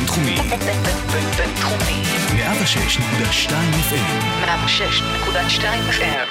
בינתחומי. 0.00 0.36
בינתחומי. 1.38 2.02
106.2 2.32 3.50
FM. 3.90 4.44
106.2 4.44 5.62
FM. 5.90 6.28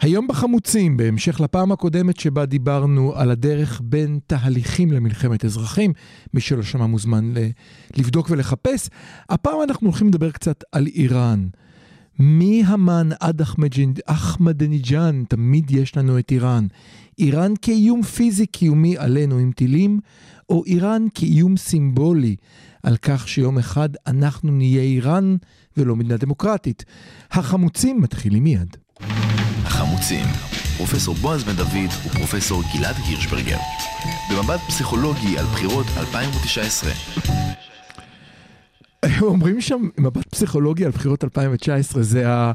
היום 0.00 0.26
בחמוצים, 0.28 0.96
בהמשך 0.96 1.40
לפעם 1.40 1.72
הקודמת 1.72 2.20
שבה 2.20 2.46
דיברנו 2.46 3.12
על 3.16 3.30
הדרך 3.30 3.80
בין 3.84 4.18
תהליכים 4.26 4.92
למלחמת 4.92 5.44
אזרחים, 5.44 5.92
מי 6.34 6.40
שלא 6.40 6.62
שמע 6.62 6.86
מוזמן 6.86 7.32
ל- 7.34 7.48
לבדוק 7.96 8.30
ולחפש, 8.30 8.88
הפעם 9.30 9.58
אנחנו 9.68 9.86
הולכים 9.86 10.08
לדבר 10.08 10.30
קצת 10.30 10.64
על 10.72 10.86
איראן. 10.86 11.46
מהמן 12.18 13.08
עד 13.20 13.42
אחמדינג'אן, 14.06 15.22
תמיד 15.28 15.70
יש 15.70 15.96
לנו 15.96 16.18
את 16.18 16.30
איראן. 16.32 16.66
איראן 17.18 17.52
כאיום 17.62 18.02
פיזי 18.02 18.46
קיומי 18.46 18.96
עלינו 18.98 19.38
עם 19.38 19.52
טילים, 19.52 20.00
או 20.50 20.64
איראן 20.66 21.06
כאיום 21.14 21.56
סימבולי 21.56 22.36
על 22.82 22.96
כך 22.96 23.28
שיום 23.28 23.58
אחד 23.58 23.88
אנחנו 24.06 24.52
נהיה 24.52 24.82
איראן 24.82 25.36
ולא 25.76 25.96
מדינה 25.96 26.16
דמוקרטית. 26.16 26.84
החמוצים 27.30 28.00
מתחילים 28.00 28.44
מיד. 28.44 28.76
החמוצים, 29.64 30.26
פרופסור 30.76 31.14
בועז 31.14 31.44
בן 31.44 31.56
דוד 31.56 31.90
ופרופסור 32.06 32.62
גלעד 32.76 32.96
הירשברגר. 33.06 33.58
במבט 34.30 34.60
פסיכולוגי 34.68 35.38
על 35.38 35.44
בחירות 35.44 35.86
2019. 35.96 36.90
אומרים 39.20 39.60
שם 39.60 39.88
מבט 39.98 40.26
פסיכולוגי 40.26 40.84
על 40.84 40.90
בחירות 40.90 41.24
2019, 41.24 42.02
זה 42.02 42.28
ה... 42.28 42.52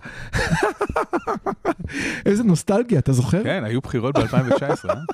איזה 2.26 2.44
נוסטלגיה, 2.44 3.00
אתה 3.00 3.14
זוכר? 3.14 3.44
כן, 3.44 3.64
היו 3.64 3.82
בחירות 3.82 4.18
ב-2019, 4.18 4.90
אה? 4.90 4.96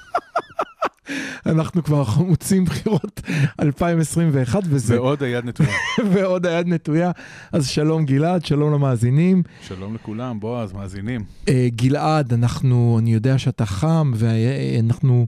אנחנו 1.45 1.83
כבר 1.83 2.03
חמוצים 2.03 2.65
בחירות 2.65 3.21
2021 3.61 4.63
וזה, 4.65 5.01
ועוד 5.01 5.23
היד 5.23 5.45
נטויה. 5.45 5.69
ועוד 6.13 6.45
היד 6.45 6.67
נטויה. 6.67 7.11
אז 7.51 7.67
שלום 7.67 8.05
גלעד, 8.05 8.45
שלום 8.45 8.73
למאזינים. 8.73 9.43
שלום 9.61 9.95
לכולם, 9.95 10.39
בועז, 10.39 10.73
מאזינים. 10.73 11.23
אה, 11.49 11.67
גלעד, 11.75 12.33
אנחנו, 12.33 12.97
אני 12.99 13.13
יודע 13.13 13.37
שאתה 13.37 13.65
חם, 13.65 14.11
ואנחנו 14.15 15.27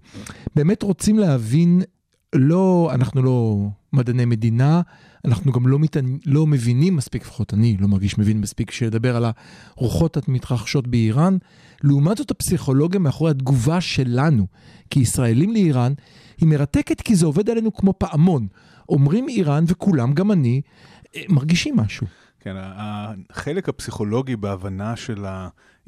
באמת 0.55 0.83
רוצים 0.83 1.19
להבין, 1.19 1.81
לא, 2.35 2.91
אנחנו 2.93 3.23
לא 3.23 3.67
מדעני 3.93 4.25
מדינה, 4.25 4.81
אנחנו 5.25 5.51
גם 5.51 5.67
לא, 5.67 5.79
מת, 5.79 5.97
לא 6.25 6.47
מבינים 6.47 6.95
מספיק, 6.95 7.21
לפחות 7.21 7.53
אני 7.53 7.77
לא 7.79 7.87
מרגיש 7.87 8.17
מבין 8.17 8.41
מספיק, 8.41 8.71
שלדבר 8.71 9.15
על 9.15 9.25
הרוחות 9.77 10.17
המתרחשות 10.27 10.87
באיראן. 10.87 11.37
לעומת 11.83 12.17
זאת, 12.17 12.31
הפסיכולוגיה 12.31 12.99
מאחורי 12.99 13.31
התגובה 13.31 13.81
שלנו 13.81 14.47
כישראלים 14.89 15.51
לאיראן, 15.51 15.93
היא 16.37 16.49
מרתקת 16.49 17.01
כי 17.01 17.15
זה 17.15 17.25
עובד 17.25 17.49
עלינו 17.49 17.73
כמו 17.73 17.93
פעמון. 17.97 18.47
אומרים 18.89 19.29
איראן, 19.29 19.63
וכולם, 19.67 20.13
גם 20.13 20.31
אני, 20.31 20.61
אה, 21.15 21.21
מרגישים 21.29 21.77
משהו. 21.77 22.07
כן, 22.39 22.55
החלק 22.57 23.69
הפסיכולוגי 23.69 24.35
בהבנה 24.35 24.95
של 24.95 25.25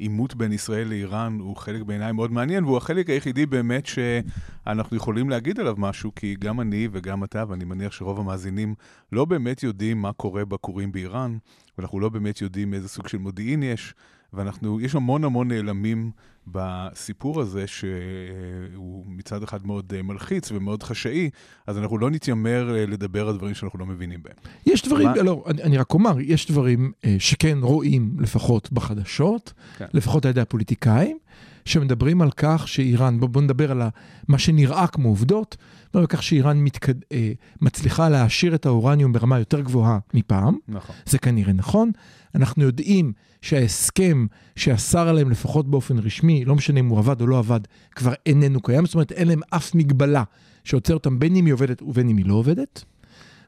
העימות 0.00 0.34
בין 0.34 0.52
ישראל 0.52 0.88
לאיראן 0.88 1.38
הוא 1.40 1.56
חלק 1.56 1.82
בעיניי 1.82 2.12
מאוד 2.12 2.32
מעניין, 2.32 2.64
והוא 2.64 2.76
החלק 2.76 3.10
היחידי 3.10 3.46
באמת 3.46 3.86
שאנחנו 3.86 4.96
יכולים 4.96 5.30
להגיד 5.30 5.60
עליו 5.60 5.74
משהו, 5.78 6.14
כי 6.16 6.36
גם 6.40 6.60
אני 6.60 6.88
וגם 6.92 7.24
אתה, 7.24 7.44
ואני 7.48 7.64
מניח 7.64 7.92
שרוב 7.92 8.20
המאזינים 8.20 8.74
לא 9.12 9.24
באמת 9.24 9.62
יודעים 9.62 10.02
מה 10.02 10.12
קורה 10.12 10.44
בכורים 10.44 10.92
באיראן, 10.92 11.38
ואנחנו 11.78 12.00
לא 12.00 12.08
באמת 12.08 12.40
יודעים 12.42 12.74
איזה 12.74 12.88
סוג 12.88 13.08
של 13.08 13.18
מודיעין 13.18 13.62
יש, 13.62 13.94
ואנחנו, 14.32 14.80
יש 14.80 14.94
המון 14.94 15.24
המון 15.24 15.48
נעלמים 15.48 16.10
בסיפור 16.46 17.40
הזה, 17.40 17.66
שהוא 17.66 19.04
מצד 19.06 19.42
אחד 19.42 19.66
מאוד 19.66 19.92
אה, 19.96 20.02
מלחיץ 20.02 20.52
ומאוד 20.52 20.82
חשאי, 20.82 21.30
אז 21.66 21.78
אנחנו 21.78 21.98
לא 21.98 22.10
נתיימר 22.10 22.76
אה, 22.76 22.86
לדבר 22.86 23.28
על 23.28 23.36
דברים 23.36 23.54
שאנחנו 23.54 23.78
לא 23.78 23.86
מבינים 23.86 24.22
בהם. 24.22 24.34
יש 24.66 24.82
דברים, 24.82 25.08
מה? 25.08 25.22
לא, 25.22 25.44
אני, 25.46 25.62
אני 25.62 25.78
רק 25.78 25.94
אומר, 25.94 26.20
יש 26.20 26.50
דברים 26.50 26.92
אה, 27.04 27.16
שכן 27.18 27.58
רואים 27.60 28.16
לפחות 28.18 28.72
בחדשות, 28.72 29.52
כן. 29.78 29.86
לפחות 29.94 30.24
על 30.24 30.30
ידי 30.30 30.40
הפוליטיקאים, 30.40 31.18
שמדברים 31.68 32.22
על 32.22 32.30
כך 32.30 32.68
שאיראן, 32.68 33.20
בוא, 33.20 33.28
בוא 33.28 33.42
נדבר 33.42 33.70
על 33.70 33.82
מה 34.28 34.38
שנראה 34.38 34.86
כמו 34.86 35.08
עובדות, 35.08 35.56
מדברים 35.84 36.02
על 36.02 36.06
כך 36.06 36.22
שאיראן 36.22 36.58
מתקד, 36.58 36.94
אה, 37.12 37.32
מצליחה 37.60 38.08
להעשיר 38.08 38.54
את 38.54 38.66
האורניום 38.66 39.12
ברמה 39.12 39.38
יותר 39.38 39.60
גבוהה 39.60 39.98
מפעם, 40.14 40.56
נכון. 40.68 40.96
זה 41.06 41.18
כנראה 41.18 41.52
נכון. 41.52 41.90
אנחנו 42.34 42.62
יודעים 42.62 43.12
שההסכם 43.42 44.26
שאסר 44.56 45.08
עליהם 45.08 45.30
לפחות 45.30 45.70
באופן 45.70 45.98
רשמי, 45.98 46.44
לא 46.44 46.54
משנה 46.54 46.80
אם 46.80 46.88
הוא 46.88 46.98
עבד 46.98 47.20
או 47.20 47.26
לא 47.26 47.38
עבד, 47.38 47.60
כבר 47.90 48.12
איננו 48.26 48.60
קיים, 48.60 48.86
זאת 48.86 48.94
אומרת 48.94 49.12
אין 49.12 49.28
להם 49.28 49.40
אף 49.50 49.74
מגבלה 49.74 50.24
שעוצר 50.64 50.94
אותם 50.94 51.18
בין 51.18 51.36
אם 51.36 51.46
היא 51.46 51.54
עובדת 51.54 51.82
ובין 51.82 52.08
אם 52.08 52.16
היא 52.16 52.26
לא 52.26 52.34
עובדת. 52.34 52.84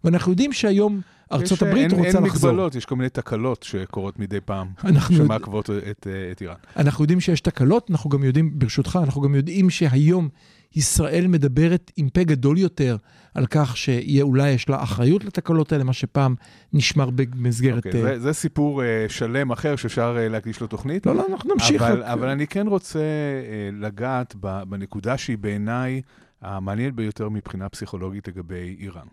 ואנחנו 0.04 0.32
יודעים 0.32 0.52
שהיום 0.52 1.00
ארצות 1.32 1.52
יש, 1.52 1.62
הברית 1.62 1.92
אין, 1.92 2.00
רוצה 2.04 2.18
אין 2.18 2.26
לחזור. 2.26 2.50
מגבלות, 2.50 2.74
יש 2.74 2.84
כל 2.86 2.96
מיני 2.96 3.08
תקלות 3.08 3.62
שקורות 3.62 4.18
מדי 4.18 4.40
פעם, 4.44 4.68
אנחנו 4.84 5.14
יודע- 5.14 5.24
שמעכבות 5.26 5.70
את, 5.70 6.06
אה, 6.10 6.32
את 6.32 6.42
איראן. 6.42 6.54
אנחנו 6.76 7.04
יודעים 7.04 7.20
שיש 7.20 7.40
תקלות, 7.40 7.90
אנחנו 7.90 8.10
גם 8.10 8.24
יודעים, 8.24 8.58
ברשותך, 8.58 8.98
אנחנו 9.02 9.20
גם 9.20 9.34
יודעים 9.34 9.70
שהיום 9.70 10.28
ישראל 10.76 11.26
מדברת 11.26 11.90
עם 11.96 12.08
פה 12.08 12.24
גדול 12.24 12.58
יותר 12.58 12.96
על 13.34 13.46
כך 13.46 13.76
שיהיה 13.76 14.22
אולי 14.22 14.50
יש 14.50 14.68
לה 14.68 14.82
אחריות 14.82 15.24
לתקלות 15.24 15.72
האלה, 15.72 15.84
מה 15.84 15.92
שפעם 15.92 16.34
נשמר 16.72 17.10
במסגרת... 17.10 17.86
אוקיי, 17.86 18.04
אה, 18.04 18.14
זה, 18.14 18.20
זה 18.20 18.32
סיפור 18.32 18.82
אה, 18.84 19.04
שלם 19.08 19.50
אחר 19.52 19.76
שאפשר 19.76 20.16
אה, 20.18 20.28
להקדיש 20.28 20.60
לו 20.60 20.66
תוכנית. 20.66 21.06
לא, 21.06 21.14
לא, 21.14 21.26
אנחנו 21.30 21.54
נמשיך. 21.54 21.82
אבל, 21.82 22.02
רק- 22.02 22.08
אבל 22.08 22.28
אני 22.28 22.46
כן 22.46 22.66
רוצה 22.66 22.98
אה, 22.98 23.04
לגעת 23.80 24.34
בנקודה 24.68 25.18
שהיא 25.18 25.38
בעיניי 25.38 26.02
המעניינת 26.42 26.94
ביותר 26.94 27.28
מבחינה 27.28 27.68
פסיכולוגית 27.68 28.28
לגבי 28.28 28.76
איראן. 28.80 29.06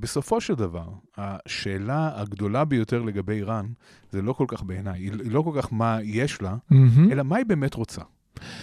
בסופו 0.00 0.40
של 0.40 0.54
דבר, 0.54 0.88
השאלה 1.16 2.10
הגדולה 2.14 2.64
ביותר 2.64 3.02
לגבי 3.02 3.32
איראן, 3.32 3.66
זה 4.12 4.22
לא 4.22 4.32
כל 4.32 4.44
כך 4.48 4.62
בעיניי, 4.62 5.00
היא 5.00 5.32
לא 5.32 5.42
כל 5.42 5.52
כך 5.62 5.72
מה 5.72 5.98
יש 6.02 6.42
לה, 6.42 6.56
מהמם. 6.70 7.12
אלא 7.12 7.22
מה 7.22 7.36
היא 7.36 7.46
באמת 7.46 7.74
רוצה. 7.74 8.02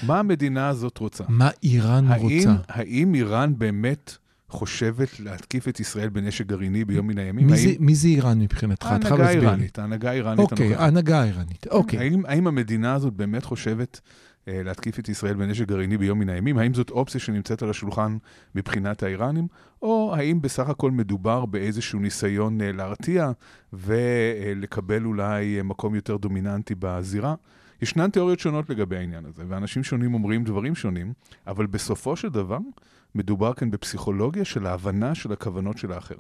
מה 0.04 0.20
המדינה 0.20 0.68
הזאת 0.68 0.98
רוצה. 0.98 1.24
מה 1.30 1.50
איראן 1.64 2.08
האם, 2.08 2.22
רוצה? 2.22 2.56
האם 2.68 3.16
איראן 3.16 3.54
באמת 3.58 4.18
חושבת 4.50 5.20
להתקיף 5.20 5.68
את 5.68 5.80
ישראל 5.80 6.10
בנשק 6.10 6.46
גרעיני 6.46 6.86
ביום 6.86 7.08
מן 7.08 7.18
הימים? 7.18 7.48
מי 7.48 7.54
האם... 7.54 7.62
זה- 7.62 7.74
מי 7.80 7.96
זה 7.96 8.08
איראן 8.08 8.40
מבחינתך? 8.40 8.86
ההנהגה. 8.86 9.28
האיראנית, 9.28 9.80
ההנהגה 9.80 10.10
האיראנית 10.10 10.40
אוקיי. 10.52 10.76
ההנהגה 10.76 11.22
האיראנית. 11.22 11.68
אוקיי. 11.68 12.00
האם, 12.00 12.26
האם 12.26 12.48
המדינה 12.48 12.94
הזאת 12.94 13.14
באמת 13.14 13.44
חושבת 13.46 14.02
להתקיף 14.48 15.00
את 15.00 15.10
ישראל 15.10 15.34
בנשק 15.34 15.68
גרעיני 15.68 15.98
ביום 15.98 16.20
מן 16.20 16.30
הימים? 16.30 16.58
האם 16.58 16.74
זאת 16.74 16.90
אופציה 16.90 17.22
שנמצאת 17.22 17.62
על 17.62 17.70
השולחן 17.70 18.18
מבחינת 18.56 19.04
האיראנים? 19.04 19.48
או 19.82 20.14
האם 20.18 20.42
בסך 20.42 20.70
הכל 20.70 20.92
מדובר 20.92 21.46
באיזשהו 21.46 22.00
ניסיון 22.00 22.62
אה, 22.62 22.72
להרתיע 22.72 23.32
ולקבל 23.74 25.06
אולי 25.06 25.58
אה, 25.58 25.64
מקום 25.64 25.96
יותר 25.96 26.18
דומיננטי 26.18 26.76
בזירה? 26.80 27.36
ישנן 27.82 28.10
תיאוריות 28.10 28.40
שונות 28.40 28.70
לגבי 28.70 28.98
העניין 28.98 29.26
הזה, 29.26 29.44
ואנשים 29.48 29.84
שונים 29.84 30.14
אומרים 30.14 30.44
דברים 30.44 30.76
שונים, 30.76 31.14
אבל 31.48 31.66
בסופו 31.66 32.16
של 32.16 32.30
דבר 32.30 32.58
מדובר 33.16 33.54
כאן 33.54 33.72
בפסיכולוגיה 33.72 34.46
של 34.46 34.66
ההבנה 34.66 35.16
של 35.16 35.32
הכוונות 35.32 35.78
של 35.78 35.92
האחר. 35.92 36.16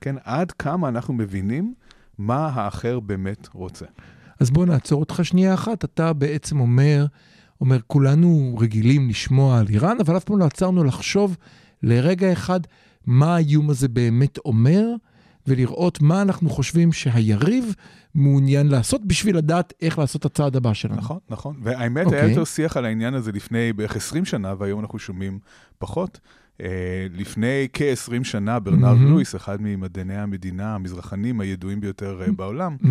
כן, 0.00 0.16
עד 0.24 0.52
כמה 0.52 0.88
אנחנו 0.88 1.14
מבינים 1.14 1.74
מה 2.18 2.46
האחר 2.46 3.00
באמת 3.00 3.48
רוצה. 3.52 3.86
אז 4.40 4.50
בוא 4.50 4.66
נעצור 4.66 5.00
אותך 5.00 5.20
שנייה 5.22 5.54
אחת. 5.54 5.84
אתה 5.84 6.12
בעצם 6.12 6.60
אומר, 6.60 7.06
אומר, 7.60 7.78
כולנו 7.86 8.58
רגילים 8.60 9.08
לשמוע 9.08 9.58
על 9.58 9.66
איראן, 9.68 9.96
אבל 10.00 10.16
אף 10.16 10.24
פעם 10.24 10.38
לא 10.38 10.44
עצרנו 10.44 10.84
לחשוב 10.84 11.36
לרגע 11.82 12.32
אחד 12.32 12.60
מה 13.06 13.34
האיום 13.34 13.70
הזה 13.70 13.88
באמת 13.88 14.38
אומר, 14.38 14.84
ולראות 15.46 16.02
מה 16.02 16.22
אנחנו 16.22 16.50
חושבים 16.50 16.92
שהיריב 16.92 17.74
מעוניין 18.14 18.68
לעשות 18.68 19.04
בשביל 19.04 19.36
לדעת 19.36 19.72
איך 19.82 19.98
לעשות 19.98 20.20
את 20.20 20.26
הצעד 20.26 20.56
הבא 20.56 20.74
שלנו. 20.74 20.96
נכון, 20.96 21.18
נכון. 21.28 21.56
והאמת, 21.62 22.06
אוקיי. 22.06 22.20
היה 22.20 22.28
יותר 22.30 22.44
שיח 22.44 22.76
על 22.76 22.84
העניין 22.84 23.14
הזה 23.14 23.32
לפני 23.32 23.72
בערך 23.72 23.96
20 23.96 24.24
שנה, 24.24 24.54
והיום 24.58 24.80
אנחנו 24.80 24.98
שומעים 24.98 25.38
פחות. 25.78 26.20
Uh, 26.60 26.62
לפני 27.12 27.68
כ-20 27.72 28.24
שנה, 28.24 28.58
ברנרד 28.58 28.96
מהמם. 28.96 29.10
לואיס, 29.10 29.34
אחד 29.36 29.58
ממדעני 29.60 30.16
המדינה 30.16 30.74
המזרחנים 30.74 31.40
הידועים 31.40 31.80
ביותר 31.80 32.20
uh, 32.26 32.32
בעולם, 32.32 32.76
uh, 32.82 32.86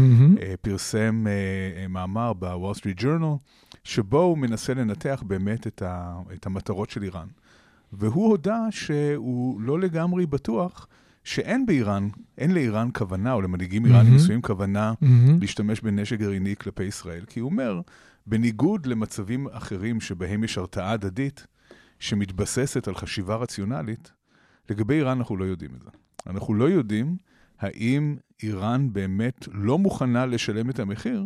פרסם 0.62 1.26
מאמר 1.90 2.34
בוול 2.34 2.74
סטריט 2.74 2.98
ג'ורנל, 3.00 3.36
שבו 3.84 4.22
הוא 4.22 4.38
מנסה 4.38 4.74
לנתח 4.74 5.24
באמת 5.28 5.68
את, 5.68 5.82
ה, 5.82 6.20
את 6.34 6.46
המטרות 6.46 6.90
של 6.90 7.04
איראן. 7.04 7.28
והוא 7.94 8.30
הודה 8.30 8.60
שהוא 8.70 9.62
לא 9.62 9.80
לגמרי 9.80 10.26
בטוח 10.26 10.88
שאין 11.24 11.66
באיראן, 11.66 12.08
אין 12.38 12.52
לאיראן 12.52 12.90
כוונה, 12.94 13.34
או 13.34 13.42
למנהיגים 13.42 13.86
איראנים 13.86 14.04
מהמם. 14.04 14.16
מסוימים 14.16 14.42
כוונה, 14.42 14.94
מהמם. 15.02 15.40
להשתמש 15.42 15.82
בנשק 15.82 16.20
גרעיני 16.20 16.56
כלפי 16.56 16.84
ישראל, 16.84 17.26
כי 17.28 17.40
הוא 17.40 17.50
אומר, 17.50 17.82
בניגוד 18.28 18.86
למצבים 18.86 19.48
אחרים 19.52 20.02
שבהם 20.02 20.44
יש 20.44 20.58
הרתעה 20.58 20.92
הדדית, 20.92 21.48
שמתבססת 22.00 22.88
על 22.88 22.96
חשיבה 22.96 23.36
רציונלית, 23.36 24.12
לגבי 24.70 24.94
איראן 24.94 25.18
אנחנו 25.18 25.38
לא 25.38 25.46
יודעים 25.46 25.72
את 25.76 25.82
זה. 25.82 25.90
אנחנו 26.28 26.54
לא 26.54 26.70
יודעים 26.70 27.18
האם 27.60 28.16
איראן 28.44 28.94
באמת 28.94 29.48
לא 29.52 29.78
מוכנה 29.78 30.26
לשלם 30.26 30.70
את 30.70 30.80
המחיר 30.80 31.26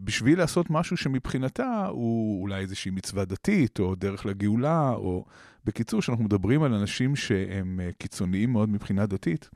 בשביל 0.00 0.38
לעשות 0.38 0.70
משהו 0.70 0.96
שמבחינתה 0.96 1.86
הוא 1.86 2.42
אולי 2.42 2.60
איזושהי 2.60 2.90
מצווה 2.90 3.24
דתית, 3.24 3.80
או 3.80 3.94
דרך 3.94 4.26
לגאולה, 4.26 4.90
או 4.90 5.24
בקיצור, 5.64 6.02
שאנחנו 6.02 6.24
מדברים 6.24 6.62
על 6.62 6.74
אנשים 6.74 7.16
שהם 7.16 7.80
אה, 7.82 7.90
קיצוניים 7.98 8.52
מאוד 8.52 8.68
מבחינה 8.68 9.06
דתית, 9.06 9.50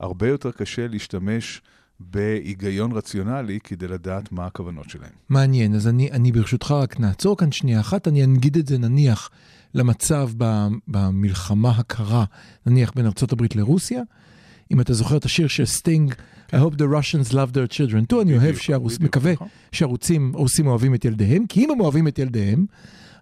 הרבה 0.00 0.28
יותר 0.28 0.52
קשה 0.52 0.88
להשתמש 0.88 1.62
בהיגיון 2.00 2.92
רציונלי 2.92 3.60
כדי 3.60 3.88
לדעת 3.88 4.32
מה 4.32 4.46
הכוונות 4.46 4.90
שלהם. 4.90 5.12
מעניין, 5.28 5.74
אז 5.74 5.88
אני, 5.88 6.10
אני 6.10 6.32
ברשותך 6.32 6.70
רק 6.70 7.00
נעצור 7.00 7.36
כאן 7.36 7.52
שנייה 7.52 7.80
אחת, 7.80 8.08
אני 8.08 8.24
אנגיד 8.24 8.56
את 8.56 8.66
זה 8.66 8.78
נניח 8.78 9.30
למצב 9.74 10.30
במלחמה 10.88 11.70
הקרה, 11.70 12.24
נניח 12.66 12.92
בין 12.96 13.06
ארה"ב 13.06 13.42
לרוסיה. 13.54 14.02
אם 14.70 14.80
אתה 14.80 14.92
זוכר 14.92 15.16
את 15.16 15.24
השיר 15.24 15.48
של 15.48 15.64
סטינג, 15.64 16.14
I 16.48 16.54
hope 16.54 16.74
the 16.74 16.84
Russians 16.84 17.32
love 17.32 17.52
their 17.54 17.76
children 17.76 18.12
too, 18.12 18.22
אני 18.22 18.38
אוהב 18.38 18.56
שהרוס... 18.56 19.00
מקווה 19.00 19.32
נכון. 19.32 19.48
שהרוסים 19.72 20.32
הרוסים 20.34 20.66
אוהבים 20.66 20.94
את 20.94 21.04
ילדיהם, 21.04 21.46
כי 21.46 21.64
אם 21.64 21.70
הם 21.70 21.80
אוהבים 21.80 22.08
את 22.08 22.18
ילדיהם, 22.18 22.66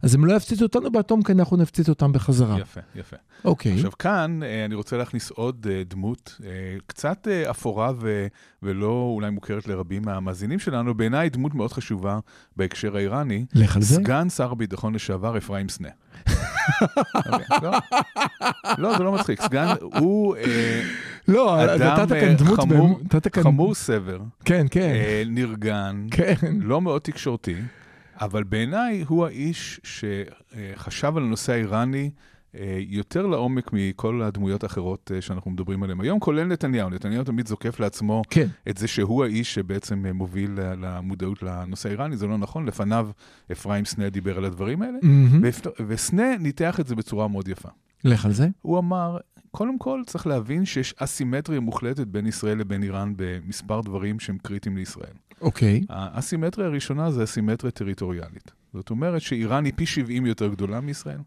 אז 0.02 0.14
הם 0.14 0.24
לא 0.24 0.36
יפציצו 0.36 0.64
אותנו 0.64 0.90
באטום, 0.90 1.22
כי 1.22 1.32
אנחנו 1.32 1.56
נפציץ 1.56 1.88
אותם 1.88 2.12
בחזרה. 2.12 2.58
יפה, 2.58 2.80
יפה. 2.94 3.16
אוקיי, 3.44 3.72
עכשיו 3.72 3.90
כאן 3.98 4.40
אה, 4.42 4.64
אני 4.64 4.74
רוצה 4.74 4.96
להכניס 4.96 5.30
עוד 5.30 5.66
אה, 5.70 5.82
דמות, 5.88 6.40
אה, 6.44 6.50
קצת 6.86 7.28
אפורה 7.50 7.92
ו- 8.00 8.26
ולא 8.62 9.12
אולי 9.14 9.30
מוכרת 9.30 9.68
לרבים 9.68 10.02
מהמאזינים 10.04 10.58
שלנו, 10.58 10.94
בעיניי 10.94 11.30
דמות 11.30 11.54
מאוד 11.54 11.72
חשובה 11.72 12.18
בהקשר 12.56 12.96
האיראני. 12.96 13.44
לך 13.54 13.76
על 13.76 13.82
זה. 13.82 13.94
סגן 13.94 14.28
שר 14.28 14.52
הביטחון 14.52 14.94
לשעבר 14.94 15.38
אפרים 15.38 15.68
סנה. 15.68 15.88
אוקיי, 17.32 17.46
לא? 17.62 17.72
לא, 18.78 18.96
זה 18.98 19.02
לא 19.04 19.12
מצחיק. 19.12 19.40
סגן, 19.42 19.66
הוא 19.80 20.36
אה, 20.36 20.82
לא, 21.28 21.64
אדם 21.64 21.96
אה, 22.12 22.34
חמור- 23.42 23.74
סבר, 23.74 24.18
כן, 24.44 24.66
כן, 24.70 24.80
אה, 24.94 25.22
נרגן, 25.26 26.06
כן, 26.10 26.34
לא 26.60 26.80
מאוד 26.80 27.00
תקשורתי, 27.00 27.54
אבל 28.20 28.42
בעיניי 28.42 29.04
הוא 29.08 29.26
האיש 29.26 29.80
שחשב 29.84 31.16
על 31.16 31.22
הנושא 31.22 31.52
האיראני 31.52 32.10
יותר 32.88 33.26
לעומק 33.26 33.70
מכל 33.72 34.22
הדמויות 34.22 34.62
האחרות 34.62 35.10
אה, 35.14 35.20
שאנחנו 35.20 35.50
מדברים 35.50 35.82
עליהן 35.82 36.00
היום, 36.00 36.20
כולל 36.20 36.44
נתניהו. 36.44 36.90
נתניהו 36.90 37.24
תמיד 37.24 37.46
זוקף 37.48 37.80
לעצמו 37.80 38.22
כן, 38.30 38.46
את 38.68 38.76
זה 38.78 38.88
שהוא 38.88 39.24
האיש 39.24 39.54
שבעצם 39.54 40.06
אה, 40.06 40.12
מוביל 40.12 40.50
למודעות 40.60 41.42
לנושא 41.42 41.88
האיראני, 41.88 42.16
זה 42.16 42.26
לא 42.26 42.38
נכון, 42.38 42.66
לפניו 42.66 43.08
אפרים 43.52 43.84
סנה 43.84 44.08
דיבר 44.10 44.38
על 44.38 44.44
הדברים 44.44 44.82
האלה. 44.82 44.98
ואפ- 45.42 45.66
וסנה 45.86 46.36
ניתח 46.40 46.80
את 46.80 46.86
זה 46.86 46.94
בצורה 46.94 47.28
מאוד 47.28 47.48
יפה. 47.48 47.68
לך 48.04 48.24
על 48.26 48.32
זה. 48.32 48.48
הוא 48.62 48.78
אמר, 48.78 49.16
קודם 49.52 49.78
כל 49.78 50.02
צריך 50.06 50.26
להבין 50.26 50.64
שיש 50.64 50.94
אסימטריה 50.96 51.60
מוחלטת 51.60 52.06
בין 52.06 52.26
ישראל 52.26 52.58
לבין 52.58 52.82
איראן 52.82 53.12
במספר 53.16 53.80
דברים 53.80 54.20
שהם 54.20 54.38
קריטיים 54.42 54.76
לישראל. 54.76 55.14
אוקיי, 55.40 55.80
האסימטריה 55.88 56.66
הראשונה 56.66 57.10
זה 57.10 57.24
אסימטריה 57.24 57.70
טריטוריאלית. 57.70 58.50
זאת 58.74 58.90
אומרת 58.90 59.22
שאיראן 59.22 59.64
היא 59.64 59.72
פי 59.76 59.86
70 59.86 60.26
יותר 60.26 60.48
גדולה 60.48 60.80
מישראל, 60.80 61.18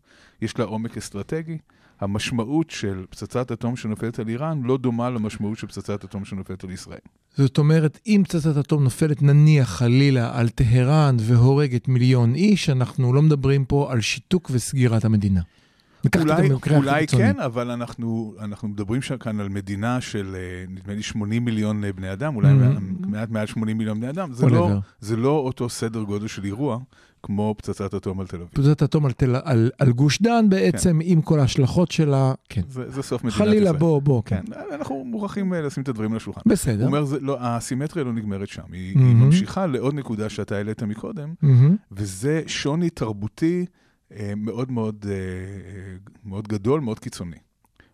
יש 0.42 0.60
לה 0.60 0.66
עומק 0.66 0.98
אסטרטגי. 0.98 1.57
המשמעות 2.00 2.69
של 2.69 3.06
פצצת 3.10 3.51
אטום 3.51 3.75
שנופלת 3.75 4.19
על 4.19 4.30
איראן 4.30 4.62
לא 4.63 4.77
דומה 4.77 5.10
למשמעות 5.10 5.57
של 5.57 5.68
פצצת 5.68 6.04
אטום 6.04 6.25
שנופלת 6.25 6.63
על 6.63 6.72
ישראל. 6.72 7.00
זאת 7.38 7.57
אומרת, 7.57 8.00
אם 8.07 8.22
פצצת 8.24 8.57
אטום 8.57 8.83
נופלת 8.83 9.22
נניח 9.22 9.69
חלילה 9.69 10.39
על 10.39 10.50
טהרן 10.50 11.16
והורגת 11.19 11.88
מיליון 11.88 12.36
איש, 12.36 12.69
אנחנו 12.69 13.13
לא 13.13 13.22
מדברים 13.22 13.66
פה 13.66 13.92
על 13.92 14.01
שיתוק 14.01 14.50
וסגירת 14.54 15.06
המדינה. 15.06 15.42
אולי, 16.19 16.49
אולי. 16.75 17.07
כן, 17.07 17.39
אבל 17.39 17.71
אנחנו, 17.71 18.33
אנחנו 18.39 18.67
מדברים 18.67 19.01
כאן 19.19 19.39
על 19.39 19.49
מדינה 19.49 20.01
של, 20.01 20.35
אה, 20.35 20.41
נדמה 20.69 20.93
לי, 20.93 21.01
80 21.03 21.45
מיליון 21.45 21.83
אה, 21.83 21.93
בני 21.93 22.13
אדם, 22.13 22.35
אולי 22.35 22.49
Mhm. 22.51 23.07
מעט 23.07 23.29
מעל 23.29 23.47
80 23.47 23.77
מיליון 23.77 23.97
בני 23.99 24.09
אדם. 24.09 24.33
זה 24.33 24.45
לא. 24.49 24.69
זה 24.99 25.15
לא 25.15 25.29
אותו 25.37 25.69
סדר 25.69 26.03
גודל 26.03 26.27
של 26.27 26.43
אירוע 26.45 26.79
כמו 27.23 27.55
פצצת 27.57 27.93
אטום 27.93 28.19
על 28.19 28.27
תל 28.27 28.35
אביב. 28.35 28.47
פצצת 28.53 28.83
אטום 28.83 29.05
על, 29.05 29.11
תל, 29.11 29.35
על, 29.43 29.71
על 29.79 29.91
גוש 29.91 30.21
דן 30.21 30.45
בעצם, 30.49 30.99
עם 31.03 31.21
כל 31.21 31.39
ההשלכות 31.39 31.91
שלה, 31.91 32.33
כן. 32.49 32.61
זה, 32.69 32.91
זה 32.91 33.01
סוף 33.01 33.23
מדינת 33.23 33.37
חלילה, 33.37 33.55
ישראל. 33.65 33.77
בוא, 33.79 34.01
בוא, 34.01 34.21
כן. 34.25 34.41
כן, 34.45 34.53
אנחנו 34.75 35.03
מוכרחים 35.05 35.53
אה, 35.53 35.61
לשים 35.61 35.83
את 35.83 35.89
הדברים 35.89 36.11
על 36.11 36.17
השולחן. 36.17 36.41
בסדר. 36.45 36.79
הוא 36.79 36.87
אומר, 36.87 37.03
זה, 37.05 37.19
לא, 37.19 37.37
הסימטריה 37.39 38.05
לא 38.05 38.13
נגמרת 38.13 38.47
שם, 38.49 38.61
היא, 38.71 38.95
Mhm. 38.95 38.99
היא 38.99 39.15
ממשיכה 39.15 39.65
לעוד 39.67 39.93
נקודה 39.95 40.29
שאתה 40.29 40.55
העלית 40.55 40.83
מקודם, 40.83 41.33
מהמם. 41.41 41.75
וזה 41.91 42.41
שוני 42.47 42.89
תרבותי 42.89 43.65
מאוד 44.37 44.71
מאוד, 44.71 45.05
אה, 45.09 45.13
אה, 45.13 45.95
מאוד 46.23 46.47
גדול, 46.47 46.81
מאוד 46.81 46.99
קיצוני. 46.99 47.37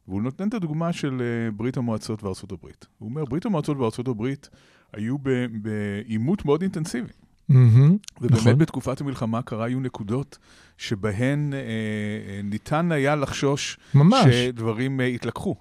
והוא 0.08 0.22
נותן 0.22 0.48
את 0.48 0.54
הדוגמה 0.54 0.94
של 0.94 1.22
אה, 1.22 1.52
ברית 1.52 1.78
המועצות 1.78 2.24
וארצות 2.24 2.52
הברית. 2.52 2.86
הוא 2.98 3.10
אומר, 3.10 3.26
ברית 3.26 3.46
המועצות 3.46 3.78
וארצות 3.78 4.08
הברית 4.08 4.50
היו 4.94 5.18
בעימות 5.62 6.46
מאוד 6.46 6.62
אינטנסיבי. 6.62 7.12
מהמם. 7.50 7.98
ובאמת 8.22 8.42
נכון. 8.42 8.58
בתקופת 8.58 9.02
המלחמה 9.02 9.38
הקרה 9.38 9.66
היו 9.66 9.80
נקודות 9.80 10.38
שבהן 10.78 11.54
אה, 11.54 11.60
אה, 11.60 12.42
ניתן 12.44 12.92
היה 12.92 13.16
לחשוש 13.16 13.78
ממש. 13.94 14.36
שדברים 14.36 15.02
אה, 15.02 15.06
יתלקחו. 15.06 15.56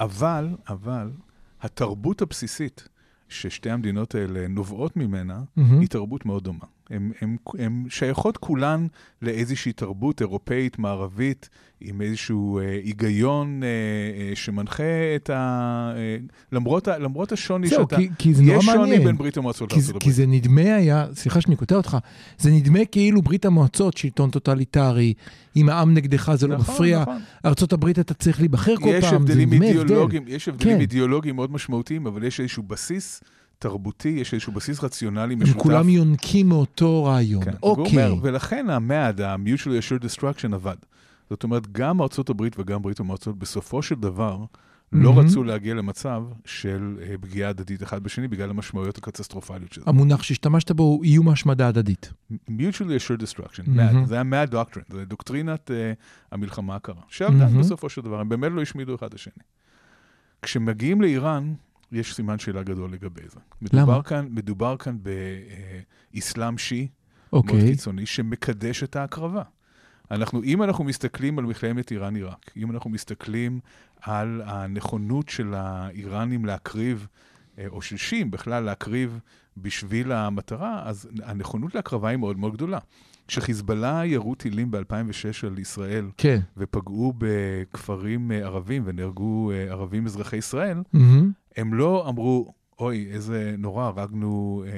אבל, 0.00 0.48
אבל, 0.68 1.10
התרבות 1.62 2.22
הבסיסית 2.22 2.88
ששתי 3.28 3.70
המדינות 3.70 4.14
האלה 4.14 4.48
נובעות 4.48 4.96
ממנה, 4.96 5.40
מהמם. 5.56 5.80
היא 5.80 5.88
תרבות 5.88 6.26
מאוד 6.26 6.44
דומה. 6.44 6.64
הן 7.58 7.84
שייכות 7.88 8.36
כולן 8.36 8.86
לאיזושהי 9.22 9.72
תרבות 9.72 10.20
אירופאית, 10.20 10.78
מערבית, 10.78 11.48
עם 11.80 12.00
איזשהו 12.00 12.58
אה, 12.58 12.80
היגיון 12.84 13.62
אה, 13.62 13.68
אה, 13.68 14.36
שמנחה 14.36 14.82
את 15.16 15.30
ה... 15.30 15.92
אה, 15.96 16.16
למרות, 16.52 16.88
ה, 16.88 16.98
למרות 16.98 17.32
השוני 17.32 17.68
זהו, 17.68 17.82
שאתה... 17.82 17.96
כי, 17.96 18.08
כי 18.18 18.34
זה 18.34 18.42
נורא 18.42 18.58
יש 18.58 18.64
שוני 18.64 18.78
מעניין. 18.78 19.04
בין 19.04 19.16
ברית 19.16 19.36
המועצות 19.36 19.72
כי, 19.72 19.76
לארצות 19.76 19.92
כי 19.92 19.96
הברית. 19.96 20.14
זה 20.14 20.26
נדמה 20.26 20.74
היה, 20.76 21.06
סליחה 21.14 21.40
שאני 21.40 21.56
קוטע 21.56 21.74
אותך, 21.74 21.96
זה 22.38 22.50
נדמה 22.50 22.84
כאילו 22.84 23.22
ברית 23.22 23.44
המועצות, 23.44 23.96
שלטון 23.96 24.30
טוטליטרי, 24.30 25.14
אם 25.56 25.68
העם 25.68 25.94
נגדך 25.94 26.34
זה 26.34 26.46
לא 26.46 26.56
נכון, 26.56 26.74
מפריע, 26.74 27.02
נכון. 27.02 27.18
ארצות 27.44 27.72
הברית 27.72 27.98
אתה 27.98 28.14
צריך 28.14 28.40
להיבחר 28.40 28.76
כל 28.76 29.00
פעם, 29.00 29.26
זה 29.26 29.34
נדמה 29.34 29.66
הבדל. 29.66 30.22
יש 30.26 30.48
הבדלים 30.48 30.74
כן. 30.74 30.80
אידיאולוגיים 30.80 31.36
מאוד 31.36 31.52
משמעותיים, 31.52 32.06
אבל 32.06 32.24
יש 32.24 32.40
איזשהו 32.40 32.62
בסיס 32.62 33.20
תרבותי, 33.58 34.08
יש 34.08 34.34
איזשהו 34.34 34.52
בסיס 34.52 34.84
רציונלי 34.84 35.34
הם 35.34 35.42
משותף. 35.42 35.60
כולם 35.60 35.88
יונקים 35.88 36.48
מאותו 36.48 37.04
רעיון. 37.04 37.44
כן. 37.44 37.54
אוקיי. 37.62 38.10
אומר, 38.10 38.14
ולכן 38.22 38.70
ה-MAD, 38.70 39.22
ה-Mutually 39.22 39.80
Assured 39.82 40.04
Destruction 40.04 40.54
עבד. 40.54 40.76
זאת 41.30 41.44
אומרת, 41.44 41.72
גם 41.72 42.02
ארצות 42.02 42.30
הברית 42.30 42.58
וגם 42.58 42.82
ברית 42.82 43.00
המועצות 43.00 43.38
בסופו 43.38 43.82
של 43.82 43.94
דבר 43.94 44.44
לא 44.92 45.14
מהמם. 45.14 45.26
רצו 45.26 45.44
להגיע 45.44 45.74
למצב 45.74 46.22
של 46.44 46.96
אה, 47.02 47.14
פגיעה 47.20 47.50
הדדית 47.50 47.82
אחד 47.82 48.02
בשני 48.02 48.28
בגלל 48.28 48.50
המשמעויות 48.50 48.98
הקטסטרופליות 48.98 49.72
של 49.72 49.80
זה. 49.80 49.90
המונח 49.90 50.22
שהשתמשת 50.22 50.70
בו 50.70 50.82
הוא 50.82 51.04
איום 51.04 51.28
השמדה 51.28 51.68
הדדית. 51.68 52.12
Mutually 52.32 52.98
Assured 52.98 53.22
Destruction, 53.22 53.62
מהמם. 53.66 54.04
MAD, 54.04 54.06
זה 54.06 54.20
ה-MAD 54.20 54.52
Doctrine, 54.52 54.92
זה 54.92 55.04
דוקטרינת 55.04 55.70
אה, 55.70 55.92
המלחמה 56.32 56.76
הקרה. 56.76 57.02
שעבדה 57.08 57.44
מהמם. 57.44 57.60
בסופו 57.60 57.88
של 57.88 58.02
דבר, 58.02 58.20
הם 58.20 58.28
באמת 58.28 58.52
לא 58.52 58.62
השמידו 58.62 58.94
אחד 58.94 59.06
את 59.06 59.14
השני. 59.14 59.42
כשמגיעים 60.42 61.00
לאיראן, 61.00 61.54
יש 61.96 62.14
סימן 62.14 62.38
שאלה 62.38 62.62
גדול 62.62 62.92
לגבי 62.92 63.28
זה. 63.28 63.40
מדובר 63.62 64.02
כאן, 64.02 64.26
מדובר 64.30 64.76
כאן 64.76 64.98
באסלאם 66.12 66.58
שיעי, 66.58 66.88
מאוד 67.32 67.44
אוקיי. 67.44 67.70
קיצוני, 67.70 68.06
שמקדש 68.06 68.82
את 68.82 68.96
ההקרבה. 68.96 69.42
אנחנו, 70.10 70.42
אם 70.42 70.62
אנחנו 70.62 70.84
מסתכלים 70.84 71.38
על 71.38 71.44
מלחמת 71.44 71.90
איראן-עיראק, 71.90 72.50
אם 72.56 72.70
אנחנו 72.70 72.90
מסתכלים 72.90 73.60
על 74.00 74.42
הנכונות 74.44 75.28
של 75.28 75.54
האיראנים 75.54 76.44
להקריב, 76.44 77.06
אה, 77.58 77.66
או 77.68 77.82
של 77.82 77.96
שיעים 77.96 78.30
בכלל 78.30 78.64
להקריב 78.64 79.20
בשביל 79.56 80.12
המטרה, 80.12 80.82
אז 80.84 81.08
הנכונות 81.22 81.74
להקרבה 81.74 82.08
היא 82.08 82.16
מאוד 82.16 82.38
מאוד 82.38 82.54
גדולה. 82.54 82.78
כשחיזבאללה 83.28 84.02
ירו 84.04 84.34
טילים 84.34 84.70
ב-2006 84.70 85.46
על 85.46 85.58
ישראל 85.58 86.10
כן. 86.16 86.40
ופגעו 86.56 87.12
בכפרים 87.18 88.32
אה, 88.32 88.36
ערבים 88.36 88.82
ונהרגו 88.86 89.50
אה, 89.50 89.70
ערבים 89.70 90.06
אזרחי 90.06 90.36
ישראל, 90.36 90.82
מהמם. 90.92 91.32
הם 91.56 91.74
לא 91.74 92.08
אמרו, 92.08 92.52
אוי, 92.80 93.08
איזה 93.12 93.54
נורא, 93.58 93.84
הרגנו 93.84 94.64
אה, 94.66 94.72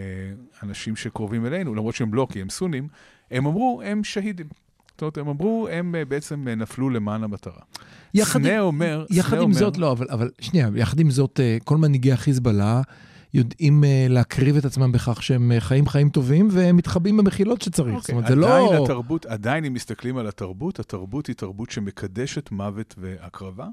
אנשים 0.69 0.97
שקרובים 0.97 1.47
אלינו, 1.47 1.75
למרות 1.75 1.95
שהם 1.95 2.15
לא, 2.15 2.27
כי 2.33 2.41
הם 2.41 2.51
סונים, 2.51 2.89
הם 3.31 3.47
אמרו, 3.47 3.83
הם 3.85 4.05
שהידים. 4.05 4.47
זאת 4.91 5.03
אומרת, 5.03 5.19
הם 5.19 5.29
אמרו, 5.29 5.69
הם 5.71 5.95
אה, 5.95 6.05
בעצם 6.05 6.49
אה, 6.49 6.55
נפלו 6.55 6.91
למען 6.91 7.25
המטרה. 7.25 7.61
יחד 8.15 8.41
סנה 8.43 8.55
עם- 8.55 8.61
אומר, 8.61 9.05
יחד 9.11 9.29
סנה 9.31 9.39
עם 9.39 9.45
אומר, 9.45 9.55
זאת, 9.59 9.77
לא, 9.79 9.93
אבל, 9.93 10.07
אבל 10.11 10.31
שנייה, 10.41 10.69
יחד 10.77 11.01
עם 11.01 11.11
זאת, 11.11 11.41
אה, 11.41 11.57
כל 11.65 11.77
מנהיגי 11.77 12.13
החיזבאללה 12.13 12.81
יודעים 13.35 13.85
אה, 13.85 14.07
להקריב 14.09 14.57
את 14.57 14.65
עצמם 14.65 14.93
בכך 14.93 15.23
שהם 15.23 15.53
אה, 15.53 15.61
חיים 15.61 15.87
חיים 15.87 16.11
טובים 16.11 16.49
והם 16.51 16.77
מתחבאים 16.77 17.17
במחילות 17.17 17.63
שצריך. 17.63 17.95
זאת 17.95 18.01
אוקיי, 18.01 18.15
אומרת, 18.15 18.29
זה 18.29 18.35
עדיין 18.35 18.73
לא... 18.73 18.85
התרבות, 18.85 19.27
עדיין 19.27 19.65
אם 19.65 19.73
מסתכלים 19.75 20.17
על 20.17 20.27
התרבות, 20.27 20.79
התרבות 20.81 21.27
היא 21.27 21.37
תרבות 21.37 21.71
שמקדשת 21.71 22.51
מוות 22.51 22.95
והקרבה. 22.99 23.67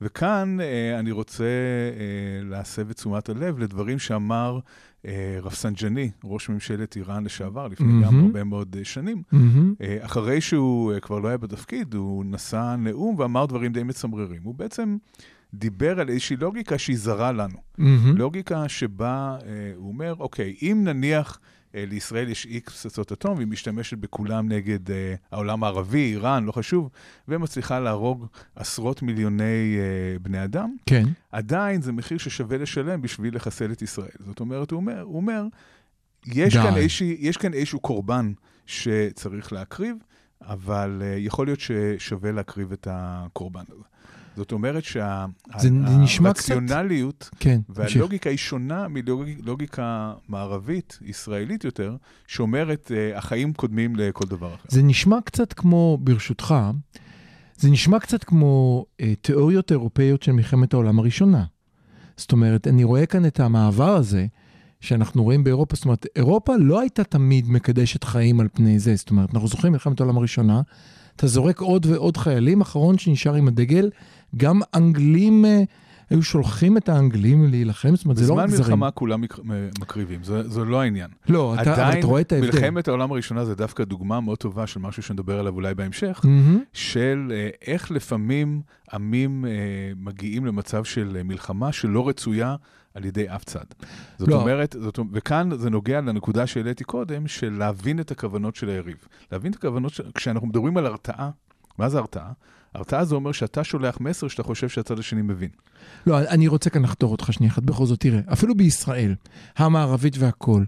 וכאן 0.00 0.58
אה, 0.60 0.98
אני 0.98 1.10
רוצה 1.10 1.44
אה, 1.44 2.44
להסב 2.44 2.90
את 2.90 2.96
תשומת 2.96 3.28
הלב 3.28 3.58
לדברים 3.58 3.98
שאמר 3.98 4.58
אה, 5.06 5.38
רפסנג'אני, 5.42 6.10
ראש 6.24 6.48
ממשלת 6.48 6.96
איראן 6.96 7.24
לשעבר, 7.24 7.68
לפני 7.68 7.86
גם 7.86 8.00
מהמם. 8.00 8.26
הרבה 8.26 8.44
מאוד 8.44 8.76
אה, 8.78 8.84
שנים. 8.84 9.22
מהמם. 9.32 9.74
אה, 9.80 9.98
אחרי 10.00 10.40
שהוא 10.40 10.92
אה, 10.92 11.00
כבר 11.00 11.18
לא 11.18 11.28
היה 11.28 11.36
בתפקיד, 11.36 11.94
הוא 11.94 12.24
נשא 12.24 12.76
נאום 12.78 13.14
ואמר 13.18 13.46
דברים 13.46 13.72
די 13.72 13.82
מצמררים. 13.82 14.42
הוא 14.42 14.54
בעצם 14.54 14.96
דיבר 15.54 16.00
על 16.00 16.08
איזושהי 16.08 16.36
לוגיקה 16.36 16.78
שהיא 16.78 16.96
זרה 16.98 17.32
לנו. 17.32 17.58
מהמם. 17.78 18.16
לוגיקה 18.16 18.68
שבה 18.68 19.36
אה, 19.46 19.72
הוא 19.76 19.88
אומר, 19.88 20.14
אוקיי, 20.18 20.56
אם 20.62 20.80
נניח 20.84 21.38
אה, 21.74 21.84
לישראל 21.88 22.28
יש 22.28 22.46
איקס 22.46 22.72
פצצות 22.86 23.12
אטום, 23.12 23.36
והיא 23.36 23.48
משתמשת 23.48 23.98
בכולם 23.98 24.48
נגד 24.48 24.90
אה, 24.90 25.14
העולם 25.32 25.64
הערבי, 25.64 26.12
איראן, 26.12 26.44
לא 26.44 26.52
חשוב, 26.52 26.90
ומצליחה 27.28 27.80
להרוג 27.80 28.26
עשרות 28.56 29.02
מיליוני 29.02 29.76
אה, 29.78 30.18
בני 30.18 30.44
אדם, 30.44 30.76
כן. 30.86 31.04
עדיין 31.32 31.82
זה 31.82 31.92
מחיר 31.92 32.18
ששווה 32.18 32.58
לשלם 32.58 33.02
בשביל 33.02 33.36
לחסל 33.36 33.72
את 33.72 33.82
ישראל. 33.82 34.10
זאת 34.18 34.40
אומרת, 34.40 34.70
הוא 34.70 34.76
אומר, 34.76 35.00
הוא 35.00 35.16
אומר 35.16 35.44
יש. 36.26 36.56
כאן 36.56 36.76
איזושהי, 36.76 37.16
יש 37.20 37.36
כאן 37.36 37.54
איזשהו 37.54 37.80
קורבן 37.80 38.32
שצריך 38.66 39.52
להקריב, 39.52 39.96
אבל 40.40 41.02
uh, 41.02 41.18
יכול 41.18 41.46
להיות 41.46 41.60
ששווה 41.60 42.32
להקריב 42.32 42.72
את 42.72 42.88
הקורבן 42.90 43.64
הזה. 43.68 43.84
זאת 44.36 44.52
אומרת 44.52 44.84
שהרציונליות 44.84 47.30
כן, 47.38 47.60
תמשיך. 47.74 47.96
והלוגיקה 47.96 48.30
היא 48.30 48.38
שונה 48.38 48.86
מלוגיקה 48.88 50.12
מערבית, 50.28 50.98
ישראלית 51.02 51.64
יותר, 51.64 51.96
שאומרת, 52.26 52.90
uh, 52.90 53.18
החיים 53.18 53.52
קודמים 53.52 53.96
לכל 53.96 54.24
דבר 54.28 54.54
אחר. 54.54 54.64
זה 54.68 54.82
נשמע 54.82 55.18
קצת 55.24 55.52
כמו, 55.52 55.98
ברשותך, 56.00 56.54
זה 57.56 57.70
נשמע 57.70 57.98
קצת 57.98 58.24
כמו 58.24 58.84
אה, 59.00 59.14
תיאוריות 59.20 59.72
אירופאיות 59.72 60.22
של 60.22 60.32
מלחמת 60.32 60.74
העולם 60.74 60.98
הראשונה. 60.98 61.44
זאת 62.16 62.32
אומרת, 62.32 62.66
אני 62.66 62.84
רואה 62.84 63.06
כאן 63.06 63.26
את 63.26 63.40
המעבר 63.40 63.96
הזה 63.96 64.26
שאנחנו 64.80 65.22
רואים 65.22 65.44
באירופה, 65.44 65.76
זאת 65.76 65.84
אומרת, 65.84 66.06
אירופה 66.16 66.56
לא 66.56 66.80
הייתה 66.80 67.04
תמיד 67.04 67.50
מקדשת 67.50 68.04
חיים 68.04 68.40
על 68.40 68.48
פני 68.52 68.78
זה, 68.78 68.96
זאת 68.96 69.10
אומרת, 69.10 69.34
אנחנו 69.34 69.48
זוכרים 69.48 69.72
מלחמת 69.72 70.00
העולם 70.00 70.18
הראשונה, 70.18 70.60
אתה 71.16 71.26
זורק 71.26 71.60
עוד 71.60 71.86
ועוד 71.86 72.16
חיילים, 72.16 72.60
אחרון 72.60 72.98
שנשאר 72.98 73.34
עם 73.34 73.48
הדגל, 73.48 73.90
גם 74.36 74.60
אנגלים 74.74 75.44
אה, 75.44 75.62
היו 76.10 76.22
שולחים 76.22 76.76
את 76.76 76.88
האנגלים 76.88 77.50
להילחם, 77.50 77.96
זאת 77.96 78.04
אומרת, 78.04 78.16
זה 78.16 78.28
לא 78.28 78.34
רק 78.38 78.48
בזמן. 78.48 78.58
מלחמה 78.58 78.90
כולם 78.90 79.20
מק- 79.20 79.38
מקריבים, 79.80 80.24
זה, 80.24 80.48
זה 80.48 80.64
לא 80.64 80.80
העניין. 80.80 81.10
לא, 81.28 81.54
אתה, 81.62 81.72
עדיין, 81.72 81.98
אתה 81.98 82.06
רואה 82.06 82.20
את 82.20 82.32
ההבדל. 82.32 82.50
מלחמת 82.52 82.88
העולם 82.88 83.12
הראשונה 83.12 83.44
זה 83.44 83.54
דווקא 83.54 83.84
דוגמה 83.84 84.20
מאוד 84.20 84.38
טובה 84.38 84.66
של 84.66 84.80
משהו 84.80 85.02
שנדבר 85.02 85.38
עליו 85.38 85.54
אולי 85.54 85.74
בהמשך, 85.74 86.20
מהמם. 86.24 86.62
של 86.72 87.32
אה, 87.34 87.48
איך 87.66 87.90
לפעמים 87.90 88.62
עמים 88.92 89.44
אה, 89.44 89.50
מגיעים 89.96 90.46
למצב 90.46 90.84
של 90.84 91.16
אה, 91.16 91.22
מלחמה 91.22 91.72
שלא 91.72 92.08
רצויה 92.08 92.56
על 92.94 93.04
ידי 93.04 93.28
אף 93.28 93.44
צד. 93.44 93.64
זאת 94.18 94.28
לא. 94.28 94.40
אומרת, 94.40 94.76
זאת, 94.80 94.98
וכאן 95.12 95.50
זה 95.56 95.70
נוגע 95.70 96.00
לנקודה 96.00 96.46
שהעליתי 96.46 96.84
קודם, 96.84 97.28
של 97.28 97.52
להבין 97.58 98.00
את 98.00 98.10
הכוונות 98.10 98.56
של 98.56 98.68
היריב. 98.68 98.96
להבין 99.32 99.50
את 99.52 99.56
הכוונות, 99.56 99.92
של... 99.92 100.04
כשאנחנו 100.14 100.46
מדברים 100.46 100.76
על 100.76 100.86
הרתעה, 100.86 101.30
מה 101.78 101.88
זה 101.88 101.98
הרתעה? 101.98 102.32
הרתעה 102.74 103.04
זה 103.04 103.14
אומר 103.14 103.32
שאתה 103.32 103.64
שולח 103.64 104.00
מסר 104.00 104.28
שאתה 104.28 104.42
חושב 104.42 104.68
שהצד 104.68 104.98
השני 104.98 105.22
מבין. 105.22 105.48
לא, 106.06 106.18
אני 106.18 106.48
רוצה 106.48 106.70
כאן 106.70 106.82
לחתור 106.82 107.12
אותך 107.12 107.32
שנייה 107.32 107.52
אחת. 107.52 107.62
בכל 107.62 107.86
זאת, 107.86 108.00
תראה, 108.00 108.20
אפילו 108.32 108.54
בישראל, 108.54 109.14
המערבית 109.56 110.16
והכול, 110.18 110.66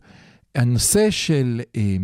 הנושא 0.55 1.11
של 1.11 1.61
אה, 1.77 1.97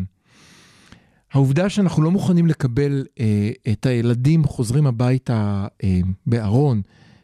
העובדה 1.33 1.69
שאנחנו 1.69 2.03
לא 2.03 2.11
מוכנים 2.11 2.47
לקבל 2.47 3.05
אה, 3.21 3.51
את 3.73 3.87
הילדים 3.87 4.45
חוזרים 4.45 4.87
הביתה 4.87 5.67
אה, 5.85 6.01
בארון 6.27 6.83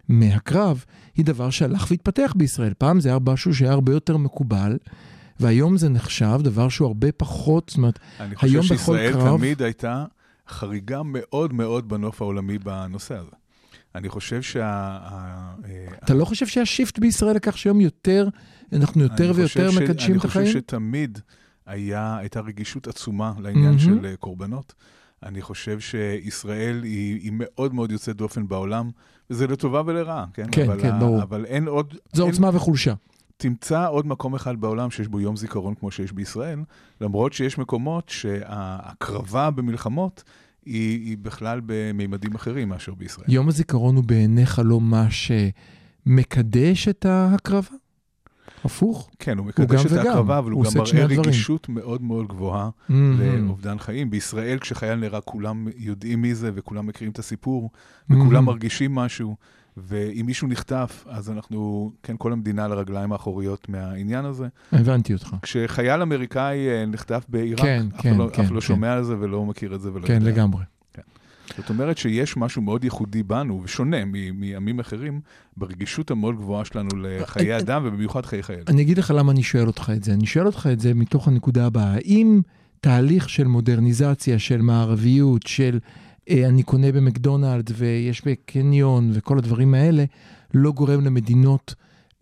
מהקרב, 0.08 0.84
היא 1.16 1.24
דבר 1.24 1.50
שהלך 1.50 1.86
והתפתח 1.90 2.34
בישראל. 2.36 2.72
פעם 2.78 3.00
זה 3.00 3.08
היה 3.08 3.18
משהו 3.26 3.54
שהיה 3.54 3.72
הרבה 3.72 3.92
יותר 3.92 4.16
מקובל, 4.16 4.76
והיום 5.40 5.76
זה 5.76 5.88
נחשב 5.88 6.40
דבר 6.42 6.68
שהוא 6.68 6.86
הרבה 6.88 7.12
פחות, 7.12 7.68
זאת 7.68 7.76
אומרת, 7.76 7.98
אני 8.20 8.36
חושב 8.36 8.46
היום 8.52 8.64
בכל 8.66 8.76
שישראל 8.76 9.12
קרב- 9.12 9.38
תמיד 9.38 9.62
הייתה 9.62 10.04
חריגה 10.48 11.02
מאוד 11.04 11.52
מאוד 11.52 11.88
בנוף 11.88 12.22
העולמי 12.22 12.58
בנושא 12.58 13.14
הזה. 13.14 13.30
אני 13.94 14.08
חושב 14.08 14.42
שה... 14.42 14.98
אתה 16.04 16.14
לא 16.14 16.24
חושב 16.24 16.46
שהיה 16.46 16.66
שיפט 16.66 16.98
בישראל 16.98 17.36
לכך 17.36 17.58
שהיום 17.58 17.80
יותר, 17.80 18.28
אנחנו 18.72 19.02
יותר 19.02 19.32
ויותר 19.34 19.70
מקדשים 19.82 20.18
את 20.18 20.24
החיים? 20.24 20.44
אני 20.44 20.52
חושב 20.52 20.58
שתמיד 20.58 21.18
היה, 21.66 22.16
הייתה 22.18 22.40
רגישות 22.40 22.86
עצומה 22.86 23.32
לעניין. 23.38 23.78
של 23.78 24.06
אה, 24.06 24.16
קורבנות. 24.16 24.74
אני 25.22 25.42
חושב 25.42 25.80
שישראל 25.80 26.82
היא, 26.82 27.20
היא 27.20 27.32
מאוד 27.34 27.74
מאוד 27.74 27.92
יוצאת 27.92 28.16
דופן 28.16 28.48
בעולם, 28.48 28.90
וזה 29.30 29.46
לטובה 29.46 29.82
ולרעה, 29.86 30.26
כן? 30.34 30.46
כן, 30.52 30.70
אבל 30.70 30.82
כן, 30.82 30.98
ברור. 30.98 31.22
אבל 31.22 31.44
אין 31.44 31.68
עוד... 31.68 31.94
זו 32.12 32.22
אין, 32.22 32.30
עוצמה 32.30 32.50
וחולשה. 32.54 32.94
תמצא 33.36 33.88
עוד 33.88 34.06
מקום 34.06 34.34
אחד 34.34 34.60
בעולם 34.60 34.90
שיש 34.90 35.08
בו 35.08 35.20
יום 35.20 35.36
זיכרון 35.36 35.74
כמו 35.74 35.90
שיש 35.90 36.12
בישראל, 36.12 36.58
למרות 37.00 37.32
שיש 37.32 37.58
מקומות 37.58 38.08
שההקרבה 38.08 39.50
במלחמות 39.50 40.22
היא, 40.66 41.06
היא 41.06 41.18
בכלל 41.22 41.60
במימדים 41.66 42.34
אחרים 42.34 42.68
מאשר 42.68 42.94
בישראל. 42.94 43.26
יום 43.30 43.48
הזיכרון 43.48 43.96
הוא 43.96 44.04
בעיניך 44.04 44.60
לא 44.64 44.80
מה 44.80 45.06
שמקדש 45.10 46.88
את 46.88 47.04
ההקרבה? 47.06 47.68
הפוך? 48.64 49.10
כן, 49.18 49.38
הוא 49.38 49.46
מקדש 49.46 49.86
את 49.86 49.92
וגם. 49.92 50.06
ההקרבה, 50.06 50.38
אבל 50.38 50.50
הוא 50.50 50.64
הוא 50.64 50.74
גם 50.74 50.82
את 50.82 50.94
מראה. 50.94 51.20
רגישות 51.20 51.68
מאוד 51.68 52.02
מאוד 52.02 52.28
גבוהה 52.28 52.70
מהמם. 52.88 53.46
לאובדן 53.46 53.78
חיים. 53.78 54.10
בישראל, 54.10 54.58
כשחייל 54.58 54.94
נהרג, 54.94 55.22
כולם 55.24 55.66
יודעים 55.76 56.22
מי 56.22 56.34
זה, 56.34 56.50
וכולם 56.54 56.86
מכירים 56.86 57.12
את 57.12 57.18
הסיפור, 57.18 57.70
מהמם. 58.08 58.22
וכולם 58.22 58.44
מרגישים 58.44 58.94
משהו, 58.94 59.36
ואם 59.76 60.22
מישהו 60.26 60.48
נחטף, 60.48 61.04
אז 61.08 61.30
אנחנו, 61.30 61.90
כן, 62.02 62.14
כל 62.18 62.32
המדינה 62.32 62.64
על 62.64 62.72
הרגליים 62.72 63.12
האחוריות 63.12 63.68
מהעניין 63.68 64.24
הזה. 64.24 64.48
הבנתי 64.72 65.12
אותך. 65.12 65.36
כשחייל 65.42 66.02
אמריקאי 66.02 66.68
אה, 66.68 66.86
נחטף 66.86 67.24
בעיראק, 67.28 67.60
כן, 67.60 67.86
אף 67.96 68.00
כן, 68.00 68.16
לא, 68.16 68.28
כן, 68.32 68.42
אף 68.42 68.50
לא 68.50 68.54
כן. 68.54 68.66
שומע 68.66 68.92
על 68.92 69.04
זה 69.04 69.14
ולא 69.20 69.44
מכיר 69.44 69.74
את 69.74 69.80
זה 69.80 69.92
ולא 69.92 70.06
כן, 70.06 70.14
יודע. 70.14 70.26
לגמרי. 70.30 70.64
זאת 71.56 71.70
אומרת 71.70 71.98
שיש 71.98 72.36
משהו 72.36 72.62
מאוד 72.62 72.84
ייחודי 72.84 73.22
בנו, 73.22 73.60
ושונה 73.64 74.04
מ- 74.04 74.40
מעמים 74.40 74.80
אחרים, 74.80 75.20
ברגישות 75.56 76.10
המאוד 76.10 76.36
גבוהה 76.36 76.64
שלנו 76.64 76.88
לחיי 77.02 77.54
אני- 77.54 77.62
אדם, 77.62 77.82
ובמיוחד 77.84 78.26
חיי 78.26 78.42
חייל. 78.42 78.60
אני 78.68 78.82
אגיד 78.82 78.98
לך 78.98 79.12
למה 79.16 79.32
אני 79.32 79.42
שואל 79.42 79.66
אותך 79.66 79.92
את 79.96 80.04
זה. 80.04 80.12
אני 80.12 80.26
שואל 80.26 80.46
אותך 80.46 80.68
את 80.72 80.80
זה 80.80 80.94
מתוך 80.94 81.28
הנקודה 81.28 81.66
הבאה. 81.66 81.94
האם 81.94 82.40
תהליך 82.80 83.28
של 83.28 83.44
מודרניזציה, 83.46 84.38
של 84.38 84.60
מערביות, 84.62 85.42
של 85.46 85.78
אה, 85.82 86.05
אני 86.30 86.62
קונה 86.62 86.92
במקדונלדס 86.92 87.72
ויש 87.76 88.24
בקניון 88.24 89.10
וכל 89.12 89.38
הדברים 89.38 89.74
האלה, 89.74 90.04
לא 90.54 90.72
גורם 90.72 91.04
למדינות 91.04 91.74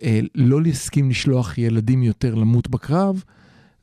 אה, 0.03 0.21
לא 0.35 0.63
להסכים 0.63 1.11
לשלוח 1.11 1.59
ילדים 1.59 2.03
יותר 2.03 2.35
למות 2.35 2.69
בקרב? 2.69 3.25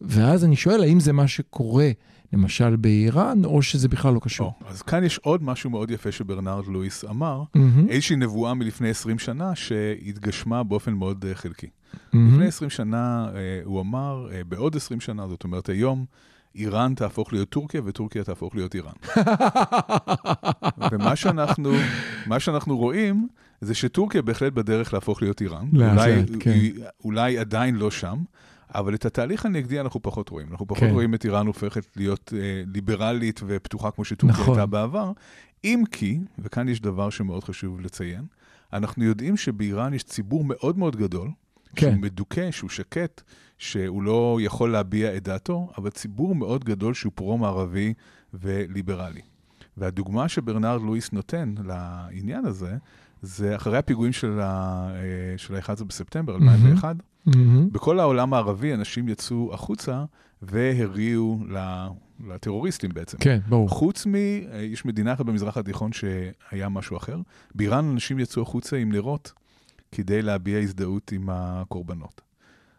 ואז 0.02 0.46
אני 0.46 0.56
שואל, 0.56 0.84
האם 0.84 1.00
זה 1.00 1.14
מה 1.14 1.28
שקורה, 1.28 1.92
למשל 2.34 2.76
באיראן, 2.76 3.46
או 3.46 3.62
שזה 3.62 3.88
בכלל 3.88 4.14
לא 4.14 4.20
קשור? 4.20 4.54
או, 4.62 4.68
אז 4.70 4.82
כאן 4.82 5.04
יש 5.04 5.18
עוד 5.18 5.44
משהו 5.44 5.70
מאוד 5.70 5.92
יפה 5.92 6.12
שברנרד 6.12 6.68
לואיס 6.68 7.06
אמר, 7.06 7.44
מהמם, 7.56 7.90
איזושהי 7.90 8.16
נבואה 8.16 8.54
מלפני 8.54 8.90
20 8.90 9.20
שנה 9.20 9.56
שהתגשמה 9.56 10.64
באופן 10.64 10.94
מאוד 10.94 11.26
אה, 11.26 11.36
חלקי. 11.36 11.68
מהמם. 12.14 12.34
לפני 12.34 12.48
20 12.48 12.70
שנה 12.70 13.28
אה, 13.36 13.62
הוא 13.64 13.82
אמר, 13.82 14.28
אה, 14.32 14.44
בעוד 14.44 14.76
20 14.76 15.00
שנה, 15.00 15.28
זאת 15.28 15.44
אומרת 15.44 15.70
היום, 15.70 16.06
איראן 16.56 16.94
תהפוך 16.96 17.34
להיות 17.34 17.50
טורקיה 17.50 17.82
וטורקיה 17.86 18.24
תהפוך 18.24 18.56
להיות 18.56 18.76
איראן. 18.76 18.94
ומה 20.92 21.16
שאנחנו, 21.16 21.72
שאנחנו 22.40 22.78
רואים 22.78 23.28
זה 23.62 23.76
שטורקיה 23.76 24.22
בהחלט 24.22 24.54
בדרך 24.54 24.94
להפוך 24.94 25.22
להיות 25.22 25.42
איראן. 25.42 25.68
אולי, 25.76 26.24
כן. 26.40 26.60
אולי 27.04 27.38
עדיין 27.38 27.76
לא 27.76 27.92
שם, 27.92 28.18
אבל 28.76 28.96
את 28.96 29.06
התהליך 29.06 29.46
הנגדי 29.46 29.80
אנחנו 29.80 30.02
פחות 30.02 30.30
רואים. 30.30 30.48
אנחנו 30.52 30.68
פחות 30.68 30.84
כן. 30.84 30.94
רואים 30.94 31.14
את 31.14 31.26
איראן 31.26 31.48
הופכת 31.48 31.86
להיות 31.96 32.34
אה, 32.36 32.64
ליברלית 32.74 33.42
ופתוחה 33.48 33.92
כמו 33.92 34.06
שטורקיה 34.06 34.40
נכון. 34.40 34.54
הייתה 34.54 34.66
בעבר. 34.66 35.12
אם 35.64 35.84
כי, 35.92 36.20
וכאן 36.40 36.70
יש 36.70 36.82
דבר 36.82 37.10
שמאוד 37.10 37.44
חשוב 37.44 37.82
לציין, 37.82 38.26
אנחנו 38.74 39.04
יודעים 39.04 39.38
שבאיראן 39.38 39.94
יש 39.94 40.04
ציבור 40.04 40.44
מאוד 40.44 40.78
מאוד 40.78 40.96
גדול, 40.96 41.30
כן. 41.76 41.90
שהוא 41.92 42.02
מדוכא, 42.02 42.52
שהוא 42.52 42.70
שקט, 42.70 43.22
שהוא 43.58 44.04
לא 44.04 44.40
יכול 44.42 44.72
להביע 44.72 45.18
את 45.18 45.24
דעתו, 45.24 45.70
אבל 45.78 45.90
ציבור 45.90 46.36
מאוד 46.36 46.64
גדול 46.64 46.94
שהוא 46.94 47.12
פרו-מערבי 47.16 47.94
וליברלי. 48.34 49.22
והדוגמה 49.78 50.30
שברנרד 50.30 50.82
לואיס 50.82 51.12
נותן 51.12 51.54
לעניין 51.66 52.46
הזה, 52.46 52.78
זה 53.22 53.56
אחרי 53.56 53.78
הפיגועים 53.78 54.14
של 54.14 54.40
ה-11 54.40 55.84
בספטמבר 55.84 56.36
2001, 56.36 56.96
מהמם. 57.26 57.70
בכל 57.72 58.00
העולם 58.00 58.34
הערבי 58.34 58.74
אנשים 58.74 59.10
יצאו 59.10 59.54
החוצה 59.54 60.06
והריעו 60.42 61.40
ל- 61.50 61.88
לטרוריסטים 62.28 62.92
בעצם. 62.94 63.18
כן, 63.18 63.40
ברור. 63.50 63.70
חוץ 63.70 64.06
מ... 64.08 64.16
יש 64.62 64.86
מדינה 64.86 65.14
אחת 65.14 65.26
במזרח 65.26 65.58
התיכון 65.58 65.92
שהיה 65.94 66.70
משהו 66.70 66.98
אחר. 66.98 67.18
באיראן 67.56 67.86
אנשים 67.90 68.20
יצאו 68.20 68.42
החוצה 68.42 68.78
עם 68.78 68.92
נרות 68.92 69.34
כדי 69.92 70.22
להביע 70.22 70.60
הזדהות 70.60 71.12
עם 71.12 71.30
הקורבנות. 71.32 72.22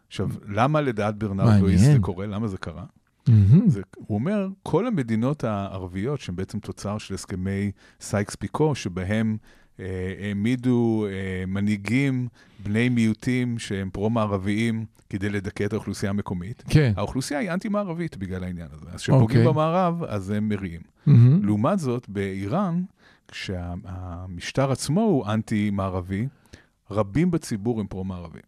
עכשיו, 0.09 0.29
למה 0.49 0.81
לדעת 0.81 1.19
ברנרד. 1.19 1.61
לואיס 1.61 1.81
זה 1.81 1.97
קורה? 2.01 2.27
למה 2.27 2.49
זה 2.49 2.59
קרה? 2.59 2.85
מהמם. 3.29 3.69
זה, 3.69 3.83
הוא 3.95 4.15
אומר, 4.15 4.49
כל 4.63 4.87
המדינות 4.87 5.45
הערביות, 5.45 6.21
שהן 6.21 6.37
בעצם 6.37 6.59
תוצר 6.59 6.99
של 6.99 7.15
הסכמי 7.15 7.71
סייקס 8.01 8.35
פיקו, 8.35 8.75
שבהם 8.75 9.37
אה, 9.81 10.15
העמידו 10.21 11.07
אה, 11.09 11.47
מנהיגים 11.47 12.29
בני 12.63 12.89
מיעוטים 12.89 13.59
שהם 13.59 13.91
פרו-מערביים 13.91 14.85
כדי 15.11 15.31
לדכא 15.31 15.65
את 15.65 15.73
האוכלוסייה 15.73 16.11
המקומית, 16.11 16.63
כן. 16.69 16.93
האוכלוסייה 16.97 17.41
היא 17.41 17.51
אנטי-מערבית 17.51 18.17
בגלל 18.17 18.45
העניין 18.45 18.69
הזה. 18.73 18.87
אז 18.93 19.01
כשפוגעים 19.01 19.23
אוקיי. 19.23 19.45
במערב, 19.53 20.05
אז 20.05 20.31
הם 20.31 20.49
מריעים. 20.49 20.81
מהמם. 21.07 21.45
לעומת 21.45 21.79
זאת, 21.79 22.09
באיראן, 22.09 22.83
כשהמשטר 23.29 24.73
עצמו 24.73 25.01
הוא 25.01 25.27
אנטי-מערבי, 25.27 26.27
רבים 26.93 27.31
בציבור 27.31 27.81
הם 27.81 27.87
פרו-מערבים. 27.87 28.43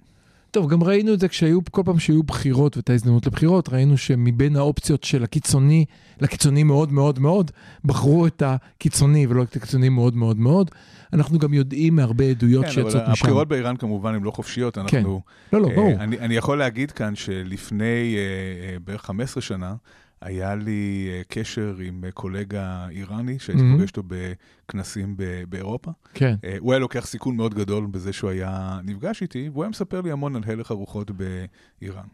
טוב, 0.55 0.71
גם 0.71 0.83
ראינו 0.83 1.15
את 1.15 1.21
זה 1.21 1.29
כשהיו, 1.29 1.61
כל 1.71 1.83
פעם 1.85 1.99
שהיו 1.99 2.23
בחירות 2.23 2.77
והייתה 2.77 2.93
הזדמנות 2.93 3.27
לבחירות, 3.27 3.69
ראינו 3.69 3.97
שמבין 3.97 4.57
האופציות 4.57 5.05
של 5.05 5.25
הקיצוני 5.25 5.85
לקיצוני 6.21 6.63
מאוד 6.63 6.93
מאוד 6.93 7.19
מאוד, 7.19 7.51
בחרו 7.85 8.27
את 8.27 8.43
הקיצוני 8.47 9.27
ולא 9.27 9.43
את 9.43 9.57
הקיצוני 9.57 9.89
מאוד 9.89 10.17
מאוד 10.17 10.39
מאוד. 10.39 10.71
אנחנו 11.13 11.39
גם 11.39 11.55
יודעים 11.55 11.97
מהרבה 11.97 12.25
עדויות 12.25 12.65
כן, 12.65 12.71
שיוצאות 12.71 13.03
אבל 13.03 13.13
משם. 13.13 13.25
הבחירות 13.25 13.49
באיראן 13.49 13.77
כמובן 13.77 14.15
הן 14.15 14.23
לא 14.23 14.31
חופשיות, 14.31 14.75
כן, 14.75 14.81
אנחנו... 14.81 15.21
לא, 15.53 15.61
לא, 15.61 15.69
אה, 15.69 15.75
ברור. 15.75 15.93
אני, 15.93 16.19
אני 16.19 16.37
יכול 16.37 16.59
להגיד 16.59 16.91
כאן 16.91 17.15
שלפני 17.15 18.17
אה, 18.17 18.69
אה, 18.69 18.77
בערך 18.85 19.05
15 19.05 19.43
שנה, 19.43 19.75
היה 20.25 20.55
לי 20.55 21.09
אה, 21.13 21.23
קשר 21.29 21.77
עם 21.85 22.05
אה, 22.05 22.11
קולגה 22.13 22.89
איראני, 22.91 23.39
שהייתי 23.39 23.63
מהמם. 23.63 23.77
פוגש 23.77 23.91
אותו 23.91 24.03
בכנסים 24.07 25.15
ב- 25.17 25.45
באירופה. 25.49 25.91
כן, 26.15 26.35
אה, 26.45 26.57
הוא 26.59 26.73
היה 26.73 26.79
לוקח 26.79 27.07
סיכון 27.07 27.37
מאוד 27.37 27.55
גדול 27.55 27.87
בזה 27.87 28.13
שהוא 28.13 28.31
היה 28.31 28.81
נפגש 28.85 29.23
איתי, 29.23 29.49
והוא 29.53 29.65
היה 29.65 29.71
מספר 29.71 30.01
לי 30.01 30.11
המון 30.11 30.37
על 30.37 30.43
הלך 30.47 30.71
הרוחות 30.71 31.11
באיראן. 31.11 32.07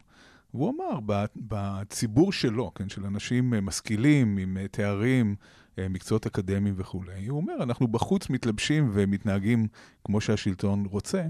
והוא 0.53 0.73
אמר, 0.75 1.19
בציבור 1.35 2.31
שלו, 2.31 2.71
כן, 2.75 2.89
של 2.89 3.05
אנשים 3.05 3.53
משכילים, 3.61 4.37
עם 4.37 4.57
תארים, 4.71 5.35
מקצועות 5.77 6.25
אקדמיים 6.25 6.73
וכולי, 6.77 7.27
הוא 7.27 7.37
אומר, 7.37 7.53
אנחנו 7.63 7.87
בחוץ 7.87 8.29
מתלבשים 8.29 8.89
ומתנהגים 8.93 9.67
כמו 10.03 10.21
שהשלטון 10.21 10.85
רוצה, 10.85 11.23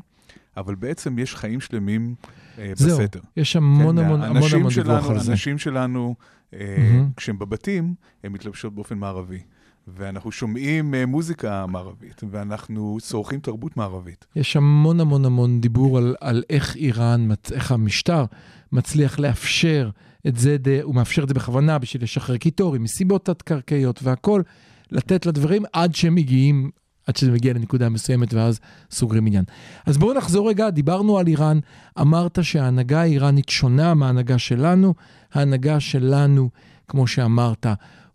אבל 0.58 0.76
בעצם 0.76 1.20
יש 1.20 1.36
חיים 1.36 1.60
שלמים 1.60 2.16
אה, 2.58 2.72
זהו, 2.76 3.00
בסתר. 3.00 3.20
יש 3.38 3.56
המון 3.56 3.98
כן, 3.98 4.06
המון 4.06 4.22
המון 4.22 4.50
המון 4.54 4.72
דיווח 4.74 5.10
על 5.10 5.20
זה. 5.20 5.32
הנשים 5.32 5.58
שלנו, 5.58 6.16
אה, 6.54 6.76
מהמם. 6.78 7.10
כשהם 7.18 7.40
בבתים, 7.40 7.94
הן 8.24 8.32
מתלבשות 8.32 8.76
באופן 8.76 8.98
מערבי. 8.98 9.40
ואנחנו 9.88 10.32
שומעים 10.32 10.94
אה, 10.94 11.06
מוזיקה 11.06 11.66
מערבית, 11.66 12.22
ואנחנו 12.30 12.98
צורכים 13.02 13.40
תרבות 13.40 13.78
מערבית. 13.78 14.26
יש 14.36 14.56
המון 14.56 15.00
המון 15.00 15.26
המון 15.26 15.62
דיבור 15.62 15.98
על, 15.98 16.16
על 16.22 16.44
איך 16.50 16.76
איראן, 16.76 17.30
איך 17.52 17.72
המשטר 17.72 18.26
מצליח 18.72 19.20
לאפשר 19.20 19.90
את 20.28 20.38
זה, 20.38 20.58
הוא 20.84 20.96
מאפשר 20.96 21.24
את 21.24 21.28
זה 21.28 21.34
בכוונה 21.34 21.80
בשביל 21.80 22.04
לשחרר 22.04 22.38
קיטורים, 22.38 22.84
מסיבות 22.84 23.26
תת-קרקעיות 23.26 24.00
והכול, 24.04 24.44
לתת 24.92 25.26
לדברים 25.26 25.64
עד 25.74 25.96
שהם 25.96 26.16
מגיעים, 26.16 26.70
עד 27.08 27.16
שזה 27.16 27.32
מגיע 27.32 27.54
לנקודה 27.54 27.90
מסוימת 27.90 28.34
ואז 28.34 28.60
סוגרים 28.92 29.26
עניין. 29.28 29.44
אז 29.86 29.98
בואו 29.98 30.14
נחזור 30.14 30.50
רגע, 30.50 30.70
דיברנו 30.70 31.18
על 31.18 31.28
איראן, 31.28 31.60
אמרת 32.02 32.40
שההנהגה 32.42 33.02
האיראנית 33.02 33.50
שונה 33.50 33.94
מההנהגה 33.94 34.38
שלנו, 34.38 34.94
ההנהגה 35.34 35.80
שלנו, 35.80 36.50
כמו 36.88 37.08
שאמרת, 37.08 37.66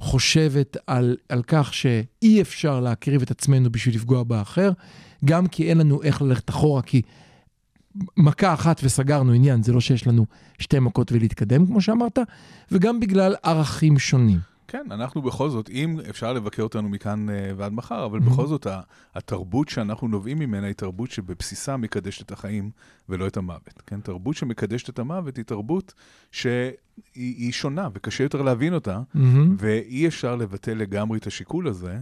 חושבת 0.00 0.76
על, 0.86 1.16
על 1.28 1.42
כך 1.46 1.74
שאי 1.74 2.40
אפשר 2.40 2.80
להקריב 2.80 3.22
את 3.22 3.30
עצמנו 3.30 3.70
בשביל 3.72 3.94
לפגוע 3.94 4.22
באחר, 4.22 4.70
גם 5.24 5.46
כי 5.46 5.70
אין 5.70 5.78
לנו 5.78 6.02
איך 6.02 6.22
ללכת 6.22 6.50
אחורה, 6.50 6.82
כי 6.82 7.02
מכה 8.16 8.54
אחת 8.54 8.80
וסגרנו 8.84 9.32
עניין, 9.32 9.62
זה 9.62 9.72
לא 9.72 9.80
שיש 9.80 10.06
לנו 10.06 10.26
שתי 10.58 10.78
מכות 10.78 11.12
ולהתקדם, 11.12 11.66
כמו 11.66 11.80
שאמרת, 11.80 12.18
וגם 12.72 13.00
בגלל 13.00 13.34
ערכים 13.42 13.98
שונים. 13.98 14.55
כן, 14.68 14.86
אנחנו 14.90 15.22
בכל 15.22 15.50
זאת, 15.50 15.70
אם 15.70 15.98
אפשר 16.10 16.32
לבקר 16.32 16.62
אותנו 16.62 16.88
מכאן 16.88 17.30
אה, 17.30 17.50
ועד 17.56 17.72
מחר, 17.72 18.04
אבל. 18.04 18.18
בכל 18.18 18.46
זאת, 18.46 18.66
התרבות 19.14 19.68
שאנחנו 19.68 20.08
נובעים 20.08 20.38
ממנה 20.38 20.66
היא 20.66 20.74
תרבות 20.74 21.10
שבבסיסה 21.10 21.76
מקדשת 21.76 22.26
את 22.26 22.32
החיים 22.32 22.70
ולא 23.08 23.26
את 23.26 23.36
המוות. 23.36 23.82
כן, 23.86 24.00
תרבות 24.00 24.36
שמקדשת 24.36 24.90
את 24.90 24.98
המוות 24.98 25.36
היא 25.36 25.44
תרבות 25.44 25.94
שהיא 26.32 26.72
היא 27.14 27.52
שונה 27.52 27.88
וקשה 27.94 28.24
יותר 28.24 28.42
להבין 28.42 28.74
אותה. 28.74 29.00
ואי 29.58 30.06
אפשר 30.06 30.36
לבטל 30.36 30.74
לגמרי 30.74 31.18
את 31.18 31.26
השיקול 31.26 31.68
הזה, 31.68 31.98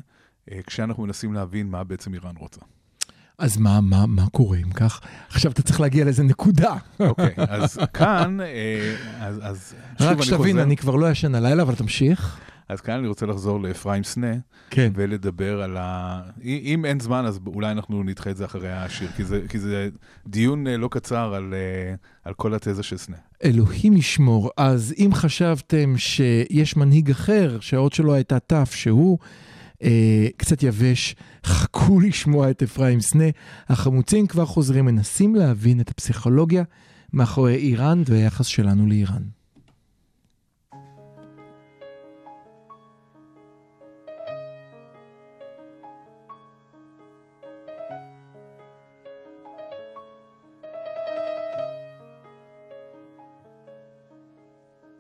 אה, 0.52 0.60
כשאנחנו 0.66 1.02
מנסים 1.02 1.34
להבין 1.34 1.70
מה 1.70 1.84
בעצם 1.84 2.14
איראן 2.14 2.36
רוצה. 2.36 2.60
אז 3.38 3.56
מה, 3.56 3.80
מה, 3.80 4.06
מה 4.06 4.26
קורה 4.32 4.58
אם 4.58 4.70
כך? 4.70 5.00
עכשיו 5.28 5.52
אתה 5.52 5.62
צריך 5.62 5.80
להגיע 5.80 6.04
לאיזה 6.04 6.22
נקודה. 6.22 6.74
אוקיי, 7.00 7.34
אז 7.36 7.78
כאן, 7.98 8.40
אה, 8.40 8.94
אז, 9.20 9.40
אז 9.42 9.74
שוב 9.98 10.06
רק 10.06 10.16
אני 10.16 10.22
שתבין, 10.22 10.38
חוזר, 10.38 10.62
אני 10.62 10.76
כבר 10.76 10.96
לא 10.96 11.10
ישן 11.10 11.34
הלילה, 11.34 11.62
אבל 11.62 11.74
תמשיך. 11.74 12.40
אז 12.68 12.80
כאן 12.80 12.94
אני 12.98 13.08
רוצה 13.08 13.26
לחזור 13.26 13.60
לאפרים 13.60 14.04
סנה, 14.04 14.32
כן. 14.70 14.92
ולדבר 14.94 15.62
על 15.62 15.76
ה... 15.76 16.22
אם 16.44 16.84
אין 16.84 17.00
זמן, 17.00 17.24
אז 17.26 17.40
אולי 17.46 17.70
אנחנו 17.70 18.02
נדחה 18.02 18.30
את 18.30 18.36
זה 18.36 18.44
אחרי 18.44 18.72
השיר, 18.72 19.08
כי 19.16 19.24
זה, 19.24 19.42
כי 19.48 19.58
זה 19.58 19.88
דיון 20.26 20.66
אה, 20.66 20.76
לא 20.76 20.88
קצר 20.88 21.34
על, 21.34 21.54
אה, 21.54 21.94
על 22.24 22.34
כל 22.34 22.54
התזה 22.54 22.82
של 22.82 22.96
סנה. 22.96 23.16
אלוהים 23.44 23.96
ישמור. 23.96 24.50
אז 24.56 24.94
אם 24.98 25.10
חשבתם 25.14 25.94
שיש 25.96 26.76
מנהיג 26.76 27.10
אחר, 27.10 27.60
שהאות 27.60 27.92
שלו 27.92 28.14
הייתה 28.14 28.38
ת', 28.38 28.52
שהוא 28.70 29.18
אה, 29.82 30.26
קצת 30.36 30.62
יבש, 30.62 31.16
חכו 31.44 32.00
לשמוע 32.00 32.50
את 32.50 32.62
אפרים 32.62 33.00
סנה. 33.00 33.28
החמוצים 33.68 34.26
כבר 34.26 34.46
חוזרים, 34.46 34.84
מנסים 34.84 35.34
להבין 35.34 35.80
את 35.80 35.90
הפסיכולוגיה 35.90 36.62
מאחורי 37.12 37.54
איראן 37.54 38.02
והיחס 38.06 38.46
שלנו 38.46 38.86
לאיראן. 38.86 39.22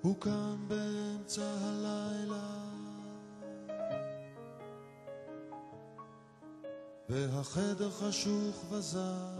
הוא 0.04 0.16
קם 0.20 0.68
באמצע 0.68 1.42
הלילה. 1.60 2.64
והחדר 7.08 7.90
חשוך 7.90 8.64
וזר 8.70 9.38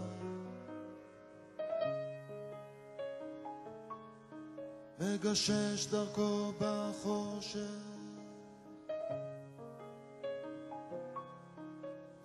מגשש 4.99 5.87
דרכו 5.91 6.51
בחושך. 6.59 7.59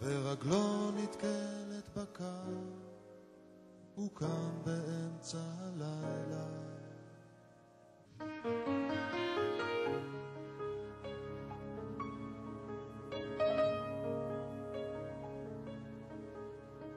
ורגלו 0.03 0.91
נתקלת 0.91 1.97
בקר. 1.97 2.55
הוא 3.95 4.11
קם 4.15 4.63
באמצע 4.65 5.39
הלילה 5.39 6.70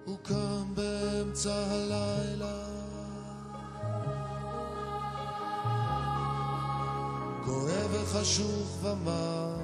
הוא 0.05 0.17
קם 0.23 0.73
באמצע 0.75 1.53
הלילה. 1.53 2.63
כואב 7.45 7.91
וחשוך 7.91 8.83
ומר. 8.83 9.55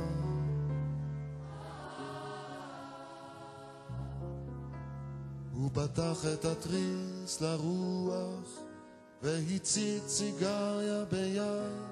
הוא 5.53 5.69
פתח 5.73 6.25
את 6.33 6.45
התריס 6.45 7.41
לרוח 7.41 8.68
והצית 9.23 10.07
סיגריה 10.07 11.05
ביד 11.11 11.89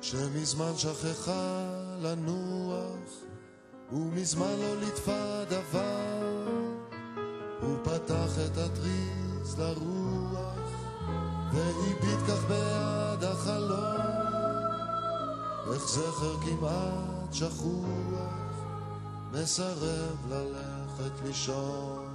שמזמן 0.00 0.72
שכחה 0.76 1.68
לנוח 2.02 3.24
ומזמן 3.92 4.56
לא 4.60 4.80
ליטפה 4.80 5.44
דבר 5.48 6.46
הוא 7.60 7.76
פתח 7.84 8.38
את 8.46 8.58
התריס 8.58 9.58
לרוח 9.58 10.58
והביט 11.52 12.18
כך 12.28 12.44
בעד 12.48 13.24
החלום 13.24 13.98
איך 15.72 15.88
זכר 15.88 16.36
כמעט 16.40 17.32
שכוח 17.32 18.48
מסרב 19.32 20.16
ללכת 20.30 21.12
לישון 21.26 22.07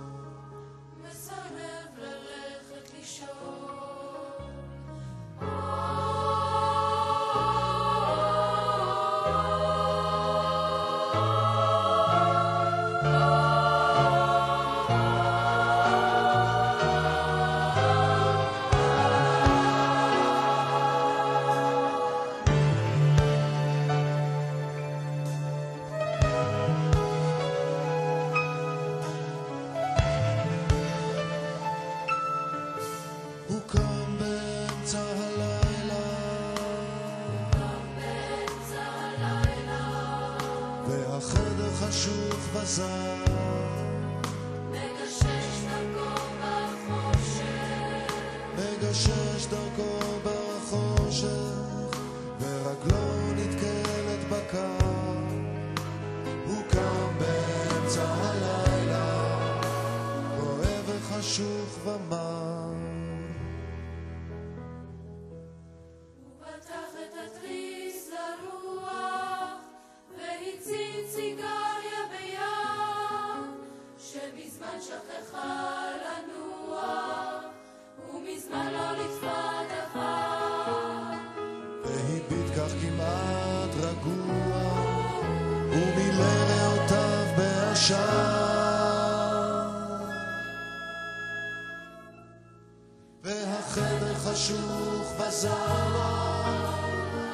וזר 95.34 95.88
לו, 95.94 96.00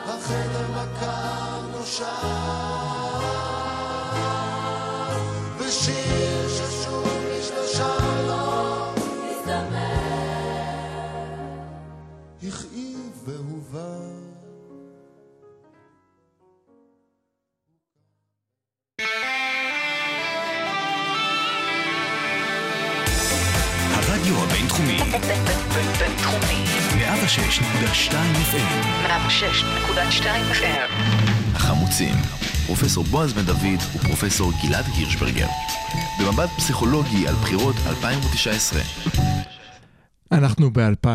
החדר 0.06 0.68
מקר 0.72 1.60
נושר. 1.72 2.06
ושיר 5.60 6.29
106.2 27.30 28.12
FM, 28.52 28.86
106.2 29.08 30.26
FM. 30.52 30.92
החמוצים, 31.54 32.16
פרופסור 32.66 33.04
בועז 33.04 33.34
בן 33.34 33.46
דוד 33.46 33.80
ופרופסור 33.96 34.52
גלעד 34.64 34.86
הירשברגר. 34.98 35.48
במבט 36.20 36.50
פסיכולוגי 36.58 37.28
על 37.28 37.34
בחירות 37.34 37.76
2019. 37.88 38.82
אנחנו 40.32 40.72
ב-2000, 40.74 41.08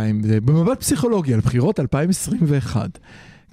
במבט 0.44 0.80
פסיכולוגי 0.80 1.34
על 1.34 1.40
בחירות 1.40 1.80
2021. 1.80 2.98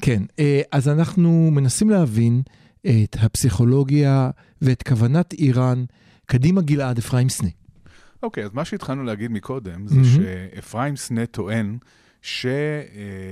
כן, 0.02 0.24
אה, 0.40 0.62
אז 0.72 0.90
אנחנו 0.90 1.50
מנסים 1.52 1.90
להבין 1.90 2.42
את 2.82 3.18
הפסיכולוגיה 3.20 4.30
ואת 4.62 4.84
כוונת 4.84 5.34
איראן. 5.34 5.86
קדימה 6.26 6.62
גלעד, 6.62 6.98
אפרים 6.98 7.30
סנה. 7.30 7.50
אוקיי, 8.24 8.44
אז 8.44 8.50
מה 8.54 8.66
שהתחלנו 8.66 9.04
להגיד 9.04 9.32
מקודם, 9.32 9.88
זה 9.88 9.96
מהמם. 9.96 10.08
שאפרים 10.08 10.96
סנה 10.96 11.26
טוען 11.26 11.78
שאנחנו 12.22 13.26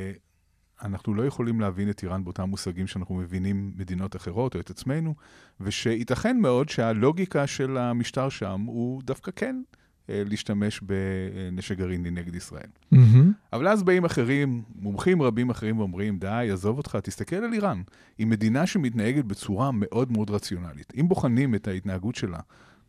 לא 1.13 1.25
יכולים 1.25 1.61
להבין 1.61 1.89
את 1.89 2.03
איראן 2.03 2.23
באותם 2.23 2.49
מושגים 2.49 2.87
שאנחנו 2.87 3.15
מבינים 3.15 3.71
מדינות 3.75 4.15
אחרות 4.15 4.55
או 4.55 4.59
את 4.59 4.69
עצמנו, 4.69 5.15
ושייתכן 5.61 6.39
מאוד 6.39 6.69
שהלוגיקה 6.69 7.47
של 7.47 7.77
המשטר 7.77 8.29
שם 8.29 8.61
הוא 8.61 9.01
דווקא 9.03 9.31
כן 9.35 9.61
אה, 10.09 10.23
להשתמש 10.25 10.81
בנשק 10.81 11.77
גרעיני 11.77 12.11
נגד 12.11 12.35
ישראל. 12.35 12.67
מהמם. 12.91 13.31
אבל 13.53 13.67
אז 13.67 13.83
באים 13.83 14.05
אחרים, 14.05 14.61
מומחים 14.75 15.21
רבים 15.21 15.49
אחרים 15.49 15.79
ואומרים, 15.79 16.19
די, 16.19 16.49
עזוב 16.53 16.77
אותך, 16.77 16.97
תסתכל 17.03 17.35
על 17.35 17.53
איראן. 17.53 17.81
היא 18.17 18.27
מדינה 18.27 18.67
שמתנהגת 18.67 19.25
בצורה 19.25 19.71
מאוד 19.73 20.11
מאוד 20.11 20.29
רציונלית. 20.29 20.93
אם 20.99 21.07
בוחנים 21.07 21.55
את 21.55 21.67
ההתנהגות 21.67 22.15
שלה 22.15 22.39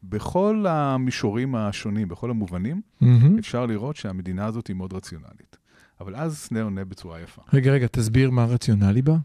בכל 0.02 0.64
המישורים 0.68 1.54
השונים, 1.54 2.08
בכל 2.08 2.30
המובנים, 2.30 2.80
מהמם. 3.00 3.38
אפשר 3.38 3.66
לראות 3.66 3.96
שהמדינה 3.96 4.46
הזאת 4.46 4.66
היא 4.66 4.76
מאוד 4.76 4.92
רציונלית. 4.92 5.56
אבל 6.00 6.16
אז 6.16 6.38
סנה 6.38 6.62
עונה 6.62 6.84
בצורה 6.84 7.20
יפה. 7.20 7.42
רגע, 7.52 7.72
רגע, 7.72 7.86
תסביר 7.86 8.30
מה 8.30 8.42
הרציונלי 8.42 9.02
בה. 9.02 9.16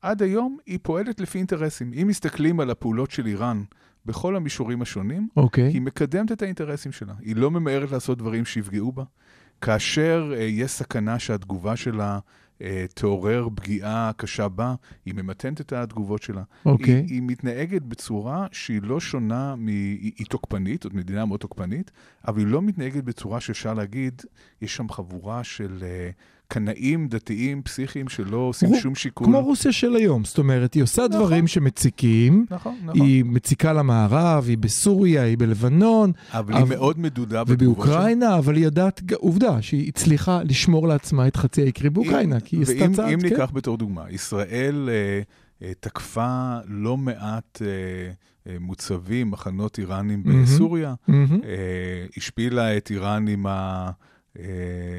עד 0.00 0.22
היום 0.22 0.58
היא 0.66 0.78
פועלת 0.82 1.20
לפי 1.20 1.38
אינטרסים. 1.38 1.92
אם 2.02 2.06
מסתכלים 2.08 2.60
על 2.60 2.70
הפעולות 2.70 3.10
של 3.10 3.26
איראן 3.26 3.62
בכל 4.06 4.36
המישורים 4.36 4.82
השונים, 4.82 5.28
אוקיי. 5.36 5.68
היא 5.68 5.80
מקדמת 5.82 6.32
את 6.32 6.42
האינטרסים 6.42 6.92
שלה. 6.92 7.14
היא 7.20 7.36
לא 7.36 7.50
ממהרת 7.50 7.90
לעשות 7.90 8.18
דברים 8.18 8.44
שיפגעו 8.44 8.92
בה. 8.92 9.04
כאשר 9.60 10.32
אה, 10.36 10.42
יש 10.42 10.70
סכנה 10.70 11.18
שהתגובה 11.18 11.76
שלה 11.76 12.18
תעורר 12.94 13.48
פגיעה 13.54 14.10
קשה 14.16 14.48
בה, 14.48 14.74
היא 15.04 15.14
ממתנת 15.14 15.60
את 15.60 15.72
התגובות 15.72 16.22
שלה. 16.22 16.42
אוקיי. 16.66 16.94
היא, 16.94 17.04
היא 17.08 17.22
מתנהגת 17.22 17.82
בצורה 17.82 18.46
שהיא 18.52 18.80
לא 18.82 19.00
שונה, 19.00 19.54
מ... 19.56 19.66
היא, 19.66 20.12
היא 20.18 20.26
תוקפנית, 20.26 20.82
זאת 20.82 20.94
מדינה 20.94 21.24
מאוד 21.24 21.40
תוקפנית, 21.40 21.90
אבל 22.28 22.38
היא 22.38 22.46
לא 22.46 22.62
מתנהגת 22.62 23.04
בצורה 23.04 23.40
שאפשר 23.40 23.74
להגיד, 23.74 24.22
יש 24.62 24.76
שם 24.76 24.88
חבורה 24.88 25.44
של 25.44 25.78
אה, 25.82 26.10
קנאים 26.52 27.08
דתיים 27.08 27.62
פסיכיים 27.62 28.08
שלא 28.08 28.36
עושים 28.36 28.68
רו- 28.68 28.76
שום 28.80 28.94
שיקול. 28.94 29.26
כמו 29.26 29.40
רוסיה 29.40 29.72
של 29.72 29.96
היום, 29.96 30.24
זאת 30.24 30.38
אומרת, 30.38 30.74
היא 30.74 30.82
עושה 30.82 31.02
נכון. 31.02 31.20
דברים 31.20 31.46
שמציקים, 31.46 32.46
נכון, 32.50 32.74
נכון. 32.84 33.00
היא 33.00 33.24
מציקה 33.24 33.72
למערב, 33.72 34.44
היא 34.48 34.58
בסוריה, 34.58 35.22
היא 35.22 35.38
בלבנון, 35.38 36.12
אבל 36.32 36.54
היא 36.54 36.62
אבל- 36.62 36.76
מאוד 36.76 36.98
מדודה. 37.00 37.42
ובאוקראינה, 37.46 38.38
אבל 38.38 38.56
היא 38.56 38.64
יודעת, 38.64 39.02
עובדה, 39.14 39.62
שהיא 39.62 39.88
הצליחה 39.88 40.40
לשמור 40.44 40.88
לעצמה 40.88 41.28
את 41.28 41.36
חצי 41.36 41.62
האי 41.62 41.72
קרי 41.72 41.90
באוקראינה, 41.90 42.36
אם- 42.36 42.40
כי 42.40 42.56
היא 42.56 42.62
עשתה 42.62 42.82
ואם- 42.84 42.92
צעד, 42.94 43.12
אם 43.12 43.20
כן. 43.20 43.28
ניקח 43.28 43.50
בתור 43.54 43.76
דוגמה, 43.76 44.04
ישראל 44.10 44.88
אה, 44.92 45.20
אה, 45.68 45.72
תקפה 45.80 46.56
לא 46.68 46.96
מעט 46.96 47.62
אה, 47.62 47.66
אה, 48.52 48.56
מוצבים, 48.60 49.30
מחנות 49.30 49.78
איראנים 49.78 50.22
מהמם. 50.24 50.42
בסוריה, 50.42 50.94
מהמם. 51.08 51.40
אה, 51.44 51.48
השפילה 52.16 52.76
את 52.76 52.90
איראן 52.90 53.28
עם 53.28 53.46
ה... 53.46 53.90
אה, 54.38 54.44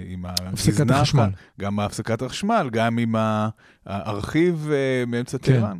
עם 0.08 0.26
הפסקת 0.26 0.92
החשמל. 0.92 1.30
גם 1.60 1.80
הפסקת 1.80 2.22
החשמל, 2.22 2.70
גם 2.72 2.98
עם 2.98 3.16
הארכיב 3.86 4.70
אה, 4.72 5.06
מאמצע 5.08 5.38
כן. 5.38 5.60
טהרן. 5.60 5.80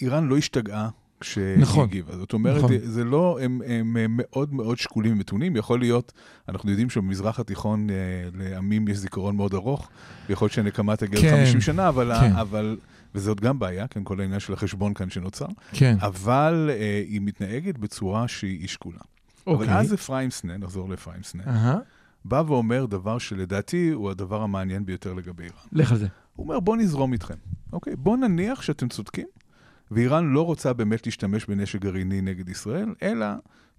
איראן 0.00 0.28
לא 0.28 0.36
השתגעה 0.36 0.88
כשהיא 1.20 1.58
נכון. 1.58 1.84
הגיבה. 1.84 2.16
זאת 2.16 2.32
אומרת, 2.32 2.56
נכון. 2.56 2.70
זה 2.82 3.04
לא, 3.04 3.38
הם, 3.42 3.62
הם 3.66 3.96
מאוד 4.08 4.54
מאוד 4.54 4.78
שקולים 4.78 5.12
ומתונים. 5.12 5.56
יכול 5.56 5.78
להיות, 5.78 6.12
אנחנו 6.48 6.70
יודעים 6.70 6.90
שבמזרח 6.90 7.40
התיכון 7.40 7.90
אה, 7.90 7.94
לעמים 8.34 8.88
יש 8.88 8.96
זיכרון 8.96 9.36
מאוד 9.36 9.54
ארוך, 9.54 9.88
ויכול 10.28 10.46
להיות 10.46 10.52
שהנקמה 10.52 10.96
תגיע 10.96 11.20
כן, 11.20 11.44
ל-50 11.44 11.60
שנה, 11.60 11.88
אבל, 11.88 12.12
כן. 12.20 12.32
אבל, 12.32 12.76
וזאת 13.14 13.40
גם 13.40 13.58
בעיה, 13.58 13.86
כן, 13.86 14.04
כל 14.04 14.20
העניין 14.20 14.40
של 14.40 14.52
החשבון 14.52 14.94
כאן 14.94 15.10
שנוצר, 15.10 15.46
כן, 15.72 15.96
אבל 16.00 16.70
אה, 16.72 17.02
היא 17.08 17.20
מתנהגת 17.20 17.78
בצורה 17.78 18.28
שהיא 18.28 18.68
שקולה. 18.68 18.98
אבל 19.46 19.54
אוקיי. 19.54 19.78
אז 19.78 19.94
אפרים 19.94 20.30
סנה, 20.30 20.56
נחזור 20.56 20.88
לאפרים 20.88 21.22
סנה, 21.22 21.42
אהה, 21.46 21.78
בא 22.28 22.42
ואומר 22.46 22.86
דבר 22.86 23.18
שלדעתי 23.18 23.90
הוא 23.90 24.10
הדבר 24.10 24.42
המעניין 24.42 24.86
ביותר 24.86 25.14
לגבי 25.14 25.42
איראן. 25.42 25.56
לך 25.72 25.92
על 25.92 25.98
זה. 25.98 26.06
הוא 26.36 26.44
אומר, 26.44 26.60
בוא 26.60 26.76
נזרום 26.76 27.12
איתכם, 27.12 27.34
אוקיי? 27.72 27.96
בוא 27.96 28.16
נניח 28.16 28.62
שאתם 28.62 28.88
צודקים, 28.88 29.26
ואיראן 29.90 30.32
לא 30.32 30.46
רוצה 30.46 30.72
באמת 30.72 31.06
להשתמש 31.06 31.46
בנשק 31.46 31.80
גרעיני 31.80 32.20
נגד 32.20 32.48
ישראל, 32.48 32.94
אלא 33.02 33.26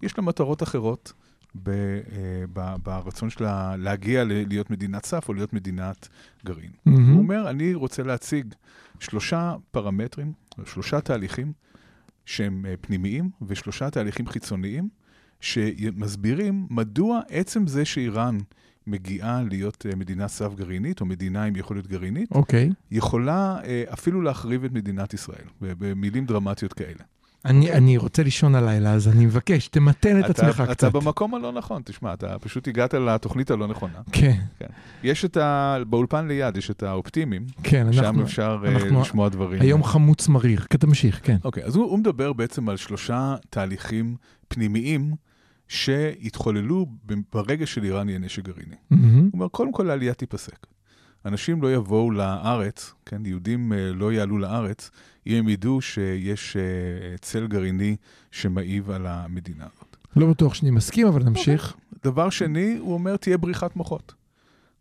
יש 0.02 0.18
לה 0.18 0.24
מטרות 0.24 0.62
אחרות 0.62 1.12
ב, 1.62 1.68
אה, 1.70 1.94
ב, 2.52 2.74
ברצון 2.82 3.30
שלה 3.30 3.76
להגיע 3.76 4.24
ל- 4.24 4.48
להיות 4.48 4.70
מדינת 4.70 5.04
סף 5.04 5.28
או 5.28 5.34
להיות 5.34 5.52
מדינת 5.52 6.08
גרעין. 6.44 6.70
מהמם. 6.86 7.10
הוא 7.12 7.18
אומר, 7.18 7.50
אני 7.50 7.74
רוצה 7.74 8.02
להציג 8.02 8.54
שלושה 9.00 9.54
פרמטרים, 9.70 10.32
שלושה 10.64 11.00
תהליכים 11.00 11.52
שהם 12.26 12.66
אה, 12.68 12.74
פנימיים 12.80 13.30
ושלושה 13.42 13.90
תהליכים 13.90 14.26
חיצוניים, 14.26 14.88
שמסבירים 15.40 16.66
מדוע 16.70 17.20
עצם 17.28 17.66
זה 17.66 17.84
שאיראן 17.84 18.38
מגיעה 18.86 19.42
להיות 19.50 19.86
אה, 19.90 19.96
מדינה 19.96 20.28
סף 20.28 20.54
גרעינית, 20.54 21.00
או 21.00 21.06
מדינה 21.06 21.44
עם 21.44 21.56
יכולת 21.56 21.86
גרעינית, 21.86 22.30
אוקיי. 22.32 22.70
יכולה 22.90 23.56
אה, 23.64 23.84
אפילו 23.92 24.22
להחריב 24.22 24.64
את 24.64 24.72
מדינת 24.72 25.14
ישראל, 25.14 25.44
במילים 25.60 26.26
דרמטיות 26.26 26.72
כאלה. 26.72 27.02
אני 27.44 27.72
אני 27.72 27.96
רוצה 27.96 28.22
לישון 28.22 28.54
הלילה, 28.54 28.92
אז 28.92 29.08
אני 29.08 29.26
מבקש, 29.26 29.68
תמתן 29.68 30.20
את 30.20 30.30
אתה, 30.30 30.30
עצמך 30.30 30.60
אתה 30.64 30.74
קצת. 30.74 30.92
במקום 30.92 31.34
הלא 31.34 31.52
נכון, 31.52 31.82
תשמע, 31.84 32.14
אתה 32.14 32.38
פשוט 32.38 32.68
הגעת 32.68 32.94
לתוכנית 32.94 33.50
הלא 33.50 33.66
נכונה. 33.66 33.98
כן, 34.12 34.38
יש 35.02 35.24
את 35.24 35.36
ה... 35.36 35.76
באולפן 35.88 36.28
ליד 36.28 36.56
יש 36.56 36.70
את 36.70 36.82
האופטימיים, 36.82 37.46
כן, 37.62 37.92
שם 37.92 38.04
אנחנו... 38.04 38.22
אפשר 38.22 38.58
אה, 38.64 38.70
אנחנו- 38.72 39.00
לשמוע 39.00 39.28
דברים. 39.28 39.60
היום 39.60 39.84
חמוץ 39.84 40.28
מריר, 40.28 40.60
תמשיך, 40.70 41.20
כן. 41.22 41.36
אוקיי, 41.44 41.64
אז 41.64 41.76
הוא, 41.76 41.84
הוא 41.84 41.98
מדבר 41.98 42.32
בעצם 42.32 42.68
על 42.68 42.76
שלושה 42.76 43.34
תהליכים 43.50 44.16
פנימיים 44.48 45.14
שהתחוללו 45.70 46.86
ב- 47.06 47.14
ברגע 47.32 47.66
שלאיראן 47.66 48.08
יהיה 48.08 48.18
נשק 48.18 48.44
גרעיני. 48.44 48.76
מהמם. 48.90 49.18
הוא 49.18 49.30
אומר, 49.32 49.48
קודם 49.48 49.72
כל 49.72 49.90
העלייה 49.90 50.14
תיפסק. 50.14 50.66
אנשים 51.26 51.62
לא 51.62 51.74
יבואו 51.74 52.10
לארץ, 52.10 52.94
כן, 53.06 53.26
יהודים 53.26 53.72
אה, 53.72 53.92
לא 53.92 54.12
יעלו 54.12 54.38
לארץ, 54.38 54.90
אם 55.26 55.36
הם 55.36 55.48
ידעו 55.48 55.80
שיש 55.80 56.56
אה, 56.56 56.62
צל 57.20 57.46
גרעיני 57.46 57.96
שמעיב 58.30 58.90
על 58.90 59.06
המדינה 59.06 59.64
הזאת. 59.64 59.96
לא 60.16 60.26
בטוח 60.26 60.54
שאני 60.54 60.70
מסכים, 60.70 61.06
אבל 61.06 61.22
נמשיך. 61.22 61.76
דבר 62.04 62.30
שני, 62.30 62.76
הוא 62.80 62.94
אומר, 62.94 63.16
תהיה 63.16 63.38
בריחת 63.38 63.76
מוחות. 63.76 64.14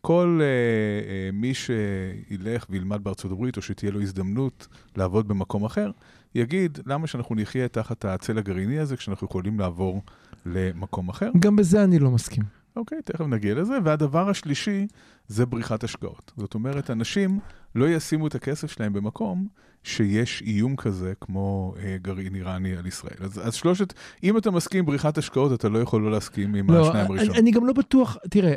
כל 0.01 0.39
uh, 0.41 1.33
uh, 1.33 1.35
מי 1.35 1.53
שילך 1.53 2.65
וילמד 2.69 3.03
בארצות 3.03 3.31
הברית, 3.31 3.57
או 3.57 3.61
שתהיה 3.61 3.91
לו 3.91 4.01
הזדמנות 4.01 4.67
לעבוד 4.95 5.27
במקום 5.27 5.65
אחר, 5.65 5.91
יגיד, 6.35 6.79
למה 6.85 7.07
שאנחנו 7.07 7.35
נחיה 7.35 7.67
תחת 7.67 8.05
הצל 8.05 8.37
הגרעיני 8.37 8.79
הזה, 8.79 8.97
כשאנחנו 8.97 9.27
יכולים 9.27 9.59
לעבור 9.59 10.01
למקום 10.45 11.09
אחר? 11.09 11.31
גם 11.39 11.55
בזה 11.55 11.83
אני 11.83 11.99
לא 11.99 12.11
מסכים. 12.11 12.43
אוקיי, 12.75 13.01
תכף 13.05 13.25
נגיע 13.25 13.55
לזה. 13.55 13.77
והדבר 13.83 14.29
השלישי 14.29 14.87
זה 15.27 15.45
בריחת 15.45 15.83
השקעות. 15.83 16.31
זאת 16.37 16.53
אומרת, 16.53 16.89
אנשים 16.89 17.39
לא 17.75 17.89
ישימו 17.89 18.27
את 18.27 18.35
הכסף 18.35 18.71
שלהם 18.71 18.93
במקום 18.93 19.47
שיש 19.83 20.41
איום 20.45 20.75
כזה 20.75 21.13
כמו 21.21 21.73
אה, 21.79 21.97
גרעין 22.01 22.35
איראני 22.35 22.75
על 22.75 22.85
ישראל. 22.85 23.17
אז, 23.19 23.47
אז 23.47 23.53
שלושת, 23.53 23.93
אם 24.23 24.37
אתה 24.37 24.51
מסכים 24.51 24.79
עם 24.79 24.85
בריחת 24.85 25.17
השקעות, 25.17 25.53
אתה 25.53 25.69
לא 25.69 25.79
יכול 25.79 26.01
לא 26.01 26.11
להסכים 26.11 26.55
עם 26.55 26.71
לא, 26.71 26.87
השניים 26.87 27.05
הראשונים. 27.05 27.31
אני, 27.31 27.39
אני 27.39 27.51
גם 27.51 27.65
לא 27.65 27.73
בטוח, 27.73 28.17
תראה, 28.29 28.53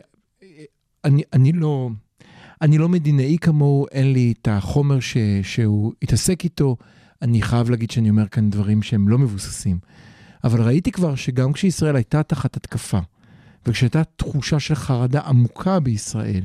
אני, 1.05 1.23
אני 1.33 1.53
לא... 1.53 1.91
אני 2.63 2.79
לא 2.79 2.89
מדינאי 2.89 3.37
כמוהו, 3.41 3.87
אין 3.93 4.13
לי 4.13 4.35
את 4.41 4.49
החומר 4.51 5.01
ש, 5.01 5.17
שהוא 5.43 5.93
התעסק 6.03 6.45
איתו. 6.45 6.77
אני 7.23 7.43
חייב 7.43 7.71
להגיד 7.71 7.91
שאני 7.91 8.11
אומר 8.11 8.29
כאן 8.29 8.51
דברים 8.51 8.83
שהם 8.83 9.09
לא 9.09 9.19
מבוססים. 9.19 9.79
אבל 10.45 10.63
ראיתי 10.63 10.93
כבר 10.93 11.15
שגם 11.15 11.53
כשישראל 11.53 11.97
הייתה 11.97 12.23
תחת 12.23 12.57
התקפה, 12.57 12.99
וכשהייתה 13.67 14.05
תחושה 14.05 14.61
של 14.61 14.75
חרדה 14.75 15.21
עמוקה 15.21 15.81
בישראל, 15.81 16.43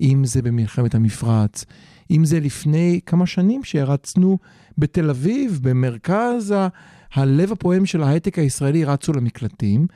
אם 0.00 0.24
זה 0.24 0.42
במלחמת 0.42 0.94
המפרץ, 0.94 1.64
אם 2.10 2.24
זה 2.24 2.40
לפני 2.40 3.00
כמה 3.06 3.26
שנים 3.26 3.64
שהרצנו 3.64 4.38
בתל 4.78 5.10
אביב, 5.10 5.58
במרכז 5.62 6.50
ה- 6.50 6.68
הלב 7.14 7.52
הפועם 7.52 7.86
של 7.86 8.02
ההייטק 8.02 8.38
הישראלי, 8.38 8.84
רצו 8.84 9.12
למקלטים, 9.12 9.86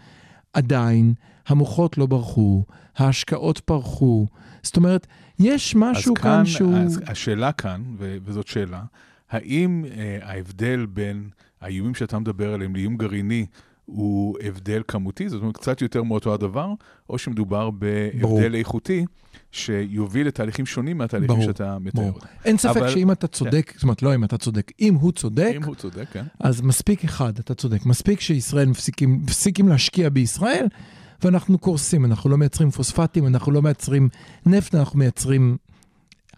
עדיין 0.52 1.14
המוחות 1.46 1.98
לא 1.98 2.06
ברחו, 2.06 2.64
ההשקעות 2.96 3.58
פרחו. 3.58 4.26
זאת 4.62 4.76
אומרת, 4.76 5.06
יש 5.38 5.74
משהו 5.76 6.14
אז 6.16 6.22
כאן 6.22 6.46
שהוא... 6.46 6.76
אז 6.76 7.00
השאלה 7.06 7.52
כאן, 7.52 7.82
ו- 7.98 8.16
וזאת 8.24 8.46
שאלה, 8.46 8.82
האם 9.30 9.84
אה, 9.96 10.18
ההבדל 10.22 10.86
בין 10.86 11.28
האיומים 11.60 11.94
שאתה 11.94 12.18
מדבר 12.18 12.54
עליהם 12.54 12.76
לאיום 12.76 12.96
גרעיני 12.96 13.46
הוא 13.84 14.38
הבדל 14.42 14.82
כמותי, 14.88 15.28
זאת 15.28 15.40
אומרת 15.40 15.56
קצת 15.56 15.82
יותר 15.82 16.02
מאותו 16.02 16.34
הדבר, 16.34 16.68
או 17.10 17.18
שמדובר 17.18 17.70
ברור. 17.70 18.38
בהבדל 18.40 18.54
איכותי 18.54 19.04
שיוביל 19.52 20.26
לתהליכים 20.26 20.66
שונים 20.66 20.98
מהתהליכים 20.98 21.36
ברור, 21.36 21.46
שאתה 21.48 21.78
מתאר. 21.78 22.02
ברור. 22.02 22.18
אין 22.44 22.58
ספק 22.58 22.76
אבל- 22.76 22.88
שאם 22.90 23.12
אתה 23.12 23.26
צודק, 23.26 23.72
זאת 23.74 23.82
אומרת, 23.82 24.02
לא 24.02 24.14
אם 24.14 24.24
אתה 24.24 24.38
צודק, 24.38 24.72
אם 24.80 24.94
הוא 24.94 25.12
צודק, 25.12 25.52
אם 25.56 25.62
הוא 25.64 25.74
צודק, 25.74 26.04
כן. 26.12 26.24
אז 26.40 26.60
מספיק 26.60 27.04
אחד, 27.04 27.38
אתה 27.38 27.54
צודק, 27.54 27.86
מספיק 27.86 28.20
שישראל 28.20 28.68
מפסיקים, 28.68 29.22
מפסיקים 29.22 29.68
להשקיע 29.68 30.08
בישראל, 30.08 30.66
ואנחנו 31.22 31.58
קורסים, 31.58 32.04
אנחנו 32.04 32.30
לא 32.30 32.38
מייצרים 32.38 32.70
פוספטים, 32.70 33.26
אנחנו 33.26 33.52
לא 33.52 33.62
מייצרים 33.62 34.08
נפט, 34.46 34.74
אנחנו 34.74 34.98
מייצרים 34.98 35.56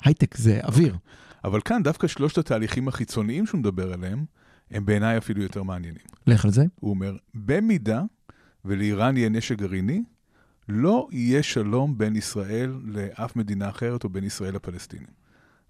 הייטק, 0.04 0.36
זה 0.36 0.60
אוויר. 0.64 0.96
אבל 1.44 1.60
כאן 1.60 1.82
דווקא 1.82 2.06
שלושת 2.06 2.38
התהליכים 2.38 2.88
החיצוניים 2.88 3.46
שהוא 3.46 3.58
מדבר 3.58 3.92
עליהם, 3.92 4.24
הם 4.70 4.86
בעיניי 4.86 5.18
אפילו 5.18 5.42
יותר 5.42 5.62
מעניינים. 5.62 6.02
לך 6.26 6.44
על 6.44 6.50
זה. 6.50 6.64
הוא 6.80 6.90
אומר, 6.90 7.16
במידה 7.34 8.02
ולאיראן 8.64 9.16
יהיה 9.16 9.28
נשק 9.28 9.58
גרעיני, 9.58 10.02
לא 10.68 11.08
יהיה 11.10 11.42
שלום 11.42 11.98
בין 11.98 12.16
ישראל 12.16 12.72
לאף 12.84 13.36
מדינה 13.36 13.68
אחרת 13.68 14.04
או 14.04 14.08
בין 14.08 14.24
ישראל 14.24 14.54
לפלסטינים. 14.54 15.08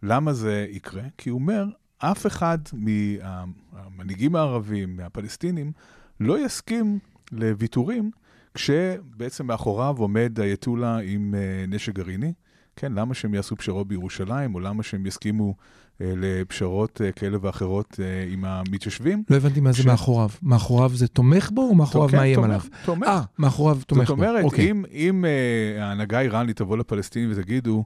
למה 0.03 0.33
זה 0.33 0.67
יקרה? 0.71 1.03
כי 1.19 1.31
הוא 1.31 1.41
אומר, 1.41 1.65
אף 1.99 2.27
אחד 2.27 2.59
מהמנהיגים 2.73 4.37
הערבים, 4.37 4.97
מהפלסטינים, 4.97 5.73
לא 6.21 6.45
יסכים 6.45 6.99
לוויתורים, 7.33 8.11
כשבעצם 8.55 9.47
מאחוריו 9.47 9.95
עומד 9.99 10.41
האייתולה 10.41 10.99
עם 10.99 11.35
אה, 11.35 11.65
נשק 11.69 11.95
גרעיני. 11.95 12.33
כן, 12.81 12.93
למה 12.93 13.15
שהם 13.15 13.35
יעשו 13.35 13.57
פשרות 13.57 13.89
בירושלים, 13.89 14.55
או 14.55 14.61
למה 14.61 14.83
שהם 14.83 15.07
יסכימו 15.07 15.55
אה, 16.01 16.13
לפשרות 16.17 17.01
אה, 17.05 17.13
כאלה 17.13 17.39
ואחרות 17.41 18.01
אה, 18.03 18.33
עם 18.33 18.45
המתיישבים? 18.45 19.23
לא 19.31 19.37
הבנתי 19.37 19.61
מה 19.61 19.73
זה 19.73 19.79
כש- 19.79 19.87
מאחוריו. 19.87 20.29
מאחוריו 20.43 20.91
זה 20.95 21.09
תומך 21.09 21.51
בו 21.55 21.63
או 21.63 21.75
מאחוריו 21.75 22.09
כן, 22.09 22.17
מאיים 22.17 22.45
עליו? 22.45 22.61
תומך. 22.85 23.07
אה, 23.07 23.21
מאחוריו 23.39 23.79
תומך 23.87 24.09
זאת 24.09 24.17
בו. 24.17 24.25
אומרת, 24.25 24.45
אוקיי. 24.45 24.71
אם, 24.71 24.85
אם 24.93 25.25
uh, 25.25 25.81
ההנהגה 25.81 26.19
האיראנית 26.19 26.57
תבוא 26.57 26.77
לפלסטינים 26.77 27.31
ותגידו, 27.33 27.85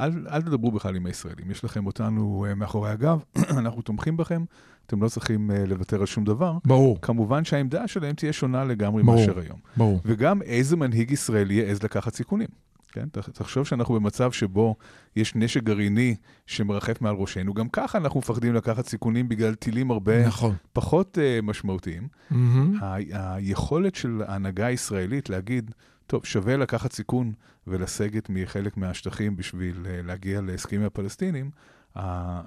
אל, 0.00 0.26
אל 0.30 0.42
תדברו 0.42 0.70
בכלל 0.70 0.96
עם 0.96 1.06
הישראלים, 1.06 1.50
יש 1.50 1.64
לכם 1.64 1.86
אותנו 1.86 2.46
uh, 2.50 2.54
מאחורי 2.54 2.90
הגב, 2.90 3.22
אנחנו 3.58 3.82
תומכים 3.82 4.16
בכם, 4.16 4.44
אתם 4.86 5.02
לא 5.02 5.08
צריכים 5.08 5.50
uh, 5.50 5.68
לוותר 5.68 6.00
על 6.00 6.06
שום 6.06 6.24
דבר. 6.24 6.58
ברור, 6.64 6.98
כמובן 7.02 7.44
שהעמדה 7.44 7.88
שלהם 7.88 8.14
תהיה 8.14 8.32
שונה 8.32 8.64
לגמרי 8.64 9.02
ברור. 9.02 9.20
מאשר 9.20 9.38
היום. 9.38 9.58
ברור. 9.76 10.00
וגם 10.04 10.42
איזה 10.42 10.76
מנהיג 10.76 11.10
ישראלי 11.10 11.54
יעז 11.54 11.82
לקחת 11.82 12.14
סיכונים. 12.14 12.69
כן? 12.92 13.08
תח- 13.12 13.28
תחשוב 13.28 13.66
שאנחנו 13.66 13.94
במצב 13.94 14.32
שבו 14.32 14.76
יש 15.16 15.34
נשק 15.34 15.62
גרעיני 15.62 16.14
שמרחף 16.46 17.00
מעל 17.00 17.14
ראשנו, 17.14 17.54
גם 17.54 17.68
ככה 17.68 17.98
אנחנו 17.98 18.20
מפחדים 18.20 18.54
לקחת 18.54 18.86
סיכונים 18.88 19.28
בגלל 19.28 19.54
טילים 19.54 19.90
הרבה 19.90 20.26
נכון. 20.26 20.54
פחות 20.72 21.18
uh, 21.18 21.42
משמעותיים. 21.42 22.08
מהמם. 22.30 22.78
ה- 22.82 22.96
היכולת 23.34 23.94
של 23.94 24.22
ההנהגה 24.26 24.66
הישראלית 24.66 25.30
להגיד, 25.30 25.70
טוב, 26.06 26.24
שווה 26.24 26.56
לקחת 26.56 26.92
סיכון 26.92 27.32
ולסגת 27.66 28.26
מחלק 28.30 28.76
מהשטחים 28.76 29.36
בשביל 29.36 29.86
אה, 29.86 30.00
להגיע 30.02 30.40
להסכמים 30.40 30.82
הפלסטינים, 30.82 31.50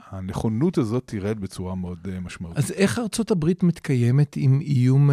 הנכונות 0.09 0.77
הזאת 0.77 1.03
תרד 1.05 1.39
בצורה 1.39 1.75
מאוד 1.75 2.07
אה, 2.13 2.19
משמעותית. 2.19 2.57
אז 2.63 2.71
איך 2.71 2.99
ארצות 2.99 3.31
הברית 3.31 3.63
מתקיימת 3.63 4.35
עם 4.37 4.59
איום 4.61 5.09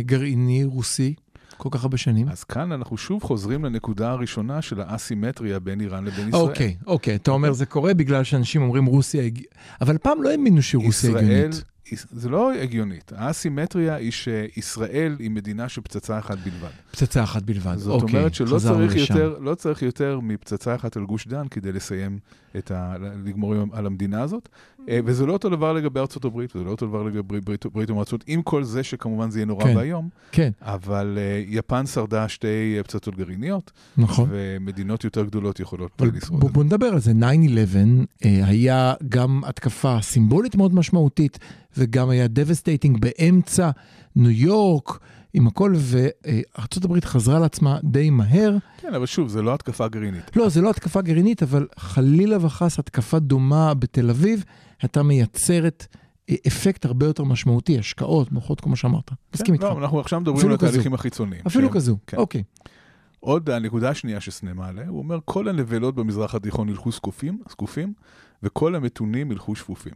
גרעיני 0.00 0.64
רוסי 0.64 1.14
כל 1.58 1.68
כך 1.72 1.82
הרבה 1.82 1.96
שנים? 1.96 2.28
אז 2.28 2.44
כאן 2.44 2.72
אנחנו 2.72 2.96
שוב 2.96 3.22
חוזרים 3.22 3.64
לנקודה 3.64 4.10
הראשונה 4.10 4.62
של 4.62 4.80
האסימטריה 4.80 5.58
בין 5.58 5.80
איראן 5.80 6.04
לבין 6.04 6.28
ישראל. 6.28 6.42
אוקיי, 6.42 6.76
אוקיי, 6.86 7.14
אתה 7.14 7.30
אומר 7.30 7.52
זה 7.52 7.66
קורה 7.66 7.94
בגלל 7.94 8.24
שאנשים 8.24 8.62
אומרים 8.62 8.84
רוסיה, 8.84 9.22
אבל 9.80 9.98
פעם 9.98 10.22
לא 10.22 10.30
האמינו 10.30 10.62
שרוסיה 10.62 11.10
ישראל, 11.10 11.24
הגיונית. 11.24 11.64
זה 12.10 12.28
לא 12.28 12.52
הגיונית. 12.52 13.12
האסימטריה 13.16 13.94
היא 13.94 14.10
שישראל 14.10 15.16
היא 15.18 15.30
מדינה 15.30 15.68
של 15.68 15.80
פצצה 15.80 16.18
אחת 16.18 16.38
בלבד. 16.38 16.68
פצצה 16.90 17.22
אחת 17.22 17.42
בלבד, 17.42 17.76
זאת 17.76 18.02
אוקיי, 18.02 18.18
אומרת 18.18 18.34
שלא 18.34 18.58
צריך, 18.58 18.94
לשם. 18.94 19.14
יותר, 19.14 19.38
לא 19.40 19.54
צריך 19.54 19.82
יותר 19.82 20.20
מפצצה 20.22 20.74
אחת 20.74 20.96
על 20.96 21.04
גוש 21.04 21.26
דן 21.26 21.48
כדי 21.48 21.72
לסיים 21.72 22.18
את 22.58 22.70
ה... 22.70 22.94
לגמור 23.24 23.54
עם- 23.54 23.68
על 23.72 23.86
המדינה 23.86 24.22
הזאת. 24.22 24.48
אה, 24.88 25.00
וזה 25.04 25.26
לא 25.26 25.32
אותו 25.32 25.48
דבר 25.48 25.72
לגבי 25.72 26.00
ארצות 26.00 26.24
הברית, 26.24 26.56
וזה 26.56 26.64
לא 26.64 26.70
אותו 26.70 26.86
דבר 26.86 27.02
לגבי 27.02 27.40
ברית, 27.40 27.66
ברית 27.66 27.90
המועצות, 27.90 28.24
עם 28.26 28.42
כל 28.42 28.64
זה 28.64 28.82
שכמובן 28.82 29.30
זה 29.30 29.38
יהיה 29.38 29.46
נורא 29.46 29.64
כן. 29.64 29.76
ואיום, 29.76 30.08
כן, 30.32 30.50
אבל 30.62 31.18
אה, 31.20 31.42
יפן 31.48 31.86
שרדה 31.86 32.28
שתי 32.28 32.74
אה, 32.76 32.82
פצצות 32.82 33.16
גרעיניות, 33.16 33.72
נכון. 33.96 34.28
ומדינות 34.32 35.04
יותר 35.04 35.24
גדולות 35.24 35.60
יכולות 35.60 36.02
לשרוד. 36.14 36.40
בוא, 36.40 36.50
בוא 36.50 36.64
נדבר 36.64 36.86
על 36.86 37.00
זה, 37.00 37.12
9-11 37.12 37.24
אה, 38.24 38.40
היה 38.46 38.94
גם 39.08 39.40
התקפה 39.46 39.98
סימבולית 40.02 40.56
מאוד 40.56 40.74
משמעותית, 40.74 41.38
וגם 41.76 42.10
היה 42.10 42.26
devastating 42.26 42.98
באמצע 43.00 43.70
ניו 44.16 44.30
יורק, 44.30 44.98
עם 45.34 45.46
הכל, 45.46 45.74
וארה"ב 45.76 47.00
חזרה 47.04 47.38
לעצמה 47.38 47.78
די 47.84 48.10
מהר. 48.10 48.56
כן, 48.80 48.94
אבל 48.94 49.06
שוב, 49.06 49.28
זה 49.28 49.42
לא 49.42 49.54
התקפה 49.54 49.88
גרעינית. 49.88 50.36
לא, 50.36 50.48
זה 50.48 50.60
לא 50.60 50.70
התקפה 50.70 51.02
גרעינית, 51.02 51.42
אבל 51.42 51.66
חלילה 51.78 52.36
וחס 52.46 52.78
התקפה 52.78 53.18
דומה 53.18 53.74
בתל 53.74 54.10
אביב, 54.10 54.44
הייתה 54.82 55.02
מייצרת 55.02 55.86
אה, 56.30 56.34
אפקט 56.46 56.84
הרבה 56.84 57.06
יותר 57.06 57.24
משמעותי, 57.24 57.78
השקעות, 57.78 58.32
מוחות, 58.32 58.60
כמו 58.60 58.76
שאמרת. 58.76 59.10
מסכים 59.34 59.54
איתך. 59.54 59.64
לא, 59.64 59.78
אנחנו 59.78 60.00
עכשיו 60.00 60.20
מדברים 60.20 60.46
על. 60.48 60.54
התהליכים 60.54 60.94
החיצוניים. 60.94 61.42
אפילו 61.46 61.64
שהם- 61.64 61.74
כזו, 61.74 61.96
כן. 62.06 62.16
אוקיי. 62.16 62.42
עוד 63.20 63.50
הנקודה 63.50 63.90
השנייה 63.90 64.20
שסנה 64.20 64.54
מעלה, 64.54 64.82
הוא 64.88 64.98
אומר, 64.98 65.18
כל 65.24 65.48
הנבלות 65.48 65.94
במזרח 65.94 66.34
התיכון 66.34 66.68
ילכו 66.68 66.92
זקופים, 66.92 67.42
זקופים, 67.50 67.92
וכל 68.42 68.74
המתונים 68.74 69.32
ילכו 69.32 69.54
שפופים. 69.56 69.92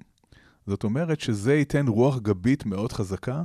זאת 0.67 0.85
אומרת 0.85 1.21
שזה 1.21 1.55
ייתן 1.55 1.89
רוח 1.89 2.19
גבית 2.19 2.67
מאוד 2.67 2.93
חזקה 2.93 3.43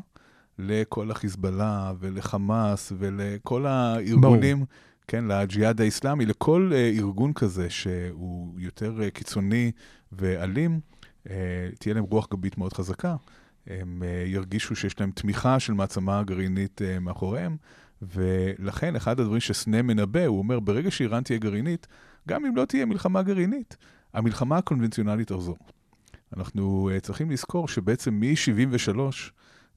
לכל 0.59 1.11
החיזבאללה 1.11 1.93
ולחמאס 1.99 2.93
ולכל 2.97 3.65
הארגונים, 3.65 4.65
כן, 5.07 5.25
לג'יהאד 5.25 5.81
האיסלאמי, 5.81 6.25
לכל 6.25 6.71
אה, 6.75 6.91
ארגון 6.97 7.33
כזה 7.33 7.69
שהוא 7.69 8.59
יותר 8.59 9.03
אה, 9.03 9.09
קיצוני 9.09 9.71
ואלים, 10.11 10.79
אה, 11.29 11.35
תהיה 11.79 11.95
להם 11.95 12.03
רוח 12.03 12.27
גבית 12.31 12.57
מאוד 12.57 12.73
חזקה. 12.73 13.15
הם 13.67 14.03
ירגישו 14.25 14.75
שיש 14.75 14.99
להם 14.99 15.11
תמיכה 15.11 15.59
של 15.59 15.73
מעצמה 15.73 16.23
גרעינית 16.23 16.81
מאחוריהם, 17.01 17.57
ולכן 18.01 18.95
אחד 18.95 19.19
הדברים 19.19 19.39
שסנה 19.39 19.81
מנבא, 19.81 20.25
הוא 20.25 20.39
אומר, 20.39 20.59
ברגע 20.59 20.91
שאיראן 20.91 21.23
תהיה 21.23 21.39
גרעינית, 21.39 21.87
גם 22.27 22.45
אם 22.45 22.55
לא 22.55 22.65
תהיה 22.65 22.85
מלחמה 22.85 23.21
גרעינית, 23.21 23.77
המלחמה 24.13 24.57
הקונבנציונלית 24.57 25.27
תחזור. 25.27 25.57
אנחנו 26.37 26.89
צריכים 27.01 27.31
לזכור 27.31 27.67
שבעצם 27.67 28.19
מ-73 28.19 28.99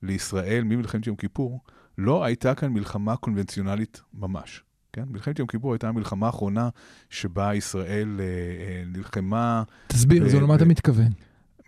לישראל, 0.03 0.65
ממלחמת 0.65 1.07
יום 1.07 1.17
כיפור, 1.17 1.61
לא 1.99 2.25
הייתה 2.25 2.55
כאן 2.55 2.73
מלחמה 2.73 3.17
קונבנציונלית 3.17 4.03
ממש. 4.15 4.63
כן? 4.93 5.05
מלחמת 5.11 5.39
יום 5.39 5.49
כיפור 5.49 5.73
הייתה 5.73 5.89
המלחמה 5.89 6.27
האחרונה 6.27 6.69
שבה 7.11 7.55
ישראל 7.55 8.09
uh, 8.17 8.21
uh, 8.21 8.99
נלחמה... 8.99 9.63
תסביר, 9.87 10.29
זה 10.29 10.41
למה 10.41 10.55
אתה 10.55 10.65
ו- 10.65 10.69
מתכוון. 10.69 11.13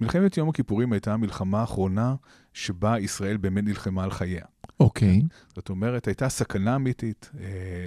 מלחמת 0.03 0.37
יום 0.37 0.49
הכיפורים 0.49 0.93
הייתה 0.93 1.15
המלחמה 1.15 1.61
האחרונה 1.61 2.15
שבה 2.55 2.99
ישראל 2.99 3.37
באמת 3.37 3.65
נלחמה 3.65 4.05
על 4.05 4.11
חייה. 4.11 4.45
אוקיי. 4.81 5.23
זאת 5.57 5.69
אומרת, 5.69 6.07
הייתה 6.07 6.29
סכנה 6.29 6.77
אמיתית, 6.77 7.31
אה, 7.41 7.47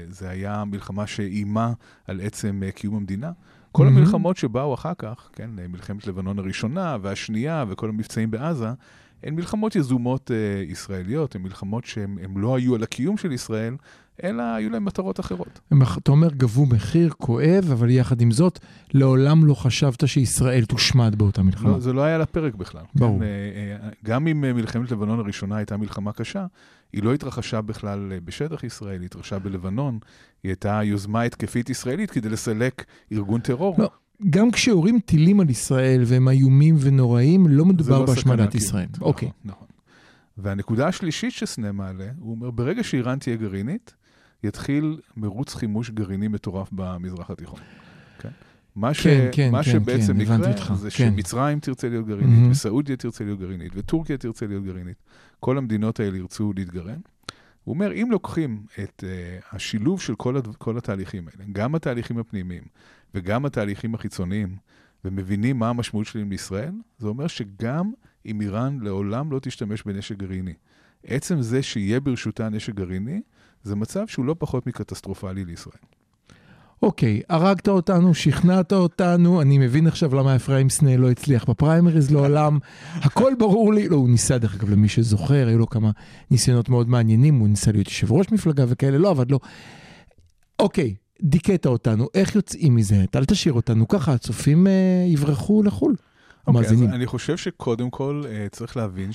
זה 0.09 0.29
היה 0.29 0.63
מלחמה 0.65 1.07
שאיימה 1.07 1.73
על 2.07 2.21
עצם 2.21 2.61
אה, 2.65 2.71
קיום 2.71 2.95
המדינה. 2.95 3.31
כל 3.71 3.83
מהמם. 3.85 3.97
המלחמות 3.97 4.37
שבאו 4.37 4.73
אחר 4.73 4.93
כך, 4.97 5.29
כן, 5.33 5.49
אה, 5.59 5.67
מלחמת 5.67 6.07
לבנון 6.07 6.39
הראשונה 6.39 6.97
והשנייה 7.01 7.65
וכל 7.69 7.89
המבצעים 7.89 8.31
בעזה, 8.31 8.69
הן 9.25 9.35
מלחמות 9.35 9.75
יזומות 9.75 10.31
אה, 10.31 10.63
ישראליות, 10.67 11.35
הן 11.35 11.41
מלחמות 11.41 11.85
שהן 11.85 12.17
הן 12.23 12.37
לא 12.37 12.55
היו 12.55 12.75
על 12.75 12.83
הקיום 12.83 13.17
של 13.17 13.31
ישראל, 13.31 13.75
אלא 14.23 14.43
היו 14.43 14.69
להן 14.69 14.83
מטרות 14.83 15.19
אחרות. 15.19 15.59
אתה 15.97 16.11
אומר 16.11 16.29
גבו 16.29 16.65
מחיר 16.65 17.09
כואב, 17.09 17.71
אבל 17.71 17.89
יחד 17.89 18.21
עם 18.21 18.31
זאת, 18.31 18.59
לעולם 18.93 19.45
לא 19.45 19.53
חשבת 19.53 20.07
שישראל 20.07 20.65
תושמד 20.65 21.15
באותה 21.15 21.43
מלחמה. 21.43 21.69
לא, 21.69 21.79
זה 21.79 21.93
לא 21.93 22.01
היה 22.01 22.15
על 22.15 22.21
הפרק 22.21 22.55
בכלל. 22.55 22.83
ברור. 22.95 23.19
כן, 23.19 23.23
אה, 23.23 23.27
אה, 23.83 23.89
גם 24.05 24.27
אם 24.27 24.43
אה, 24.43 24.53
מלחמת 24.53 24.91
לבנון 24.91 25.19
הראשונה 25.19 25.57
הייתה 25.57 25.77
מלחמה 25.77 26.13
קשה, 26.13 26.45
היא 26.93 27.03
לא 27.03 27.13
התרחשה 27.13 27.61
בכלל 27.61 28.13
בשטח 28.25 28.63
ישראל, 28.63 28.99
היא 28.99 29.05
התרחשה 29.05 29.39
בלבנון, 29.39 29.99
היא 30.43 30.49
הייתה 30.49 30.79
יוזמה 30.83 31.21
התקפית 31.21 31.69
ישראלית 31.69 32.11
כדי 32.11 32.29
לסלק 32.29 32.85
ארגון 33.11 33.41
טרור. 33.41 33.75
לא, 33.79 33.89
גם 34.29 34.51
כשיורים 34.51 34.99
טילים 34.99 35.39
על 35.39 35.49
ישראל 35.49 36.01
והם 36.05 36.29
איומים 36.29 36.75
ונוראים, 36.79 37.47
לא 37.47 37.65
מדובר 37.65 37.99
לא 37.99 38.05
בהשמדת. 38.05 38.55
ישראל. 38.55 38.87
נכון, 38.93 39.07
אוקיי. 39.07 39.29
נכון. 39.45 39.67
והנקודה 40.37 40.87
השלישית 40.87 41.31
שסנה 41.31 41.71
מעלה, 41.71 42.07
הוא 42.19 42.31
אומר, 42.31 42.51
ברגע 42.51 42.83
שאיראן 42.83 43.19
תהיה 43.19 43.35
גרעינית, 43.35 43.93
יתחיל 44.43 44.99
מרוץ 45.17 45.55
חימוש 45.55 45.89
גרעיני 45.89 46.27
מטורף 46.27 46.69
במזרח 46.71 47.31
התיכון. 47.31 47.59
כן? 48.19 48.29
מה, 48.75 48.93
ש... 48.93 49.03
כן, 49.07 49.29
כן, 49.31 49.51
מה 49.51 49.63
כן, 49.63 49.71
שבעצם 49.71 50.13
כן, 50.13 50.21
יקרה, 50.21 50.51
אותך, 50.51 50.73
זה 50.75 50.91
כן. 50.91 51.11
שמצרים 51.11 51.59
תרצה 51.59 51.89
להיות 51.89 52.07
גרעינית, 52.07 52.39
מהמם. 52.39 52.51
וסעודיה 52.51 52.95
תרצה 52.95 53.23
להיות 53.23 53.39
גרעינית, 53.39 53.71
וטורקיה 53.75 54.17
תרצה 54.17 54.47
להיות 54.47 54.63
גרעינית. 54.63 55.03
כל 55.39 55.57
המדינות 55.57 55.99
האלה 55.99 56.17
ירצו 56.17 56.53
להתגרען. 56.55 56.99
הוא 57.63 57.73
אומר, 57.73 57.93
אם 57.93 58.07
לוקחים 58.11 58.63
את 58.83 59.03
uh, 59.03 59.55
השילוב 59.55 60.01
של 60.01 60.15
כל, 60.15 60.37
הד... 60.37 60.47
כל 60.55 60.77
התהליכים 60.77 61.27
האלה, 61.27 61.43
גם 61.51 61.75
התהליכים 61.75 62.17
הפנימיים 62.17 62.63
וגם 63.13 63.45
התהליכים 63.45 63.95
החיצוניים, 63.95 64.55
ומבינים 65.05 65.59
מה 65.59 65.69
המשמעות 65.69 66.07
שלהם 66.07 66.29
לישראל, 66.29 66.73
זה 66.97 67.07
אומר 67.07 67.27
שגם 67.27 67.91
אם 68.25 68.41
איראן 68.41 68.79
לעולם 68.81 69.31
לא 69.31 69.39
תשתמש 69.39 69.83
בנשק 69.83 70.17
גרעיני, 70.17 70.53
עצם 71.03 71.41
זה 71.41 71.63
שיהיה 71.63 71.99
ברשותה 71.99 72.49
נשק 72.49 72.73
גרעיני, 72.73 73.21
זה 73.63 73.75
מצב 73.75 74.07
שהוא 74.07 74.25
לא 74.25 74.35
פחות 74.39 74.67
מקטסטרופלי 74.67 75.45
לישראל. 75.45 75.77
אוקיי, 76.81 77.21
הרגת 77.29 77.67
אותנו, 77.67 78.13
שכנעת 78.13 78.73
אותנו, 78.73 79.41
אני 79.41 79.57
מבין 79.57 79.87
עכשיו 79.87 80.15
למה 80.15 80.35
אפרים 80.35 80.69
סנה 80.69 80.97
לא 80.97 81.11
הצליח 81.11 81.49
בפריימריז 81.49 82.11
לעולם. 82.11 82.59
הכל 82.93 83.33
ברור 83.39 83.73
לי, 83.73 83.89
לא, 83.89 83.95
הוא 83.95 84.09
ניסה 84.09 84.37
דרך 84.37 84.55
אגב 84.55 84.69
למי 84.69 84.89
שזוכר, 84.89 85.47
היו 85.47 85.57
לו 85.57 85.69
כמה 85.69 85.91
ניסיונות 86.31 86.69
מאוד 86.69 86.89
מעניינים, 86.89 87.39
הוא 87.39 87.47
ניסה 87.47 87.71
להיות 87.71 87.87
יושב 87.87 88.11
ראש 88.11 88.31
מפלגה 88.31 88.65
וכאלה, 88.67 88.97
לא 88.97 89.09
עבד 89.09 89.31
לו. 89.31 89.39
אוקיי, 90.59 90.95
דיכאת 91.21 91.65
אותנו, 91.65 92.07
איך 92.13 92.35
יוצאים 92.35 92.75
מזה? 92.75 93.05
אל 93.15 93.25
תשאיר 93.25 93.53
אותנו 93.53 93.87
ככה, 93.87 94.13
הצופים 94.13 94.67
אה, 94.67 95.05
יברחו 95.07 95.63
לחו"ל. 95.63 95.95
אוקיי, 96.47 96.61
אז 96.61 96.71
המאזינים. 96.71 96.93
אני 96.93 97.05
חושב 97.05 97.37
שקודם 97.37 97.89
כל 97.89 98.23
אה, 98.27 98.47
צריך 98.51 98.77
להבין 98.77 99.11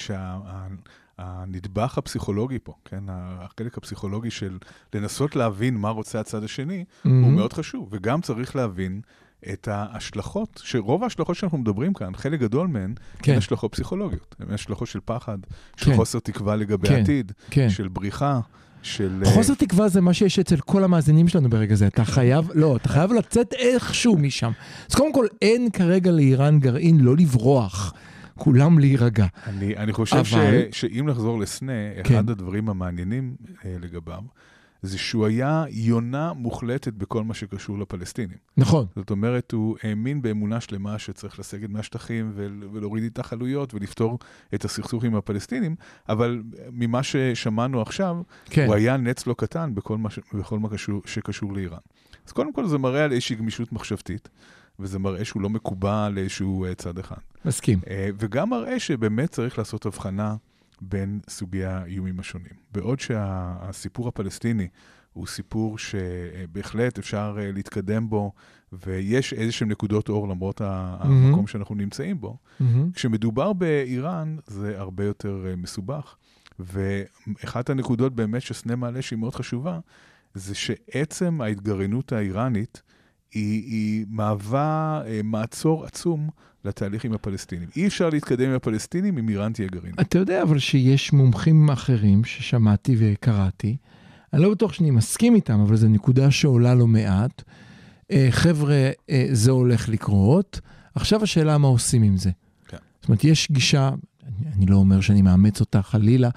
שהנדבך 1.19 1.99
הפסיכולוגי 1.99 2.59
פה, 2.63 2.75
כן, 2.85 3.05
החלק 3.09 3.79
הפסיכולוגי 3.79 4.31
של 4.31 4.59
לנסות 4.95 5.37
להבין 5.37 5.77
מה 5.77 5.91
רוצה 5.91 6.21
הצד 6.21 6.45
השני, 6.45 6.85
הוא 7.05 7.13
מהמם. 7.13 7.37
מאוד 7.37 7.53
חשוב, 7.53 7.89
וגם 7.93 8.21
צריך 8.21 8.57
להבין 8.57 9.01
את 9.53 9.69
ההשלכות, 9.69 10.61
שרוב 10.65 11.03
ההשלכות 11.03 11.37
שאנחנו 11.37 11.59
מדברים 11.59 11.95
כאן, 11.95 12.17
חלק 12.17 12.41
גדול 12.41 12.69
מהן, 12.69 12.95
כן. 13.19 13.33
הן 13.33 13.39
השלכות 13.39 13.73
פסיכולוגיות, 13.73 14.35
הן 14.39 14.55
השלכות 14.55 14.89
של 14.89 15.01
פחד, 15.05 15.39
של 15.77 15.87
כן. 15.87 15.97
חוסר 15.97 16.19
תקווה 16.19 16.57
לגבי 16.57 16.89
כן, 16.89 16.95
העתיד, 16.95 17.33
כן. 17.51 17.71
של 17.71 17.89
בריחה, 17.89 18.41
של... 18.83 19.23
אה, 19.27 19.31
חוסר 19.31 19.55
תקווה 19.55 19.89
זה 19.89 20.01
מה 20.01 20.15
שיש 20.15 20.39
אצל 20.39 20.57
כל 20.57 20.85
המאזינים 20.85 21.29
שלנו 21.29 21.51
ברגע 21.51 21.75
זה. 21.75 21.87
אתה 21.87 22.05
חייב, 22.05 22.51
לא, 22.55 22.77
אתה 22.77 22.89
חייב 22.89 23.13
לצאת 23.13 23.53
איכשהו 23.53 24.17
משם. 24.19 24.51
אז 24.91 24.95
קודם 24.95 25.13
כל, 25.13 25.27
אין 25.43 25.71
כרגע 25.71 26.11
לאיראן 26.11 26.59
גרעין 26.61 27.01
לא 27.01 27.17
לברוח. 27.17 27.95
כולם 28.39 28.79
להירגע. 28.79 29.27
אני, 29.47 29.77
אני 29.77 29.93
חושב 29.93 30.17
אבל- 30.17 30.63
ש, 30.73 30.81
שאם 30.81 31.07
נחזור 31.09 31.41
לסנה, 31.41 31.73
כן. 32.05 32.15
אחד 32.15 32.31
הדברים 32.31 32.69
המעניינים 32.69 33.35
אה, 33.65 33.75
לגביו, 33.81 34.21
זה 34.83 34.99
שהוא 34.99 35.27
היה 35.27 35.65
יונה 35.71 36.33
מוחלטת 36.33 36.93
בכל 36.93 37.25
מה 37.25 37.35
שקשור 37.35 37.79
לפלסטינים. 37.79 38.37
נכון. 38.57 38.87
זאת 38.97 39.11
אומרת, 39.11 39.53
הוא 39.53 39.77
האמין 39.83 40.23
באמונה 40.23 40.61
שלמה 40.61 40.99
שצריך 40.99 41.39
לסגת 41.39 41.71
מהשטחים 41.71 42.33
ול- 42.35 42.69
ולהוריד 42.73 43.05
התנחלויות 43.05 43.75
ולפתור 43.75 44.19
את 44.55 44.65
הסכסוך 44.65 45.05
עם 45.05 45.15
הפלסטינים, 45.15 45.75
אבל 46.09 46.43
ממה 46.73 47.03
ששמענו 47.03 47.83
עכשיו, 47.83 48.17
כן. 48.45 48.67
הוא 48.67 48.75
היה 48.75 48.97
נץ 48.97 49.27
לא 49.27 49.35
קטן 49.39 49.75
בכל 49.75 49.99
מה, 49.99 50.11
ש... 50.11 50.19
בכל 50.35 50.59
מה 50.59 50.69
קשור, 50.69 51.03
שקשור 51.07 51.53
לאיראן. 51.53 51.79
אז 52.27 52.33
קודם 52.33 52.53
כל 52.53 52.67
זה 52.67 52.79
מראה 52.79 53.05
על 53.05 53.13
איזושהי 53.13 53.37
גמישות 53.37 53.73
מחשבתית, 53.73 54.29
וזה 54.79 54.99
מראה 54.99 55.25
שהוא 55.25 55.43
לא 55.43 55.51
מקובע 55.51 56.09
לאיזשהו 56.09 56.65
אה, 56.65 56.75
צד 56.75 56.99
אחד. 56.99 57.17
מסכים. 57.45 57.81
אה, 57.91 58.09
וגם 58.19 58.51
מראה 58.51 58.79
שבאמת 58.81 59.31
צריך 59.31 59.59
לעשות 59.59 59.87
הבחנה 59.87 60.37
בין 60.81 61.21
סוגי 61.29 61.65
האיומים 61.65 62.21
השונים. 62.21 62.53
בעוד 62.73 63.01
שהסיפור 63.01 64.09
הפלסטיני 64.09 64.69
הוא 65.13 65.27
סיפור 65.27 65.79
שבהחלט 65.79 66.99
אפשר 66.99 67.37
אה, 67.41 67.53
להתקדם 67.53 68.09
בו, 68.11 68.33
ויש 68.73 69.33
איזה 69.33 69.53
שהן 69.53 69.71
נקודות 69.71 70.09
אור 70.09 70.29
למרות 70.29 70.61
מהמם. 70.61 71.27
המקום 71.27 71.47
שאנחנו 71.47 71.75
נמצאים 71.75 72.21
בו, 72.21 72.37
מהמם. 72.61 72.91
כשמדובר 72.93 73.53
באיראן 73.53 74.37
זה 74.47 74.81
הרבה 74.81 75.05
יותר 75.05 75.45
אה, 75.49 75.57
מסובך. 75.57 76.17
ואחת 76.59 77.71
הנקודות 77.71 78.15
באמת 78.15 78.43
שסנה 78.43 78.77
מעלה 78.77 79.03
שהיא 79.03 79.19
מאוד 79.19 79.35
חשובה, 79.35 79.81
זה 80.35 80.55
שעצם 80.55 81.41
ההתגרענות 81.41 82.13
האיראנית 82.13 82.83
היא, 83.33 83.63
היא 83.65 84.07
מהווה 84.09 85.03
אה, 85.07 85.21
מעצור 85.25 85.85
עצום 85.85 86.31
לתהליך 86.65 87.05
עם 87.05 87.13
הפלסטינים. 87.13 87.69
אי 87.77 87.87
אפשר 87.87 88.11
להתקדם 88.11 88.49
עם 88.49 88.55
הפלסטינים 88.55 89.19
אם 89.19 89.29
איראן 89.29 89.53
תהיה 89.53 89.69
גרעינית. 89.69 90.01
אתה 90.01 90.19
יודע 90.19 90.43
אבל 90.43 90.59
שיש 90.59 91.13
מומחים 91.13 91.71
אחרים 91.71 92.25
ששמעתי 92.25 92.97
וקראתי, 92.99 93.77
אני 94.33 94.43
לא 94.43 94.51
בטוח 94.51 94.73
שאני 94.73 94.91
מסכים 94.91 95.35
איתם, 95.35 95.61
אבל 95.61 95.77
זו 95.77 95.89
נקודה 95.89 96.31
שעולה 96.31 96.75
לא 96.75 96.87
מעט. 96.87 97.43
אה, 98.11 98.29
חבר'ה, 98.31 98.91
אה, 99.11 99.27
זה 99.33 99.51
הולך 99.51 99.89
לקרות, 99.89 100.61
עכשיו 100.95 101.23
השאלה 101.23 101.59
מה 101.59 101.69
עושים 101.69 102.03
עם 102.03 102.17
זה. 102.17 102.31
כן. 102.69 102.77
זאת 103.01 103.09
אומרת, 103.09 103.25
יש 103.25 103.51
גישה, 103.51 103.89
אני, 104.27 104.53
אני 104.57 104.67
לא 104.67 104.77
אומר 104.77 105.01
שאני 105.01 105.23
מאמץ 105.23 105.61
אותה 105.61 105.83
חלילה, 105.83 106.29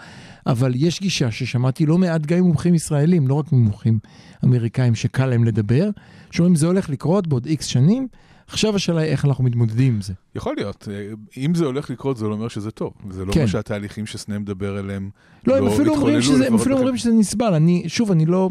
אבל 0.47 0.71
יש 0.75 1.01
גישה 1.01 1.31
ששמעתי 1.31 1.85
לא 1.85 1.97
מעט 1.97 2.21
גם 2.21 2.37
ממומחים 2.37 2.75
ישראלים, 2.75 3.27
לא 3.27 3.33
רק 3.33 3.51
ממומחים 3.51 3.99
אמריקאים 4.45 4.95
שקל 4.95 5.25
להם 5.25 5.43
לדבר, 5.43 5.89
שאומרים 6.31 6.55
זה 6.55 6.67
הולך 6.67 6.89
לקרות 6.89 7.27
בעוד 7.27 7.45
איקס 7.45 7.65
שנים, 7.65 8.07
עכשיו 8.53 8.75
השאלה 8.75 9.01
היא 9.01 9.11
איך 9.11 9.25
אנחנו 9.25 9.43
מתמודדים 9.43 9.93
עם 9.93 10.01
זה. 10.01 10.13
יכול 10.35 10.55
להיות. 10.57 10.87
אה, 10.91 11.13
אם 11.37 11.55
זה 11.55 11.65
הולך 11.65 11.89
לקרות, 11.89 12.17
זה 12.17 12.27
לא 12.27 12.33
אומר 12.33 12.47
שזה 12.47 12.71
טוב. 12.71 12.93
זה 13.09 13.25
לא 13.25 13.33
כן. 13.33 13.39
אומר 13.39 13.51
שהתהליכים 13.51 14.05
שסנה 14.05 14.39
מדבר 14.39 14.77
עליהם 14.77 15.09
לא, 15.47 15.57
הם 15.57 15.67
אפילו 15.67 15.95
אומרים 15.95 16.17
התחוללו 16.17 16.21
שזה, 16.21 16.47
הם 16.47 16.55
אפילו 16.55 16.77
אומרים. 16.77 16.97
שזה 16.97 17.11
נסבל. 17.11 17.53
אני, 17.53 17.83
שוב, 17.87 18.11
אני 18.11 18.25
לא... 18.25 18.49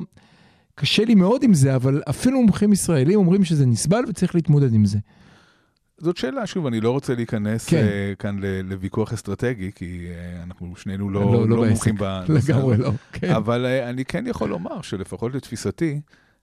קשה 0.74 1.04
לי 1.04 1.14
מאוד 1.14 1.42
עם 1.42 1.54
זה, 1.54 1.74
אבל 1.76 2.02
אפילו 2.10 2.40
מומחים 2.40 2.72
ישראלים 2.72 3.18
אומרים 3.18 3.44
שזה 3.44 3.66
נסבל 3.66 4.04
וצריך 4.08 4.34
להתמודד 4.34 4.74
עם 4.74 4.84
זה. 4.84 4.98
זאת 5.98 6.16
שאלה, 6.16 6.46
שוב, 6.46 6.66
אני 6.66 6.80
לא 6.80 6.90
רוצה 6.90 7.14
להיכנס 7.14 7.68
כן. 7.68 7.76
כן. 7.76 8.12
כאן 8.18 8.40
לוויכוח 8.64 9.12
אסטרטי, 9.12 9.70
כי 9.74 10.06
אה, 10.08 10.42
אנחנו 10.42 10.76
שנינו 10.76 11.10
לא, 11.10 11.20
לא- 11.20 11.32
לא, 11.32 11.48
לא 11.48 11.56
לא. 11.56 11.64
מומחים 11.68 11.94
בנושא 11.96 12.52
לגמרי. 12.52 12.76
לא, 12.76 12.90
כן. 13.12 13.30
אבל 13.30 13.66
אה, 13.66 13.90
אני 13.90 14.04
כן 14.04 14.26
יכול 14.26 14.48
לומר 14.48 14.82
שלפחות 14.82 15.34
לתפיסתי, 15.34 16.00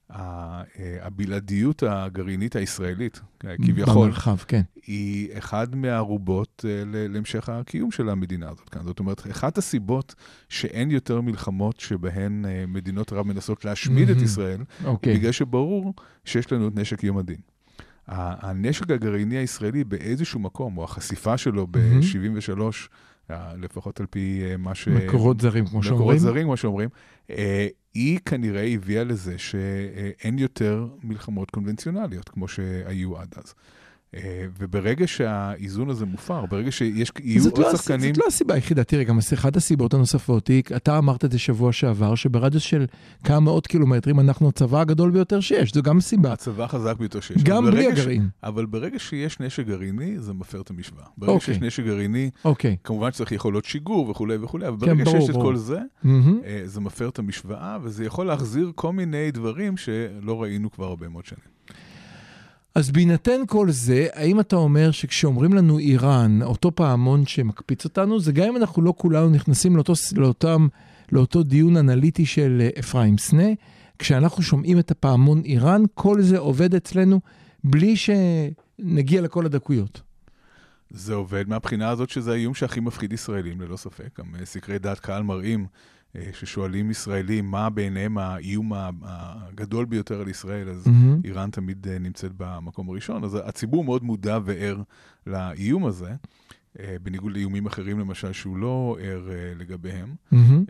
הבלעדיות 0.09 1.83
הגרעינית 1.87 2.55
הישראלית, 2.55 3.21
אה, 3.45 3.55
כביכול, 3.57 4.07
במרחב, 4.07 4.37
כן. 4.37 4.61
היא 4.87 5.37
אחד 5.37 5.75
מהערובות 5.75 6.65
אה, 6.67 6.83
להמשך 6.85 7.49
הקיום 7.49 7.91
של 7.91 8.09
המדינה 8.09 8.49
הזאת 8.49 8.69
כאן. 8.69 8.81
זאת 8.83 8.99
אומרת, 8.99 9.31
אחת 9.31 9.57
הסיבות 9.57 10.15
שאין 10.49 10.91
יותר 10.91 11.21
מלחמות 11.21 11.79
שבהן 11.79 12.45
אה, 12.45 12.65
מדינות 12.67 13.11
ערב 13.11 13.27
מנסות 13.27 13.65
להשמיד 13.65 14.09
את 14.09 14.15
מהמם. 14.15 14.25
ישראל, 14.25 14.61
אוקיי. 14.85 15.17
בגלל 15.17 15.31
שברור 15.31 15.93
שיש 16.25 16.51
לנו 16.51 16.67
את 16.67 16.75
נשק 16.75 17.03
יום 17.03 17.17
הדין. 17.17 17.39
הנשק 18.11 18.91
הגרעיני 18.91 19.37
הישראלי 19.37 19.83
באיזשהו 19.83 20.39
מקום, 20.39 20.77
או 20.77 20.83
החשיפה 20.83 21.37
שלו 21.37 21.67
מהמם. 21.75 22.01
ב-73, 22.01 22.61
לפחות 23.57 23.99
על 23.99 24.05
פי 24.05 24.41
אה, 24.45 24.57
מה 24.57 24.75
ש... 24.75 24.87
מקורות 24.87 25.41
זרים, 25.41 25.65
כמו 25.65 25.83
שאומרים. 25.83 26.01
מקורות 26.01 26.19
זרים, 26.19 26.45
כמו 26.45 26.57
שאומרים, 26.57 26.89
אה, 27.29 27.67
היא 27.93 28.19
כנראה 28.25 28.63
הביאה 28.63 29.03
לזה 29.03 29.37
שאין 29.37 30.39
יותר 30.39 30.87
מלחמות 31.03 31.51
קונבנציונליות 31.51 32.29
כמו 32.29 32.47
שהיו 32.47 33.17
עד 33.17 33.33
אז. 33.37 33.53
אה, 34.15 34.45
וברגע 34.59 35.07
שהאיזון 35.07 35.89
הזה 35.89 36.05
מופר, 36.05 36.45
ברגע 36.45 36.71
שיש, 36.71 37.11
יהיו 37.23 37.41
זאת 37.41 37.57
עוד 37.57 37.65
לא, 37.65 37.77
שחקנים... 37.77 38.13
זאת 38.15 38.17
לא 38.17 38.27
הסיבה 38.27 38.53
היחידה, 38.53 38.83
תראה, 38.83 39.03
גם 39.03 39.19
אחת 39.33 39.55
הסיבות 39.55 39.93
הנוספות 39.93 40.47
היא, 40.47 40.63
אתה 40.75 40.97
אמרת 40.97 41.25
את 41.25 41.31
זה 41.31 41.39
שבוע 41.39 41.71
שעבר, 41.73 42.15
שברדיוס 42.15 42.63
של 42.63 42.85
כמה 43.23 43.39
מאות 43.39 43.67
קילומטרים 43.67 44.19
אנחנו 44.19 44.49
הצבא 44.49 44.81
הגדול 44.81 45.11
ביותר 45.11 45.39
שיש, 45.39 45.73
זו 45.73 45.81
גם 45.81 45.99
סיבה. 45.99 46.33
הצבא 46.33 46.63
החזק 46.63 46.95
ביותר 46.99 47.19
שיש. 47.19 47.43
גם 47.43 47.65
בלי 47.65 47.71
ברגע 47.71 47.95
ש- 47.95 47.99
הגרעין. 47.99 48.29
אבל 48.43 48.65
ברגע 48.65 48.99
שיש 48.99 49.39
נשק 49.39 49.65
גרעיני, 49.67 50.19
זה 50.19 50.33
מפר 50.33 50.61
את 50.61 50.69
המשוואה. 50.69 51.05
ברגע 51.17 51.33
אוקיי. 51.33 51.53
שיש 51.53 51.63
נשק 51.63 51.83
גרעיני, 51.83 52.29
אוקיי. 52.45 52.77
כמובן 52.83 53.11
שצריך 53.11 53.31
יכולות 53.31 53.65
שיגור 53.65 54.09
וכולי 54.09 54.35
וכולי, 54.41 54.67
אבל 54.67 54.77
כן, 54.79 54.85
ברגע 54.85 55.03
ברור, 55.03 55.19
שיש 55.19 55.29
את 55.29 55.33
ברור. 55.33 55.45
כל 55.45 55.55
זה. 55.55 55.79
אה, 56.05 56.61
זה 56.65 56.81
מפר 56.81 57.09
את 57.09 57.19
המשוואה, 57.19 57.77
וזה 57.83 58.05
יכול 58.05 58.25
להחזיר 58.27 58.71
כל 58.75 58.93
מיני 58.93 59.31
דברים 59.31 59.77
שלא 59.77 60.41
ראינו 60.41 60.71
כבר 60.71 60.85
הרבה 60.85 61.09
מאוד 61.09 61.25
שנים. 61.25 61.58
אז 62.75 62.91
בהינתן 62.91 63.41
כל 63.47 63.71
זה, 63.71 64.07
האם 64.13 64.39
אתה 64.39 64.55
אומר 64.55 64.91
שכשאומרים 64.91 65.53
לנו 65.53 65.79
איראן, 65.79 66.41
אותו 66.41 66.75
פעמון 66.75 67.25
שמקפיץ 67.25 67.85
אותנו, 67.85 68.19
זה 68.19 68.31
גם 68.31 68.47
אם 68.47 68.57
אנחנו 68.57 68.81
לא 68.81 68.93
כולנו 68.97 69.29
נכנסים 69.29 69.75
לאותו, 69.75 69.93
לאותם, 70.15 70.67
לאותו 71.11 71.43
דיון 71.43 71.77
אנליטי 71.77 72.25
של 72.25 72.57
אה, 72.61 72.79
אפרים 72.79 73.17
סנה, 73.17 73.47
כשאנחנו 73.99 74.43
שומעים 74.43 74.79
את 74.79 74.91
הפעמון 74.91 75.41
איראן, 75.45 75.83
כל 75.93 76.21
זה 76.21 76.37
עובד 76.37 76.75
אצלנו 76.75 77.19
בלי 77.63 77.95
שנגיע 77.95 79.21
לכל 79.21 79.45
הדקויות. 79.45 80.01
זה 80.89 81.13
עובד 81.13 81.49
מהבחינה 81.49 81.89
הזאת 81.89 82.09
שזה 82.09 82.31
האיום 82.31 82.53
שהכי 82.53 82.79
מפחיד 82.79 83.13
ישראלים, 83.13 83.61
ללא 83.61 83.77
ספק. 83.77 84.19
גם 84.19 84.35
אה, 84.39 84.45
סקרי 84.45 84.79
דעת 84.79 84.99
קהל 84.99 85.23
מראים 85.23 85.65
ששואלים 86.33 86.91
ישראלים 86.91 87.51
מה 87.51 87.69
בעיניהם 87.69 88.17
האיום 88.17 88.71
הגדול 89.01 89.85
ביותר 89.85 90.21
על 90.21 90.27
ישראל, 90.27 90.69
אז 90.69 90.87
מהמם. 90.87 91.21
איראן 91.23 91.49
תמיד 91.49 91.87
אה, 91.87 91.99
נמצאת 91.99 92.31
במקום 92.37 92.89
הראשון. 92.89 93.23
אז 93.23 93.37
הציבור 93.43 93.83
מאוד 93.83 94.03
מודע 94.03 94.39
וער 94.43 94.81
לאיום 95.27 95.85
הזה, 95.85 96.11
אה, 96.79 96.95
בניגוד 97.03 97.31
לאיומים 97.31 97.65
אחרים, 97.65 97.99
למשל, 97.99 98.33
שהוא 98.33 98.57
לא 98.57 98.97
ער 99.01 99.29
אה, 99.31 99.53
לגביהם. 99.57 100.15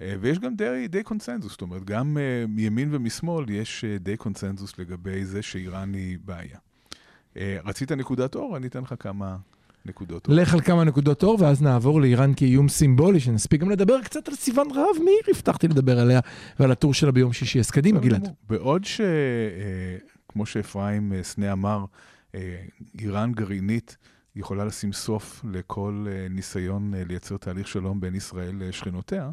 אה, 0.02 0.16
ויש 0.22 0.40
גם 0.40 0.56
די, 0.56 0.88
די 0.90 1.04
קונצנזוס, 1.04 1.52
זאת 1.52 1.62
אומרת, 1.62 1.84
גם 1.84 2.18
אה, 2.18 2.46
מימין 2.48 2.90
ומשמאל 2.96 3.50
יש 3.50 3.84
אה, 3.84 3.98
די 3.98 4.18
קונצנזוס 4.18 4.80
לגבי 4.80 5.26
זה 5.26 5.42
שאיראן 5.42 5.94
היא 5.94 6.18
בעיה. 6.26 6.58
אה, 7.38 7.58
רצית 7.66 7.92
נקודת 7.92 8.36
אור? 8.36 8.58
אני 8.58 8.68
אתן 8.68 8.82
לך 8.82 8.94
כמה 9.00 9.38
נקודות 9.86 10.28
אור. 10.28 10.36
לך 10.36 10.54
על 10.54 10.62
כמה 10.62 10.84
נקודות 10.84 11.24
אור, 11.24 11.38
ואז 11.42 11.62
נעבור 11.62 12.02
לאיראן 12.02 12.32
כאיום 12.36 12.70
סימבולי, 12.70 13.20
שנספיק 13.20 13.62
גם 13.62 13.70
לדבר 13.70 14.02
קצת 14.02 14.28
על 14.28 14.36
סיוון 14.36 14.68
רהב 14.72 15.04
מאיר, 15.06 15.20
הבטחתי 15.36 15.68
לדבר 15.68 16.00
עליה, 16.00 16.20
ועל 16.60 16.72
הטור 16.72 16.94
שלה 16.94 17.12
ביום 17.12 17.34
שישי. 17.34 17.60
אז 17.60 17.72
קדימה, 17.72 18.00
גלעד. 18.00 18.30
בעוד 18.50 18.86
ש... 18.86 19.02
אה, 19.02 19.98
כמו 20.28 20.46
שאפרים 20.46 21.14
אה, 21.14 21.24
סנה 21.24 21.52
אמר, 21.52 21.86
אה, 22.36 22.62
איראן 23.00 23.32
גרעינית 23.32 23.98
יכולה 24.36 24.66
לשים 24.66 24.94
סוף 24.94 25.46
לכל 25.52 26.08
ניסיון 26.30 26.94
לייצר 27.08 27.38
תהליך 27.38 27.68
שלום 27.68 28.02
בין 28.02 28.16
ישראל 28.16 28.56
לשכנותיה, 28.60 29.30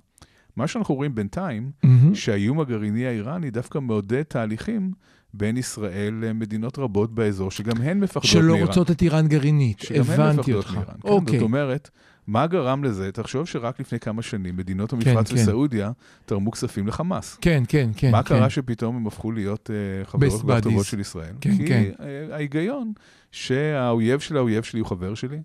מה 0.57 0.67
שאנחנו 0.67 0.95
רואים 0.95 1.15
בינתיים, 1.15 1.71
מהמם. 1.83 2.15
שהאיום 2.15 2.61
הגרעיני 2.61 3.07
האיראני 3.07 3.51
דווקא 3.51 3.79
מעודד 3.79 4.23
תהליכים 4.23 4.93
בין 5.37 5.57
ישראל 5.57 6.15
למדינות 6.21 6.79
רבות 6.79 7.15
באזור, 7.15 7.51
שגם 7.51 7.83
הן 7.83 8.01
מפחדות 8.01 8.25
שלא 8.25 8.53
מאיראן. 8.53 8.67
רוצות 8.67 8.91
את 8.91 9.03
איראן 9.03 9.29
גרעינית, 9.29 9.81
שגם 9.81 10.05
הן 10.05 10.13
הבנתי 10.13 10.39
מפחדות 10.39 10.57
אותך. 10.57 10.75
מאיראן. 10.75 10.95
כן, 11.03 11.09
אוקיי. 11.09 11.39
זאת 11.39 11.43
אומרת, 11.43 11.91
מה 12.27 12.47
גרם 12.47 12.85
לזה? 12.85 13.13
תחשוב 13.13 13.47
שרק 13.47 13.81
לפני 13.81 14.01
כמה 14.01 14.23
שנים 14.23 14.57
מדינות 14.57 14.93
המפרץ 14.93 15.31
כן. 15.31 15.35
וסעודיה 15.35 15.91
תרמו 16.27 16.51
כספים 16.51 16.87
לחמאס. 16.87 17.39
כן, 17.41 17.63
כן, 17.69 17.91
כן. 17.97 18.11
מה 18.11 18.23
כן. 18.23 18.29
קרה 18.29 18.51
שפתאום 18.51 18.97
הם 18.97 19.07
הפכו 19.07 19.33
להיות 19.33 19.71
אה, 19.71 20.05
חברות 20.05 20.45
והטובות. 20.45 20.87
של 20.87 21.01
ישראל? 21.01 21.35
כן, 21.41 21.57
כי 21.57 21.67
כן. 21.67 21.91
אה, 22.01 22.35
ההיגיון 22.35 22.93
שהאויב 23.33 24.21
של 24.21 24.37
האויב 24.37 24.63
שלי 24.63 24.81
הוא 24.81 24.89
חבר 24.89 25.15
שלי, 25.15 25.39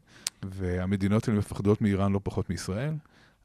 והמדינות 0.44 1.28
האלה 1.28 1.40
מפחדות 1.40 1.82
מאיראן 1.82 2.12
לא 2.12 2.20
פחות 2.24 2.50
מישראל. 2.50 2.94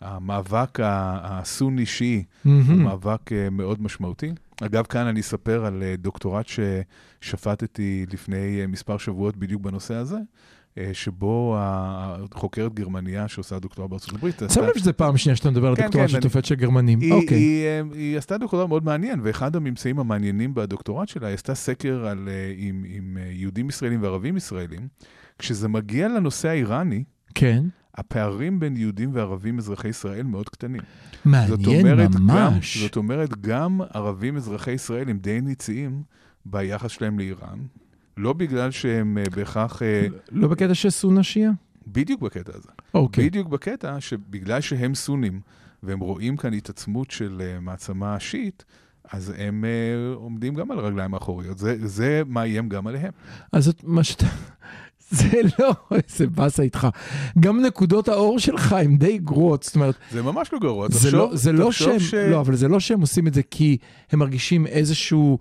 המאבק 0.00 0.78
הסוני-שיעי 0.82 2.24
הוא 2.44 2.52
מהמם. 2.52 2.82
מאבק 2.82 3.32
אה, 3.32 3.50
מאוד 3.50 3.82
משמעותי. 3.82 4.32
אגב, 4.62 4.86
כאן 4.86 5.06
אני 5.06 5.20
אספר 5.20 5.66
על 5.66 5.82
אה, 5.82 5.94
דוקטורט 5.98 6.46
ששפטתי 6.46 8.06
לפני 8.12 8.60
אה, 8.60 8.66
מספר 8.66 8.98
שבועות 8.98 9.36
בדיוק 9.36 9.62
בנושא 9.62 9.94
הזה, 9.94 10.16
אה, 10.78 10.90
שבו 10.92 11.56
החוקרת 11.58 12.74
גרמניה 12.74 13.28
שעושה 13.28 13.58
דוקטורט 13.58 13.90
בארצות 13.90 14.14
הברית, 14.14 14.42
שם 14.54 14.62
לב 14.62 14.78
שזה 14.78 14.92
פעם 14.92 15.16
שנייה 15.16 15.36
שאתה 15.36 15.50
מדבר 15.50 15.68
על 15.68 15.76
כן, 15.76 15.82
דוקטורט 15.82 16.04
כן, 16.04 16.08
של 16.08 16.20
תופעת 16.20 16.44
של 16.44 16.54
גרמנים. 16.54 17.00
היא, 17.00 17.12
אוקיי. 17.12 17.38
היא, 17.92 18.18
עשתה 18.18 18.38
דוקטורט 18.38 18.68
מאוד 18.68 18.84
מעניין, 18.84 19.20
ואחד 19.22 19.56
הממצאים 19.56 19.98
המעניינים 19.98 20.54
בדוקטורט 20.54 21.08
שלה, 21.08 21.26
היא 21.26 21.34
עשתה 21.34 21.54
סקר 21.54 22.12
עם, 22.56 23.18
יהודים 23.30 23.68
ישראלים 23.68 24.02
וערבים 24.02 24.36
ישראלים. 24.36 24.88
כשזה 25.38 25.68
מגיע 25.68 26.08
לנושא 26.08 26.48
האיראני, 26.48 27.04
כן. 27.34 27.64
הפערים 27.96 28.60
בין 28.60 28.76
יהודים 28.76 29.10
וערבים 29.12 29.58
אזרחי 29.58 29.88
ישראל 29.88 30.22
מאוד 30.22 30.48
קטנים. 30.48 30.80
זאת 31.24 31.60
מעניין 31.60 31.86
אומרת, 31.86 32.10
ממש. 32.14 32.76
גם, 32.76 32.82
זאת 32.82 32.96
אומרת, 32.96 33.40
גם 33.40 33.80
ערבים 33.94 34.36
אזרחי 34.36 34.70
ישראל 34.70 35.10
הם 35.10 35.18
די 35.18 35.40
ניציים 35.40 36.02
ביחס 36.44 36.90
שלהם 36.90 37.18
לאיראן, 37.18 37.58
לא 38.16 38.32
בגלל 38.32 38.70
שהם 38.70 39.18
אה, 39.18 39.24
בהכרח, 39.36 39.82
אה, 39.82 40.06
לא 40.32 40.48
בקטע 40.48 40.74
של 40.74 40.90
סונה 40.90 41.22
שיעה? 41.22 41.52
בדיוק 41.86 42.22
בקטע 42.22 42.52
הזה. 42.54 42.68
אוקיי. 42.94 43.26
בדיוק 43.26 43.48
בקטע 43.48 44.00
שבגלל 44.00 44.60
שהם 44.60 44.94
סונים, 44.94 45.40
והם 45.82 46.00
רואים 46.00 46.36
כאן 46.36 46.52
התעצמות 46.52 47.10
של 47.10 47.42
uh, 47.42 47.60
מעצמה 47.60 48.20
שיעית, 48.20 48.64
אז 49.12 49.32
הם 49.38 49.64
uh, 49.64 50.16
עומדים 50.16 50.54
גם 50.54 50.70
על 50.70 50.78
הרגליים 50.78 51.14
האחוריות. 51.14 51.58
זה, 51.58 51.86
זה 51.86 52.22
מאיים 52.26 52.68
גם 52.68 52.86
עליהם. 52.86 53.12
אז 53.52 53.64
זאת 53.64 53.84
מה 53.84 54.04
שאתה... 54.04 54.26
זה 55.18 55.40
לא, 55.58 55.72
איזה 55.92 56.26
באסה 56.26 56.62
איתך. 56.62 56.88
גם 57.40 57.60
נקודות 57.60 58.08
האור 58.08 58.38
שלך 58.38 58.72
הן 58.72 58.96
די 58.96 59.18
גרועות, 59.18 59.62
זאת 59.62 59.74
אומרת, 59.74 59.94
זה 60.10 60.22
ממש 60.22 60.52
לא 60.52 60.58
גרוע. 60.58 60.88
תחשוב- 60.88 61.14
לא, 61.14 61.30
זה 61.32 61.52
לא 61.52 61.66
תחשוב 61.66 61.88
שהם, 61.88 61.98
ש... 61.98 62.14
לא, 62.14 62.40
אבל 62.40 62.56
זה 62.56 62.68
לא 62.68 62.80
שהם 62.80 63.00
עושים 63.00 63.26
את 63.26 63.34
זה 63.34 63.42
כי 63.50 63.76
הם 64.12 64.18
מרגישים 64.18 64.66
איזשהו 64.66 65.38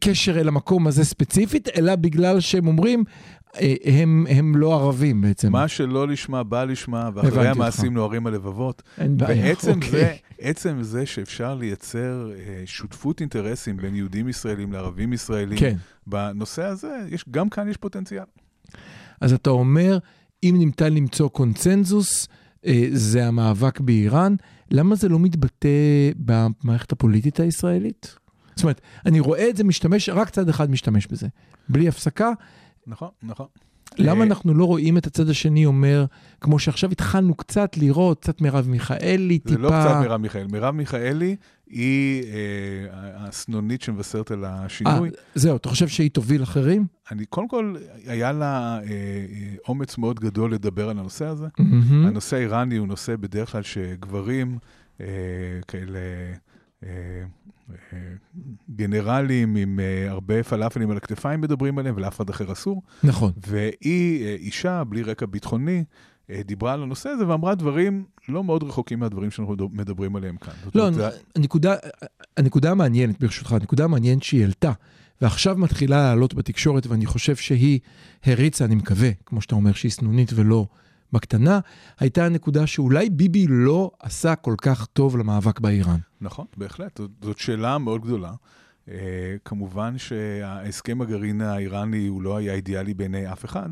קשר 0.00 0.40
אל 0.40 0.48
המקום 0.48 0.86
הזה 0.86 1.04
ספציפית, 1.04 1.68
אלא 1.76 1.96
בגלל 1.96 2.40
שהם 2.40 2.66
אומרים, 2.66 3.04
אה, 3.60 3.74
הם, 3.84 4.26
הם 4.30 4.56
לא 4.56 4.74
ערבים 4.74 5.20
בעצם. 5.20 5.52
מה 5.52 5.68
שלא 5.68 6.08
לשמה 6.08 6.42
בא 6.42 6.64
לשמה, 6.64 7.10
ואחרי. 7.14 7.48
המעשים 7.48 7.94
נוהרים 7.94 8.26
הלבבות. 8.26 8.82
אין 8.98 9.16
בעיה, 9.16 9.44
ועצם 9.46 9.70
אוקיי. 9.70 9.90
זה, 9.90 10.14
עצם 10.38 10.82
זה 10.82 11.06
שאפשר 11.06 11.54
לייצר 11.54 12.30
אה, 12.38 12.62
שותפות 12.66 13.20
אינטרסים 13.20 13.76
בין 13.76 13.94
יהודים 13.94 14.28
ישראלים 14.28 14.72
לערבים 14.72 15.12
ישראלים, 15.12 15.58
כן. 15.58 15.76
בנושא 16.06 16.64
הזה, 16.64 16.96
יש, 17.08 17.24
גם 17.30 17.48
כאן 17.48 17.68
יש 17.68 17.76
פוטנציאל. 17.76 18.24
אז 19.20 19.32
אתה 19.32 19.50
אומר, 19.50 19.98
אם 20.42 20.54
ניתן 20.58 20.94
למצוא 20.94 21.28
קונצנזוס, 21.28 22.28
אה, 22.66 22.86
זה 22.92 23.26
המאבק 23.26 23.80
באיראן, 23.80 24.34
למה 24.70 24.94
זה 24.94 25.08
לא 25.08 25.18
מתבטא 25.18 25.68
במערכת 26.16 26.92
הפוליטית 26.92 27.40
הישראלית? 27.40 28.16
זאת 28.56 28.62
אומרת, 28.62 28.80
אני 29.06 29.20
רואה 29.20 29.48
את 29.48 29.56
זה 29.56 29.64
משתמש, 29.64 30.08
רק 30.08 30.30
צד 30.30 30.48
אחד 30.48 30.70
משתמש 30.70 31.06
בזה. 31.06 31.28
בלי 31.68 31.88
הפסקה, 31.88 32.32
נכון, 32.86 33.08
נכון. 33.22 33.46
למה 33.98 34.20
אה, 34.20 34.26
אנחנו 34.26 34.54
לא 34.54 34.64
רואים 34.64 34.98
את 34.98 35.06
הצד 35.06 35.28
השני 35.28 35.66
אומר, 35.66 36.04
כמו 36.40 36.58
שעכשיו 36.58 36.90
התחלנו 36.90 37.34
קצת 37.34 37.76
לראות, 37.76 38.20
קצת 38.20 38.40
מרב 38.40 38.68
מיכאלי, 38.68 39.38
זה 39.44 39.50
טיפה... 39.50 39.62
לא 39.62 39.68
קצת 39.68 39.94
מרב 40.00 40.20
מיכאלי. 40.20 40.46
מרב 40.52 40.74
מיכאלי 40.74 41.36
היא 41.66 42.22
אה, 42.22 42.28
הסנונית 43.16 43.82
שמבשרת 43.82 44.30
על 44.30 44.44
אה, 44.44 44.64
השינוי. 44.64 45.10
זהו, 45.34 45.56
אתה 45.56 45.68
חושב 45.68 45.88
שהיא 45.88 46.10
תוביל 46.10 46.42
אחרים? 46.42 46.86
אני, 47.10 47.24
קודם 47.24 47.48
כל, 47.48 47.74
היה 48.06 48.32
לה 48.32 48.78
אה, 48.78 48.82
אה, 48.82 49.54
אומץ 49.68 49.98
מאוד 49.98 50.20
גדול 50.20 50.54
לדבר 50.54 50.88
על 50.88 50.98
הנושא 50.98 51.24
הזה. 51.24 51.46
הנושא 52.06 52.36
האיראני 52.36 52.76
הוא 52.76 52.88
נושא 52.88 53.16
בדרך 53.16 53.52
כלל 53.52 53.62
שגברים, 53.62 54.58
אה, 55.00 55.06
כאלה 55.68 55.98
אה, 55.98 56.02
אה, 56.02 56.34
גנרלים 58.76 59.56
עם 59.56 59.80
אה, 59.80 60.10
הרבה 60.10 60.42
פלאפלים 60.42 60.90
על 60.90 60.96
הכתפיים 60.96 61.40
מדברים 61.40 61.78
עליהם, 61.78 61.94
ולאף 61.96 62.16
אחד 62.16 62.30
אחר 62.30 62.52
אסור. 62.52 62.82
נכון. 63.02 63.32
והיא, 63.46 64.24
אה, 64.24 64.34
אישה 64.34 64.84
בלי 64.84 65.02
רקע 65.02 65.26
ביטחוני, 65.26 65.84
אה, 66.30 66.40
דיברה 66.46 66.72
על 66.72 66.82
הנושא 66.82 67.08
הזה 67.08 67.28
ואמרה 67.28 67.54
דברים 67.54 68.04
לא 68.28 68.44
מאוד 68.44 68.62
רחוקים 68.62 68.98
מהדברים 68.98 69.30
שאנחנו 69.30 69.56
מדברים 69.72 70.16
עליהם 70.16 70.36
כאן. 70.36 70.52
לא, 70.74 70.88
אומרת, 70.88 71.12
הנקודה, 71.36 71.74
הנקודה 72.36 72.70
המעניינת, 72.70 73.20
ברשותך, 73.20 73.52
הנקודה 73.52 73.84
המעניינת 73.84 74.22
שהיא 74.22 74.40
העלתה, 74.42 74.72
ועכשיו 75.20 75.56
מתחילה 75.58 76.02
לעלות 76.02 76.34
בתקשורת, 76.34 76.86
ואני 76.86 77.06
חושב 77.06 77.36
שהיא 77.36 77.80
הריצה, 78.24 78.64
אני 78.64 78.74
מקווה, 78.74 79.10
כמו 79.26 79.40
שאתה 79.40 79.54
אומר, 79.54 79.72
שהיא 79.72 79.92
סנונית 79.92 80.32
ולא 80.34 80.66
בקטנה, 81.12 81.60
הייתה 81.98 82.26
הנקודה 82.26 82.66
שאולי 82.66 83.10
ביבי 83.10 83.46
לא 83.48 83.90
עשה 84.00 84.34
כל 84.34 84.54
כך 84.62 84.86
טוב 84.86 85.16
למאבק 85.16 85.60
באיראן. 85.60 85.98
נכון, 86.20 86.46
בהחלט. 86.56 87.00
זאת, 87.22 87.38
שאלה 87.38 87.78
מאוד 87.78 88.02
גדולה. 88.02 88.32
Uh, 88.86 88.92
כמובן 89.44 89.98
שההסכם 89.98 91.00
הגרעין 91.00 91.40
האיראני 91.40 92.06
הוא 92.06 92.22
לא 92.22 92.36
היה 92.36 92.54
אידיאלי 92.54 92.94
בעיני 92.94 93.32
אף 93.32 93.44
אחד, 93.44 93.68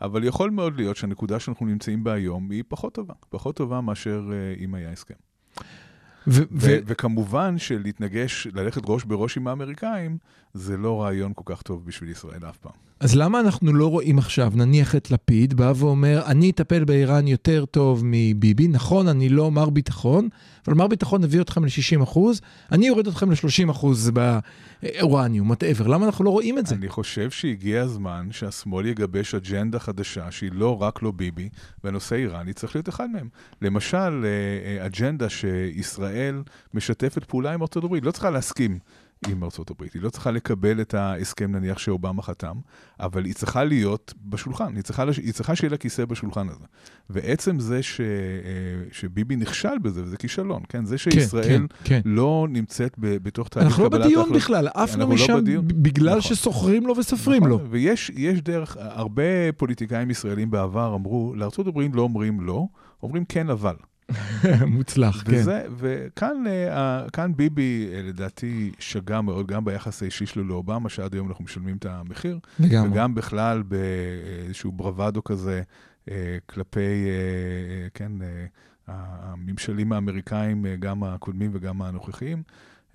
אבל 0.00 0.24
יכול 0.24 0.50
מאוד 0.50 0.76
להיות 0.76 0.96
שהנקודה 0.96 1.40
שאנחנו 1.40 1.66
נמצאים 1.66 2.04
בה 2.04 2.12
היום 2.12 2.50
היא 2.50 2.64
פחות 2.68 2.94
טובה. 2.94 3.14
פחות 3.28 3.56
טובה 3.56 3.80
מאשר 3.80 4.22
uh, 4.28 4.60
אם 4.60 4.74
היה 4.74 4.90
הסכם. 4.90 5.14
ו- 6.26 6.42
ו- 6.52 6.78
וכמובן 6.86 7.58
שלהתנגש, 7.58 8.46
ללכת 8.54 8.82
ראש 8.84 9.04
בראש 9.04 9.36
עם 9.36 9.48
האמריקאים, 9.48 10.18
זה 10.54 10.76
לא 10.76 11.02
רעיון 11.02 11.32
כל 11.34 11.54
כך 11.54 11.62
טוב 11.62 11.86
בשביל 11.86 12.10
ישראל 12.10 12.40
אף 12.48 12.56
פעם. 12.56 12.72
אז 13.02 13.16
למה 13.16 13.40
אנחנו 13.40 13.72
לא 13.72 13.86
רואים 13.86 14.18
עכשיו, 14.18 14.52
נניח 14.54 14.96
את 14.96 15.10
לפיד, 15.10 15.54
בא 15.54 15.72
ואומר, 15.76 16.22
אני 16.26 16.50
אטפל 16.50 16.84
באיראן 16.84 17.28
יותר 17.28 17.64
טוב 17.64 18.02
מביבי, 18.04 18.68
נכון, 18.68 19.08
אני 19.08 19.28
לא 19.28 19.50
מר 19.50 19.70
ביטחון, 19.70 20.28
אבל 20.66 20.74
מר 20.74 20.86
ביטחון 20.86 21.24
הביא 21.24 21.40
אתכם 21.40 21.64
ל-60 21.64 22.02
אחוז, 22.02 22.40
אני 22.72 22.90
אוריד 22.90 23.06
אתכם 23.06 23.30
ל-30 23.30 23.70
אחוז 23.70 24.10
באורניום, 24.10 25.52
whatever. 25.52 25.88
למה 25.88 26.06
אנחנו 26.06 26.24
לא 26.24 26.30
רואים 26.30 26.58
את 26.58 26.66
זה? 26.66 26.74
אני 26.74 26.88
חושב 26.88 27.30
שהגיע 27.30 27.82
הזמן 27.82 28.28
שהשמאל 28.30 28.86
יגבש 28.86 29.34
אג'נדה 29.34 29.78
חדשה, 29.78 30.30
שהיא 30.30 30.50
לא 30.52 30.82
רק 30.82 31.02
לא 31.02 31.10
ביבי, 31.10 31.48
והנושא 31.84 32.14
האיראני 32.16 32.52
צריך 32.52 32.76
להיות 32.76 32.88
אחד 32.88 33.10
מהם. 33.10 33.28
למשל, 33.62 33.96
אה, 34.24 34.80
אה, 34.80 34.86
אג'נדה 34.86 35.28
שישראל 35.28 36.42
משתפת 36.74 37.24
פעולה 37.24 37.52
עם 37.52 37.62
ארצות 37.62 37.84
הברית, 37.84 38.04
לא 38.04 38.10
צריכה 38.10 38.30
להסכים. 38.30 38.78
עם 39.28 39.44
ארצות 39.44 39.70
הברית. 39.70 39.92
היא 39.92 40.02
לא 40.02 40.10
צריכה 40.10 40.30
לקבל 40.30 40.80
את 40.80 40.94
ההסכם 40.94 41.52
נניח 41.52 41.78
שאובמה 41.78 42.22
חתם, 42.22 42.56
אבל 43.00 43.24
היא 43.24 43.34
צריכה 43.34 43.64
להיות 43.64 44.14
בשולחן, 44.24 44.74
היא 44.76 44.82
צריכה, 44.82 45.04
לש... 45.04 45.18
היא 45.18 45.32
צריכה 45.32 45.56
שיהיה 45.56 45.70
לה 45.70 45.76
כיסא 45.76 46.04
בשולחן 46.04 46.48
הזה. 46.48 46.64
ועצם 47.10 47.60
זה 47.60 47.82
ש... 47.82 48.00
אה, 48.00 48.06
שביבי 48.92 49.36
נכשל 49.36 49.78
בזה, 49.82 50.02
וזה 50.02 50.16
כישלון, 50.16 50.62
כן? 50.68 50.84
זה 50.84 50.98
שישראל 50.98 51.42
כן, 51.44 51.62
כן. 51.84 52.00
לא 52.04 52.46
נמצאת 52.50 52.94
ב... 52.98 53.16
בתוך 53.16 53.48
תהליך 53.48 53.68
אנחנו 53.68 53.84
לא 53.84 53.88
קבלת 53.88 54.04
בדיון. 54.04 54.32
בכלל, 54.32 54.68
עפנו 54.68 54.82
אנחנו 54.82 55.00
לא 55.00 55.08
משם 55.08 55.40
בדיון. 55.40 55.68
בגלל 55.68 56.18
נכון. 56.18 56.20
שסוחרים 56.20 56.86
לו 56.86 56.96
וסופרים 56.96 57.46
לו. 57.46 57.56
נכון, 57.56 57.68
ויש 57.70 58.10
יש 58.14 58.40
דרך, 58.40 58.76
הרבה 58.80 59.52
פוליטיקאים 59.56 60.10
ישראלים 60.10 60.50
בעבר 60.50 60.94
אמרו, 60.94 61.34
לארצות 61.36 61.66
הברית 61.66 61.90
לא 61.94 62.02
אומרים 62.02 62.40
לא, 62.40 62.66
אומרים 63.02 63.24
כן 63.24 63.50
אבל. 63.50 63.74
מוצלח, 64.66 65.22
כן. 65.22 65.32
וזה, 65.34 65.62
וכאן 65.76 66.44
אה, 66.46 67.10
כאן 67.12 67.32
ביבי, 67.36 67.88
אה, 67.92 68.02
לדעתי, 68.02 68.72
שגה 68.78 69.20
מאוד, 69.20 69.46
גם 69.46 69.64
ביחס 69.64 70.02
האישי 70.02 70.26
שלו 70.26 70.44
לאובמה, 70.44 70.88
שעד 70.88 71.14
היום 71.14 71.28
אנחנו 71.28 71.44
משלמים 71.44 71.76
את 71.76 71.86
המחיר, 71.86 72.38
לגמרי. 72.60 72.90
וגם 72.90 73.14
בכלל 73.14 73.62
באיזשהו 73.62 74.72
ברוואדו 74.72 75.24
כזה 75.24 75.62
אה, 76.10 76.38
כלפי, 76.46 76.80
אה, 76.80 77.88
כן, 77.94 78.12
אה, 78.22 78.46
הממשלים 78.86 79.92
האמריקאים, 79.92 80.66
אה, 80.66 80.76
גם 80.76 81.04
הקודמים 81.04 81.50
וגם 81.54 81.82
הנוכחיים. 81.82 82.42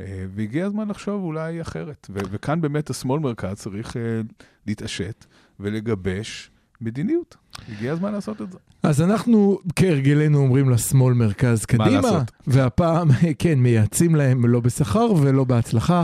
אה, 0.01 0.25
והגיע 0.29 0.65
הזמן 0.65 0.87
לחשוב 0.87 1.23
אולי 1.23 1.61
אחרת. 1.61 2.07
וכאן 2.09 2.61
באמת 2.61 2.89
השמאל 2.89 3.19
מרכז 3.19 3.57
צריך 3.57 3.97
אה, 3.97 4.21
להתעשת 4.67 5.25
ולגבש 5.59 6.51
מדיניות. 6.81 7.35
הגיע 7.69 7.91
הזמן 7.93 8.11
לעשות 8.11 8.41
את 8.41 8.51
זה. 8.51 8.57
אז 8.83 9.01
אנחנו 9.01 9.59
כהרגלנו 9.75 10.37
אומרים 10.37 10.69
לשמאל 10.69 11.13
מרכז 11.13 11.65
קדימה? 11.65 12.23
והפעם, 12.47 13.07
כן, 13.39 13.59
מייעצים 13.59 14.15
להם 14.15 14.45
לא 14.45 14.59
בשכר 14.59 15.07
ולא 15.21 15.43
בהצלחה. 15.43 16.03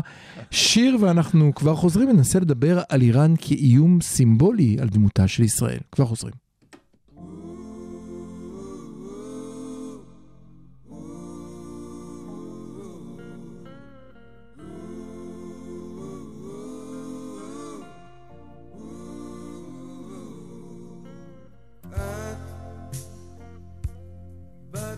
שיר 0.52 0.98
ואנחנו 1.02 1.56
כבר 1.56 1.76
חוזרים, 1.76 2.10
ננסה 2.10 2.40
לדבר 2.40 2.82
על 2.90 3.02
איראן 3.02 3.34
כאיום 3.38 4.02
סימבולי 4.02 4.78
על 4.82 4.90
דמותה 4.90 5.28
של 5.28 5.44
ישראל. 5.44 5.80
כבר 5.92 6.06
חוזרים. 6.06 6.43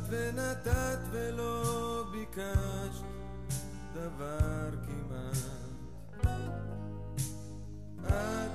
ונתת 0.09 0.99
ולא 1.11 2.03
ביקשת 2.11 3.03
דבר 3.93 4.69
כמעט. 4.85 5.35
את 8.07 8.51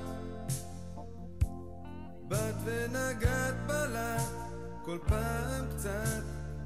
באת 2.29 2.55
ונגעת 2.65 3.55
בלט 3.67 4.23
כל 4.85 4.99
פעם 5.09 5.65
קצת 5.77 6.23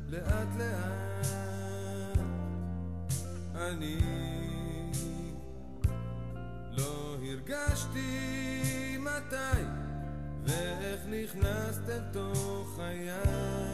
לאט 0.09 0.49
לאט. 0.59 2.19
אני 3.55 3.99
לא 6.71 7.17
הרגשתי 7.23 8.99
מתי 8.99 9.63
ואיך 10.47 11.01
נכנסת 11.07 11.89
אל 11.89 12.03
תוך 12.13 12.77
חיי. 12.77 13.74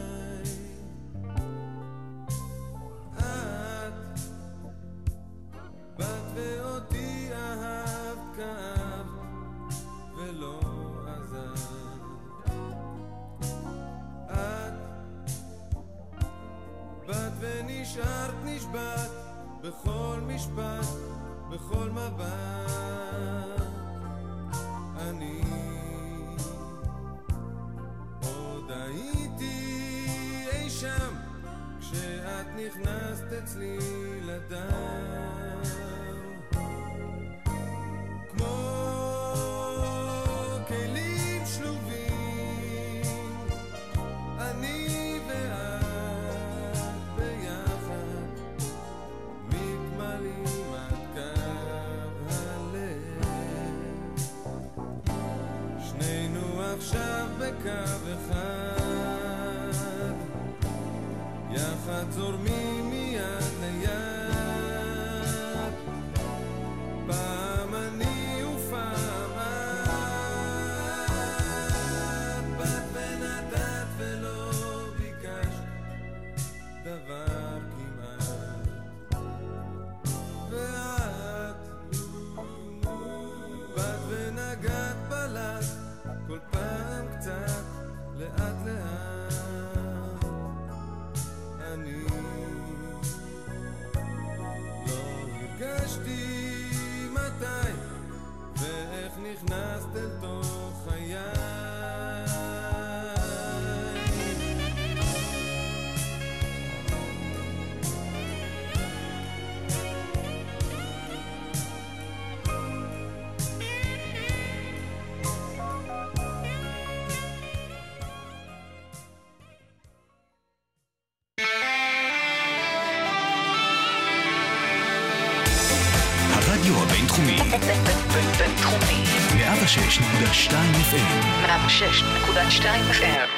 106.2 129.71 130.51
FM, 130.91 131.45
106.2 131.45 132.63
FM. 132.91 133.29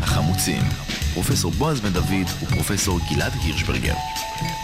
החמוצים, 0.00 0.62
פרופסור 1.14 1.50
בועז 1.50 1.80
בן 1.80 1.92
דוד 1.92 2.26
ופרופסור 2.42 2.98
גלעד 3.14 3.32
הירשברגר. 3.42 3.94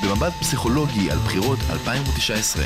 במבט 0.03 0.33
פסיכולוגי 0.41 1.11
על 1.11 1.19
בחירות 1.19 1.59
2019. 1.71 2.65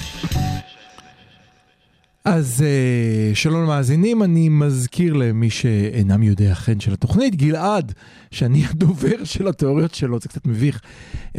אז 2.24 2.64
אה, 2.66 3.34
שלום 3.34 3.62
למאזינים, 3.62 4.22
אני 4.22 4.48
מזכיר 4.48 5.12
למי 5.12 5.50
שאינם 5.50 6.22
יודע 6.22 6.54
חן 6.54 6.80
של 6.80 6.92
התוכנית, 6.92 7.36
גלעד, 7.36 7.92
שאני 8.30 8.64
הדובר 8.70 9.24
של 9.24 9.48
התיאוריות 9.48 9.94
שלו, 9.94 10.18
זה 10.20 10.28
קצת 10.28 10.46
מביך, 10.46 10.80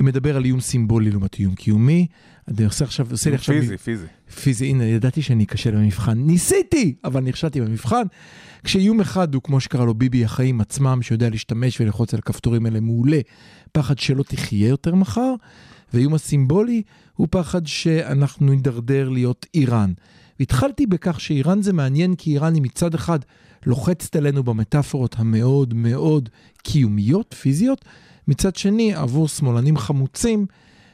מדבר 0.02 0.38
על 0.38 0.46
איום 0.46 0.60
סימבולי 0.60 1.12
לעומת 1.12 1.40
איום 1.40 1.56
קיומי. 1.56 2.08
אני 2.48 2.66
עושה 2.66 2.86
עכשיו, 2.86 3.08
עושה 3.12 3.30
לי 3.30 3.36
עכשיו... 3.36 3.56
פיזי, 3.56 3.78
פיזי. 3.78 4.06
פיזי, 4.42 4.66
הנה, 4.66 4.86
ידעתי 4.86 5.22
שאני 5.22 5.44
אכשל 5.44 5.72
במבחן. 5.72 6.18
ניסיתי, 6.18 6.96
אבל 7.04 7.22
נכשלתי 7.22 7.62
במבחן. 7.62 8.04
כשאיום 8.64 9.02
אחד 9.02 9.34
הוא, 9.34 9.44
כמו 9.44 9.60
שקרא 9.60 9.86
לו 9.86 9.94
ביבי, 9.94 10.26
החיים 10.26 10.62
עצמם, 10.62 11.02
שיודע 11.02 11.30
להשתמש 11.30 11.82
וללחוץ 11.82 12.14
על 12.14 12.20
הכפתורים 12.20 12.66
האלה 12.66 12.80
מעולה, 12.80 13.20
פחד 13.72 13.98
שלא 13.98 14.24
תחיה 14.24 14.68
יותר 14.68 14.96
מחר, 14.96 15.34
והאיום 15.94 16.14
הסימבולי 16.14 16.82
הוא 17.14 17.28
פחד 17.32 17.68
שאנחנו 17.68 18.52
נידרדר 18.52 19.10
להיות 19.10 19.46
איראן. 19.54 19.94
והתחלתי 20.40 20.86
בכך 20.86 21.22
שאיראן 21.22 21.62
זה 21.62 21.74
מעניין 21.74 22.16
כי 22.16 22.32
איראן 22.32 22.54
היא 22.54 22.62
מצד 22.62 22.94
אחד 22.94 23.20
לוחצת 23.66 24.16
עלינו 24.16 24.44
במטאפורות 24.44 25.16
המאוד 25.20 25.74
מאוד 25.74 26.30
קיומיות, 26.64 27.36
פיזיות, 27.42 27.86
מצד 28.28 28.56
שני, 28.56 28.94
עבור 28.94 29.28
שמאלנים 29.28 29.78
חמוצים, 29.78 30.46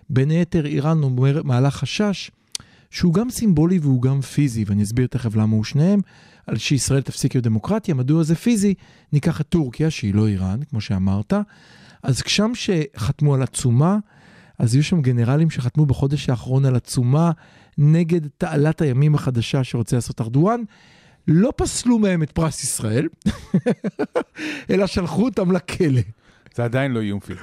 בין 0.09 0.29
היתר 0.29 0.65
איראן 0.65 1.03
אומר, 1.03 1.41
מעלה 1.43 1.71
חשש 1.71 2.31
שהוא 2.91 3.13
גם 3.13 3.29
סימבולי 3.29 3.79
והוא 3.79 4.01
גם 4.01 4.21
פיזי, 4.21 4.63
ואני 4.67 4.83
אסביר 4.83 5.07
תכף 5.07 5.35
למה 5.35 5.55
הוא 5.55 5.63
שניהם, 5.63 5.99
על 6.47 6.57
שישראל 6.57 7.01
תפסיק 7.01 7.35
להיות 7.35 7.43
דמוקרטיה, 7.43 7.93
מדוע 7.93 8.23
זה 8.23 8.35
פיזי? 8.35 8.73
ניקח 9.13 9.41
את 9.41 9.49
טורקיה, 9.49 9.89
שהיא 9.89 10.13
לא 10.13 10.27
איראן, 10.27 10.59
כמו 10.69 10.81
שאמרת. 10.81 11.33
אז 12.03 12.21
כשם 12.21 12.51
שחתמו 12.55 13.35
על 13.35 13.41
עצומה, 13.43 13.97
אז 14.59 14.75
היו 14.75 14.83
שם 14.83 15.01
גנרלים 15.01 15.49
שחתמו 15.49 15.85
בחודש 15.85 16.29
האחרון 16.29 16.65
על 16.65 16.75
עצומה 16.75 17.31
נגד 17.77 18.21
תעלת 18.37 18.81
הימים 18.81 19.15
החדשה 19.15 19.63
שרוצה 19.63 19.95
לעשות 19.95 20.21
ארדואן. 20.21 20.61
לא 21.27 21.53
פסלו 21.55 21.99
מהם 21.99 22.23
את 22.23 22.31
פרס 22.31 22.63
ישראל, 22.63 23.07
אלא 24.69 24.87
שלחו 24.87 25.25
אותם 25.25 25.51
לכלא. 25.51 26.01
זה 26.55 26.63
עדיין 26.63 26.91
לא 26.91 27.01
איום 27.01 27.19
פיזי. 27.19 27.39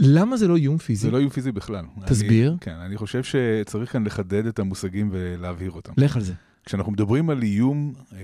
למה 0.00 0.36
זה 0.36 0.48
לא 0.48 0.56
איום 0.56 0.78
פיזי? 0.78 1.02
זה 1.02 1.10
לא 1.10 1.18
איום 1.18 1.30
פיזי 1.30 1.52
בכלל. 1.52 1.84
תסביר. 2.06 2.50
אני, 2.50 2.58
כן, 2.60 2.74
אני 2.74 2.96
חושב 2.96 3.22
שצריך 3.22 3.92
כאן 3.92 4.04
לחדד 4.04 4.46
את 4.46 4.58
המושגים 4.58 5.08
ולהבהיר 5.12 5.70
אותם. 5.70 5.92
לך 5.96 6.16
על 6.16 6.22
זה. 6.22 6.32
כשאנחנו 6.64 6.92
מדברים 6.92 7.30
על 7.30 7.42
איום 7.42 7.92
אה, 8.12 8.18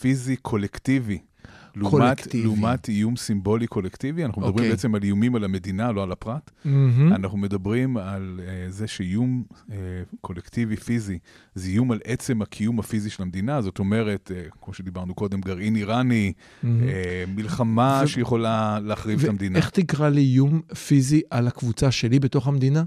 פיזי 0.00 0.36
קולקטיבי, 0.36 1.18
לעומת, 1.76 1.90
קולקטיבי. 1.90 2.44
לעומת 2.44 2.88
איום 2.88 3.16
סימבולי 3.16 3.66
קולקטיבי, 3.66 4.24
אנחנו 4.24 4.42
מדברים 4.42 4.58
אוקיי. 4.58 4.70
בעצם 4.70 4.94
על 4.94 5.02
איומים 5.02 5.34
על 5.36 5.44
המדינה, 5.44 5.92
לא 5.92 6.02
על 6.02 6.12
הפרט. 6.12 6.50
מהמם. 6.64 7.12
אנחנו 7.12 7.38
מדברים 7.38 7.96
על 7.96 8.40
uh, 8.42 8.70
זה 8.70 8.86
שאיום 8.86 9.44
uh, 9.50 9.72
קולקטיבי 10.20 10.76
פיזי 10.76 11.18
זה 11.54 11.68
איום 11.68 11.92
על 11.92 11.98
עצם 12.04 12.42
הקיום 12.42 12.78
הפיזי 12.78 13.10
של 13.10 13.22
המדינה, 13.22 13.62
זאת 13.62 13.78
אומרת, 13.78 14.30
uh, 14.34 14.58
כמו 14.64 14.74
שדיברנו 14.74 15.14
קודם, 15.14 15.40
גרעין 15.40 15.76
איראני, 15.76 16.32
מהמם. 16.62 16.80
uh, 16.80 16.90
מלחמה 17.36 18.00
ו- 18.04 18.08
שיכולה 18.08 18.78
להחריב 18.82 19.22
את 19.22 19.28
המדינה. 19.28 19.54
ואיך 19.54 19.70
תקרא 19.70 20.08
לי 20.08 20.20
איום 20.20 20.60
פיזי 20.88 21.22
על 21.30 21.46
הקבוצה 21.46 21.90
שלי 21.90 22.18
בתוך 22.18 22.48
המדינה? 22.48 22.84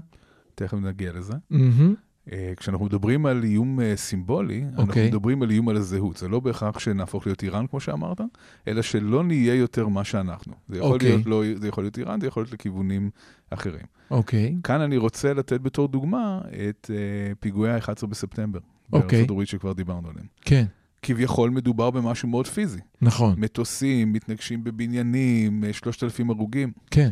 תכף 0.54 0.76
נגיע 0.82 1.12
לזה. 1.12 1.34
מהמם. 1.50 1.94
Uh, 2.30 2.32
כשאנחנו 2.56 2.84
מדברים 2.84 3.26
על 3.26 3.44
איום 3.44 3.78
uh, 3.78 3.82
סימבולי, 3.96 4.64
אנחנו 4.64 4.82
אוקיי. 4.82 5.08
מדברים 5.08 5.42
על 5.42 5.50
איום 5.50 5.68
על 5.68 5.76
הזהות. 5.76 6.16
זה 6.16 6.28
לא 6.28 6.40
בהכרח 6.40 6.78
שנהפוך 6.78 7.26
להיות 7.26 7.42
איראן, 7.42 7.66
כמו 7.66 7.80
שאמרת, 7.80 8.20
אלא 8.68 8.82
שלא 8.82 9.24
נהיה 9.24 9.54
יותר 9.54 9.88
מה 9.88 10.04
שאנחנו. 10.04 10.52
זה 10.68 10.78
יכול, 10.78 10.92
אוקיי. 10.92 11.08
להיות, 11.08 11.26
לא, 11.26 11.42
זה 11.56 11.68
יכול 11.68 11.84
להיות 11.84 11.98
איראן, 11.98 12.20
זה 12.20 12.26
יכול 12.26 12.42
להיות 12.42 12.52
לכיוונים 12.52 13.10
אחרים. 13.50 13.86
אוקיי. 14.10 14.56
כאן 14.64 14.80
אני 14.80 14.96
רוצה 14.96 15.34
לתת 15.34 15.60
בתור 15.60 15.88
דוגמה 15.88 16.40
את 16.68 16.90
uh, 16.90 17.34
פיגועי 17.40 17.72
ה-11 17.72 18.06
בספטמבר. 18.06 18.60
אוקיי. 18.92 19.18
בארצות 19.18 19.30
הברית 19.30 19.48
שכבר 19.48 19.72
דיברנו 19.72 20.08
עליהם. 20.08 20.26
כן, 20.40 20.64
כביכול 21.02 21.50
מדובר 21.50 21.90
במשהו 21.90 22.28
מאוד 22.28 22.46
פיזי. 22.46 22.80
נכון. 23.02 23.34
מטוסים, 23.38 24.12
מתנגשים 24.12 24.64
בבניינים, 24.64 25.64
אה, 25.64 25.72
3,000 25.72 26.30
הרוגים. 26.30 26.72
כן. 26.90 27.10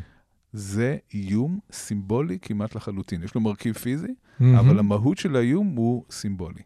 זה 0.53 0.97
איום 1.15 1.59
סימבולי 1.73 2.39
כמעט 2.43 2.75
לחלוטין. 2.75 3.23
יש 3.23 3.35
לו 3.35 3.41
מרכיב 3.41 3.75
פיזי, 3.75 4.07
מהמם. 4.41 4.55
אבל 4.59 4.79
המהות 4.79 5.19
של 5.19 5.37
האיום 5.37 5.67
הוא 5.77 6.05
סימבולי. 6.11 6.61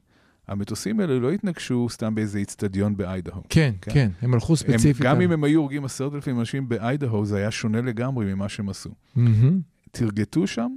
המטוסים 0.49 1.01
האלה 1.01 1.19
לא 1.19 1.33
התנגשו 1.33 1.87
סתם 1.91 2.15
באיזה 2.15 2.39
איצטדיון 2.39 2.97
באיידהו. 2.97 3.43
כן, 3.49 3.73
כן. 3.81 3.91
כן, 3.95 4.11
הם 4.23 4.35
הלכו 4.35 4.57
ספציפית. 4.57 5.03
גם 5.03 5.17
על- 5.17 5.23
אם 5.23 5.33
הם 5.33 5.45
היו 5.45 5.61
הורגים 5.61 5.85
עשרת 5.85 6.15
אלפים 6.15 6.41
אנשים 6.41 6.69
באיידהו, 6.69 7.25
זה 7.27 7.37
היה 7.37 7.51
שונה 7.51 7.81
לגמרי 7.81 8.35
ממה 8.35 8.49
שהם 8.49 8.69
עשו. 8.69 8.91
מהמם. 9.17 9.61
תרגטו 9.91 10.47
שם 10.47 10.71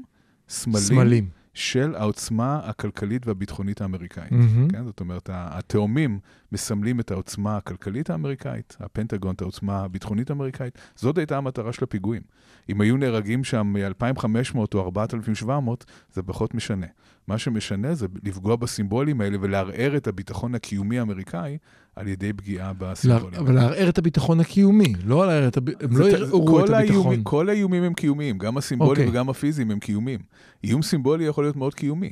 סמלים, 0.49 0.79
סמלים. 0.83 1.29
של 1.55 1.95
העוצמה 1.95 2.59
הכלכלית 2.63 3.27
והביטחונית 3.27 3.81
האמריקאית. 3.81 4.31
מהמם. 4.31 4.67
כן? 4.69 4.83
זאת 4.85 4.99
אומרת, 4.99 5.29
התאומים 5.33 6.19
מסמלים 6.51 6.99
את 6.99 7.11
העוצמה 7.11 7.57
הכלכלית 7.57 8.09
האמריקאית, 8.09 8.77
הפנטגון 8.79 9.35
את 9.35 9.41
העוצמה 9.41 9.79
הביטחונית 9.79 10.29
האמריקאית. 10.29 10.77
זאת 10.95 11.17
הייתה 11.17 11.37
המטרה 11.37 11.73
של 11.73 11.83
הפיגועים. 11.83 12.21
אם 12.69 12.81
היו 12.81 12.97
נהרגים 12.97 13.43
שם 13.43 13.73
2,500 13.77 14.73
או 14.73 14.81
4,700, 14.81 15.85
זה 16.13 16.23
פחות 16.23 16.53
משנה. 16.53 16.87
מה 17.27 17.37
שמשנה 17.37 17.95
זה 17.95 18.07
לפגוע 18.23 18.55
בסימבולים 18.55 19.21
האלה 19.21 19.37
ולערער 19.41 19.97
את 19.97 20.07
הביטחון 20.07 20.55
הקיומי 20.55 20.99
האמריקאי 20.99 21.57
על 21.95 22.07
ידי 22.07 22.33
פגיעה 22.33 22.73
בסימבולים. 22.73 23.39
אבל 23.39 23.55
לערער 23.55 23.89
את 23.89 23.97
הביטחון 23.97 24.39
הקיומי, 24.39 24.93
לא 25.05 25.27
לערער 25.27 25.47
את 25.47 25.57
הביטחון, 25.57 25.89
הם 25.91 25.97
לא 25.97 26.05
כל 26.47 26.63
את 26.65 26.69
הביטחון. 26.69 27.19
כל 27.23 27.49
האיומים 27.49 27.83
הם 27.83 27.93
קיומיים, 27.93 28.37
גם 28.37 28.57
הסימבוליים 28.57 29.07
אוקיי. 29.07 29.19
וגם 29.19 29.29
הפיזיים 29.29 29.71
הם 29.71 29.79
קיומיים. 29.79 30.19
איום 30.63 30.81
סימבולי 30.81 31.25
יכול 31.25 31.43
להיות 31.43 31.55
מאוד 31.55 31.73
קיומי. 31.73 32.11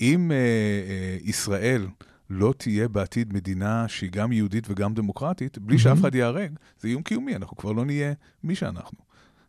אם 0.00 0.32
אה, 0.32 0.36
אה, 0.36 1.16
ישראל 1.22 1.86
לא 2.30 2.54
תהיה 2.56 2.88
בעתיד 2.88 3.32
מדינה 3.32 3.88
שהיא 3.88 4.10
גם 4.10 4.32
יהודית 4.32 4.70
וגם 4.70 4.94
דמוקרטית, 4.94 5.58
בלי 5.58 5.78
שאף 5.78 6.00
אחד 6.00 6.14
ייהרג, 6.14 6.52
זה 6.80 6.88
איום 6.88 7.02
קיומי, 7.02 7.36
אנחנו 7.36 7.56
כבר 7.56 7.72
לא 7.72 7.84
נהיה 7.84 8.12
מי 8.44 8.54
שאנחנו. 8.54 8.98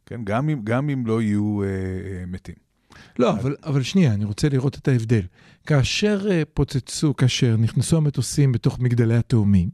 כן? 0.06 0.22
גם 0.24 0.50
אם, 0.50 0.62
גם 0.64 0.90
אם 0.90 1.08
לא 1.08 1.22
יהיו 1.22 1.62
אה, 1.64 1.68
אה, 1.68 2.26
מתים. 2.28 2.56
לא, 3.20 3.32
אבל, 3.32 3.56
אבל 3.64 3.84
שנייה, 3.84 4.14
אני 4.14 4.26
רוצה 4.26 4.50
לראות 4.50 4.78
את 4.78 4.88
ההבדל. 4.88 5.22
כאשר 5.68 6.28
אה, 6.32 6.44
פוצצו, 6.54 7.16
כאשר 7.16 7.56
נכנסו 7.58 7.98
המטוסים 7.98 8.52
בתוך 8.52 8.80
מגדלי 8.80 9.16
התאומים, 9.16 9.70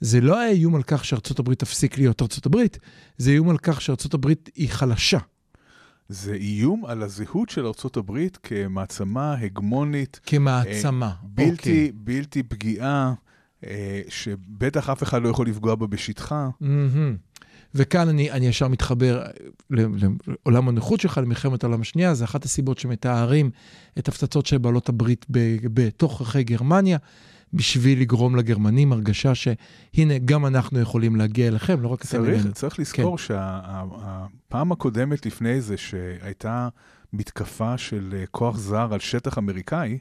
זה 0.00 0.20
לא 0.20 0.38
היה 0.38 0.50
איום 0.50 0.74
על 0.74 0.82
כך 0.82 1.04
שארצות 1.04 1.38
הברית 1.38 1.58
תפסיק 1.58 1.98
להיות 1.98 2.22
ארצות 2.22 2.46
הברית, 2.46 2.78
זה 3.16 3.30
איום 3.30 3.50
על 3.50 3.58
כך 3.58 3.80
שארצות 3.80 4.14
הברית 4.14 4.50
היא 4.54 4.68
חלשה. 4.70 5.18
זה 6.08 6.34
איום 6.34 6.84
על 6.86 7.02
הזהות 7.02 7.48
של 7.48 7.66
ארצות 7.66 7.96
הברית 7.96 8.38
כמעצמה 8.42 9.34
הגמונית, 9.38 10.20
כמעצמה. 10.26 11.12
בלתי, 11.22 11.50
אוקיי. 11.50 11.92
בלתי 11.94 12.42
פגיעה, 12.42 13.14
אה, 13.66 14.02
שבטח 14.08 14.90
אף 14.90 15.02
אחד 15.02 15.22
לא 15.22 15.28
יכול 15.28 15.46
לפגוע 15.48 15.74
בה 15.74 15.86
בשטחה. 15.86 16.48
מהמם. 16.60 17.16
וכאן 17.74 18.08
אני, 18.08 18.30
אני 18.30 18.46
ישר 18.46 18.68
מתחבר 18.68 19.22
לעולם 19.70 20.68
הנוחות 20.68 21.00
שלך, 21.00 21.18
למלחמת 21.18 21.64
העולם 21.64 21.80
השנייה, 21.80 22.14
זה 22.14 22.24
אחת 22.24 22.44
הסיבות 22.44 22.78
שמתארים 22.78 23.50
את 23.98 24.08
הפצצות 24.08 24.46
של 24.46 24.58
בעלות 24.58 24.88
הברית 24.88 25.26
בתוך 25.64 26.20
ערכי 26.20 26.44
גרמניה, 26.44 26.98
בשביל 27.52 28.00
לגרום 28.00 28.36
לגרמנים 28.36 28.92
הרגשה 28.92 29.34
שהנה, 29.34 30.18
גם 30.24 30.46
אנחנו 30.46 30.80
יכולים 30.80 31.16
להגיע 31.16 31.48
אליכם, 31.48 31.80
לא 31.80 31.88
רק 31.88 31.98
אתם 31.98 32.08
צריך, 32.08 32.28
אלינו. 32.28 32.52
צריך 32.52 32.78
לזכור 32.78 33.18
שהפעם 33.18 34.72
הקודמת 34.72 35.26
לפני 35.26 35.60
זה, 35.60 35.76
שהייתה 35.76 36.68
מתקפה 37.12 37.78
של 37.78 38.14
אה, 38.16 38.24
כוח 38.30 38.58
זר 38.58 38.88
על 38.94 39.00
שטח 39.00 39.38
אמריקאי, 39.38 39.98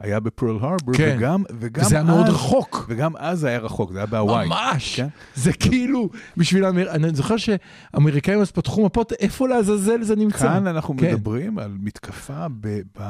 היה 0.00 0.20
בפרל 0.20 0.58
הרבור, 0.60 0.94
כן. 0.96 1.14
וגם, 1.18 1.42
וגם 1.60 1.84
וזה 1.84 1.94
היה 1.96 2.04
מאוד 2.04 2.26
אז- 2.26 2.34
רחוק. 2.34 2.86
וגם 2.88 3.16
אז 3.16 3.38
זה 3.40 3.48
היה 3.48 3.58
רחוק, 3.58 3.92
זה 3.92 3.98
היה 3.98 4.06
בהוואי. 4.06 4.48
ממש. 4.48 4.96
כן? 4.96 5.06
זה 5.34 5.52
כאילו, 5.52 6.08
בשביל 6.36 6.64
האמר... 6.64 6.90
אני 6.90 7.14
זוכר 7.14 7.34
שהאמריקאים 7.36 8.40
אז 8.40 8.50
פתחו 8.50 8.86
מפות, 8.86 9.12
איפה 9.12 9.48
לעזאזל 9.48 10.02
זה 10.02 10.16
נמצא? 10.16 10.38
כאן 10.38 10.66
אנחנו 10.66 10.96
כן. 10.96 11.06
מדברים 11.14 11.58
על 11.58 11.76
מתקפה 11.80 12.46
ב, 12.60 12.80
ב, 12.98 13.02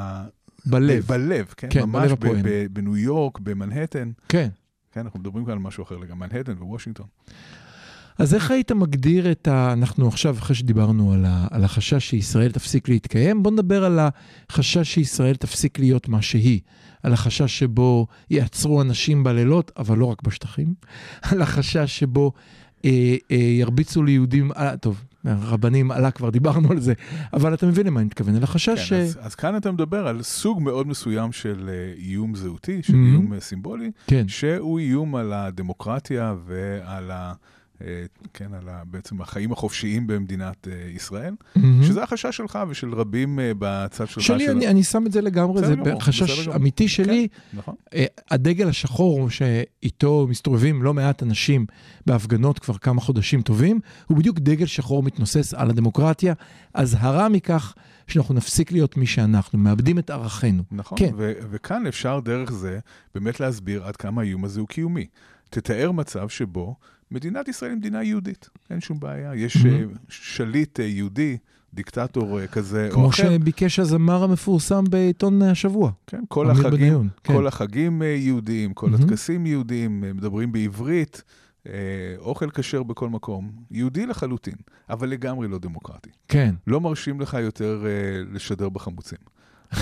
בלב. 0.65 1.03
בלב, 1.07 1.45
כן? 1.57 1.67
כן, 1.71 1.83
ממש 1.83 2.11
בלב 2.11 2.37
ב. 2.43 2.49
ב, 2.49 2.65
בניו 2.73 2.97
יורק, 2.97 3.39
במנהטן. 3.39 4.11
כן. 4.29 4.47
כן, 4.91 5.01
אנחנו 5.01 5.19
מדברים 5.19 5.45
כאן 5.45 5.53
על 5.53 5.59
משהו 5.59 5.83
אחר 5.83 5.97
לגמרי, 5.97 6.27
מנהטן 6.33 6.53
ווושינגטון. 6.59 7.05
אז 8.19 8.33
איך 8.33 8.51
היית 8.51 8.71
מגדיר 8.71 9.31
את 9.31 9.47
ה... 9.47 9.73
אנחנו 9.73 10.07
עכשיו, 10.07 10.35
אחרי 10.39 10.55
שדיברנו 10.55 11.13
על, 11.13 11.25
ה... 11.27 11.47
על 11.51 11.63
החשש 11.63 12.09
שישראל 12.09 12.51
תפסיק 12.51 12.89
להתקיים, 12.89 13.43
בוא 13.43 13.51
נדבר 13.51 13.83
על 13.85 13.99
החשש 14.49 14.93
שישראל 14.93 15.35
תפסיק 15.35 15.79
להיות 15.79 16.07
מה 16.09 16.21
שהיא. 16.21 16.59
על 17.03 17.13
החשש 17.13 17.59
שבו 17.59 18.07
יעצרו 18.29 18.81
אנשים 18.81 19.23
בלילות, 19.23 19.71
אבל 19.77 19.97
לא 19.97 20.05
רק 20.05 20.23
בשטחים. 20.23 20.73
על 21.21 21.41
החשש 21.41 21.99
שבו 21.99 22.31
אה, 22.85 23.15
אה, 23.31 23.35
ירביצו 23.35 24.03
ליהודים, 24.03 24.51
אה, 24.51 24.77
טוב, 24.77 25.03
רבנים 25.25 25.91
עלה 25.91 26.11
כבר, 26.11 26.29
דיברנו 26.29 26.71
על 26.71 26.79
זה, 26.79 26.93
אבל 27.33 27.53
אתה 27.53 27.65
מבין 27.65 27.87
למה 27.87 27.99
אני 27.99 28.05
מתכוון, 28.05 28.35
על 28.35 28.43
החשש... 28.43 28.69
כן, 28.79 28.85
ש... 28.85 28.93
אז, 28.93 29.17
אז 29.21 29.35
כאן 29.35 29.57
אתה 29.57 29.71
מדבר 29.71 30.07
על 30.07 30.23
סוג 30.23 30.61
מאוד 30.61 30.87
מסוים 30.87 31.31
של 31.31 31.69
אה, 31.69 31.93
איום 31.97 32.35
זהותי, 32.35 32.83
של 32.83 32.93
Mhm. 32.93 32.95
איום 32.95 33.33
אה, 33.33 33.39
סימבולי, 33.39 33.91
כן, 34.07 34.27
שהוא 34.27 34.79
איום 34.79 35.15
על 35.15 35.33
הדמוקרטיה 35.33 36.35
ועל 36.45 37.11
אה, 37.11 37.33
כן, 38.33 38.53
על 38.53 38.69
ה, 38.69 38.81
בעצם 38.85 39.21
החיים 39.21 39.51
החופשיים 39.51 40.07
במדינת 40.07 40.67
אה, 40.67 40.89
ישראל, 40.89 41.33
מהמם. 41.55 41.83
שזה 41.83 42.03
החשש 42.03 42.37
שלך 42.37 42.59
ושל 42.69 42.93
רבים 42.93 43.39
אה, 43.39 43.51
בצד 43.59 44.07
שלך. 44.07 44.23
שלי, 44.23 44.45
של- 44.45 44.51
אני, 44.51 44.67
אני 44.67 44.83
שם 44.83 45.03
את 45.05 45.11
זה 45.11 45.21
לגמרי, 45.21 45.67
זה 45.67 45.75
גמור, 45.75 46.01
חשש 46.03 46.21
בסדר 46.31 46.43
גמור. 46.43 46.55
אמיתי 46.55 46.87
שלי. 46.87 47.27
נכון. 47.53 47.75
אה, 47.93 48.05
הדגל 48.31 48.67
השחור 48.69 49.29
שאיתו 49.29 50.27
מסתובבים 50.29 50.83
לא 50.83 50.93
מעט 50.93 51.23
אנשים 51.23 51.65
בהפגנות 52.05 52.59
כבר 52.59 52.77
כמה 52.77 53.01
חודשים 53.01 53.41
טובים, 53.41 53.79
הוא 54.07 54.17
בדיוק 54.17 54.39
דגל 54.39 54.65
שחור 54.65 55.03
מתנוסס 55.03 55.53
על 55.53 55.69
הדמוקרטיה. 55.69 56.33
אזהרה 56.73 57.29
מכך 57.29 57.73
שאנחנו 58.07 58.33
נפסיק 58.33 58.71
להיות 58.71 58.97
מי 58.97 59.05
שאנחנו, 59.05 59.59
מאבדים 59.59 59.99
את 59.99 60.09
ערכינו. 60.09 60.63
נכון, 60.71 60.97
כן. 60.99 61.11
ו- 61.17 61.33
וכאן 61.49 61.87
אפשר 61.87 62.19
דרך 62.19 62.51
זה 62.51 62.79
באמת 63.15 63.39
להסביר 63.39 63.83
עד 63.85 63.95
כמה 63.95 64.21
האיום 64.21 64.45
הזה 64.45 64.59
הוא 64.59 64.67
קיומי. 64.67 65.05
תתאר 65.49 65.91
מצב 65.91 66.29
שבו 66.29 66.75
מדינת 67.11 67.47
ישראל 67.47 67.71
היא 67.71 67.77
מדינה 67.77 68.03
יהודית, 68.03 68.49
אין 68.69 68.81
שום 68.81 68.99
בעיה. 68.99 69.35
יש 69.35 69.57
Mhm. 69.57 69.67
אה, 69.67 69.83
שליט 70.09 70.79
אה, 70.79 70.85
יהודי, 70.85 71.37
דיקטטור 71.73 72.39
אה, 72.41 72.47
כזה 72.47 72.87
או 72.87 72.93
כמו 72.93 73.09
אחר. 73.09 73.23
שביקש 73.37 73.79
הזמר 73.79 74.23
המפורסם 74.23 74.83
בעיתון 74.89 75.41
השבוע. 75.41 75.91
כן, 76.07 76.23
כל 76.27 76.49
החגים, 76.51 76.71
בניון, 76.71 77.07
כן. 77.23 77.33
כל 77.33 77.47
החגים 77.47 78.01
יהודיים, 78.01 78.73
כל 78.73 78.89
Mhm. 78.89 79.03
הטקסים 79.03 79.45
יהודיים, 79.45 80.01
מדברים 80.15 80.51
בעברית, 80.51 81.23
אוכל 82.17 82.49
כשר 82.49 82.83
בכל 82.83 83.09
מקום. 83.09 83.51
יהודי 83.71 84.05
לחלוטין, 84.05 84.55
אבל 84.89 85.09
לגמרי 85.09 85.47
לא 85.47 85.57
דמוקרטי. 85.57 86.09
כן. 86.27 86.55
לא 86.67 86.81
מרשים 86.81 87.21
לך 87.21 87.37
יותר 87.41 87.85
לשדר 88.31 88.69
בחמוצים. 88.69 89.17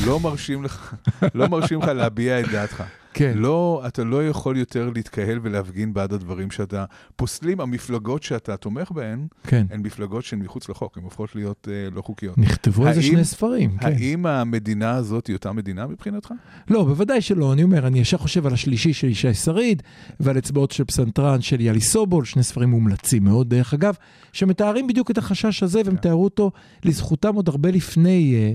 לא 0.06 0.20
מרשים 0.20 0.64
לך, 0.64 0.96
לא 1.36 1.48
מרשים 1.48 1.80
לך 1.80 1.88
להביע 1.88 2.40
את 2.40 2.46
דעתך. 2.52 2.84
כן. 3.18 3.34
לא, 3.38 3.84
אתה 3.88 4.04
לא 4.04 4.28
יכול 4.28 4.58
יותר 4.58 4.90
להתקהל 4.96 5.40
ולהפגין 5.42 5.94
בעד 5.94 6.14
הדברים 6.14 6.52
שאתה 6.52 6.86
פוסלים. 7.16 7.62
המפלגות 7.62 8.24
שאתה 8.24 8.58
תומך 8.58 8.92
בהן, 8.92 9.28
כן. 9.48 9.66
הן 9.70 9.82
מפלגות 9.82 10.24
שהן 10.26 10.40
מחוץ 10.40 10.70
לחוק, 10.70 10.98
הן 10.98 11.04
הופכות 11.04 11.36
להיות 11.36 11.68
אה, 11.72 11.90
לא 11.96 12.02
חוקיות. 12.02 12.38
נכתבו 12.38 12.88
על 12.88 12.94
זה 12.94 13.00
האם- 13.00 13.10
שני 13.10 13.26
ספרים, 13.26 13.78
כן. 13.78 13.88
האם 13.88 14.26
המדינה 14.26 14.92
הזאת 14.92 15.28
היא 15.28 15.36
אותה 15.36 15.52
מדינה 15.52 15.88
מבחינתך? 15.88 16.32
לא, 16.70 16.84
בוודאי 16.84 17.22
שלא. 17.22 17.54
אני 17.54 17.64
אומר, 17.64 17.88
אני 17.88 18.00
ישר 18.00 18.18
חושב 18.18 18.46
על 18.48 18.54
השלישי 18.54 18.94
של 18.94 19.08
ישי 19.08 19.34
שריד, 19.34 19.84
ועל 20.20 20.38
אצבעות 20.38 20.72
של 20.72 20.84
פסנתרן 20.84 21.42
של 21.42 21.62
יאלי 21.62 21.82
סובול, 21.82 22.26
שני 22.26 22.44
ספרים 22.44 22.70
מומלצים 22.70 23.24
מאוד, 23.24 23.50
דרך 23.50 23.74
אגב, 23.74 23.96
שמתארים 24.34 24.88
בדיוק 24.88 25.12
את 25.12 25.18
החשש 25.18 25.64
הזה, 25.64 25.82
והם 25.86 25.96
כן. 25.96 26.02
תיארו 26.02 26.24
אותו 26.24 26.52
לזכותם 26.86 27.36
עוד 27.36 27.50
הרבה 27.50 27.72
לפני 27.72 28.36
אה, 28.36 28.54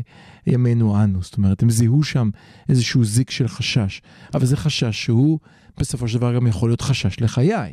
ימינו 0.52 1.02
אנו. 1.04 1.22
זאת 1.22 1.36
אומרת, 1.36 1.62
הם 1.62 1.70
זיהו 1.70 2.02
שם 2.02 2.30
איזשהו 2.68 3.04
זיק 3.04 3.30
של 3.30 3.48
חשש. 3.48 4.02
אבל 4.34 4.46
זה 4.50 4.56
חשש 4.56 5.04
שהוא 5.04 5.38
בסופו 5.80 6.08
של 6.08 6.18
דבר 6.18 6.34
גם 6.34 6.46
יכול 6.46 6.70
להיות 6.70 6.80
חשש 6.80 7.20
לחיי. 7.20 7.72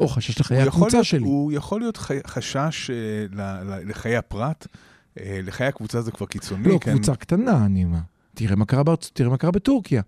או 0.00 0.08
חשש 0.08 0.40
לחיי 0.40 0.62
הקבוצה 0.62 0.96
להיות- 0.96 1.06
שלי. 1.06 1.20
הוא 1.24 1.52
יכול 1.52 1.80
להיות 1.80 1.96
חי- 1.96 2.26
חשש 2.26 2.90
אה, 2.90 2.96
ל- 3.32 3.40
ל- 3.70 3.88
לחיי 3.90 4.16
הפרט, 4.16 4.66
אה, 5.20 5.40
לחיי 5.42 5.66
הקבוצה 5.66 6.00
זה 6.02 6.10
כבר 6.10 6.26
קיצוני. 6.26 6.68
לא, 6.68 6.78
כן? 6.80 6.92
קבוצה 6.94 7.14
קטנה, 7.16 7.66
אני 7.66 7.84
אומר. 7.84 7.98
תראה 8.34 8.56
מה 8.56 8.64
קרה 8.64 8.82
בארצות, 8.82 9.10
תראה 9.14 9.30
מה 9.30 9.36
קרה 9.36 9.50
בטורקיה. 9.50 10.02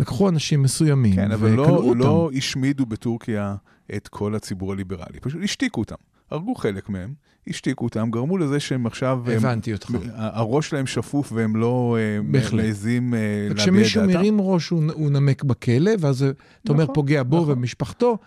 לקחו 0.00 0.28
אנשים 0.28 0.62
מסוימים 0.62 1.14
כן, 1.14 1.32
אבל 1.32 1.48
וכלאו 1.52 1.64
לא, 1.66 1.76
אותם. 1.82 1.98
לא 1.98 2.30
השמידו 2.36 2.86
בטורקיה 2.86 3.54
את 3.96 4.08
כל 4.08 4.34
הציבור 4.34 4.72
הליברלי, 4.72 5.20
פשוט 5.20 5.40
השתיקו 5.44 5.80
אותם. 5.80 5.94
הרגו 6.30 6.54
חלק 6.54 6.88
מהם, 6.88 7.12
השתיקו 7.48 7.84
אותם, 7.84 8.10
גרמו 8.10 8.38
לזה 8.38 8.60
שהם 8.60 8.86
עכשיו... 8.86 9.22
הם- 9.26 9.36
הבנתי 9.36 9.72
אותך. 9.72 9.90
ה- 10.14 10.38
הראש 10.38 10.68
שלהם 10.70 10.86
שפוף 10.86 11.32
והם 11.32 11.56
לא 11.56 11.96
אה. 11.98 12.20
מעזים 12.52 13.14
אה, 13.14 13.18
להביע 13.18 13.46
את 13.46 13.52
וכשמישהו 13.52 14.00
דעתם. 14.02 14.12
מרים 14.14 14.40
ראש 14.40 14.68
הוא, 14.68 14.82
הוא 14.92 15.10
נמק 15.10 15.44
בכלא, 15.44 15.90
ואז 16.00 16.22
אתה 16.62 16.72
אומר 16.72 16.82
נכון, 16.82 16.94
פוגע 16.94 17.22
בו 17.22 17.36
נכון. 17.36 17.50
ובמשפחתו, 17.50 18.18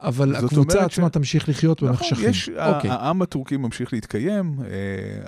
אבל 0.00 0.36
הקבוצה 0.36 0.84
עצמה 0.84 1.06
ש- 1.08 1.10
תמשיך 1.12 1.48
לחיות 1.48 1.82
נכון, 1.82 1.88
במחשכים. 1.96 2.28
יש, 2.30 2.48
אוקיי. 2.48 2.90
ה- 2.90 2.94
העם 2.94 3.22
הטורקי 3.22 3.56
ממשיך 3.56 3.92
להתקיים, 3.92 4.56
אה, 4.64 4.66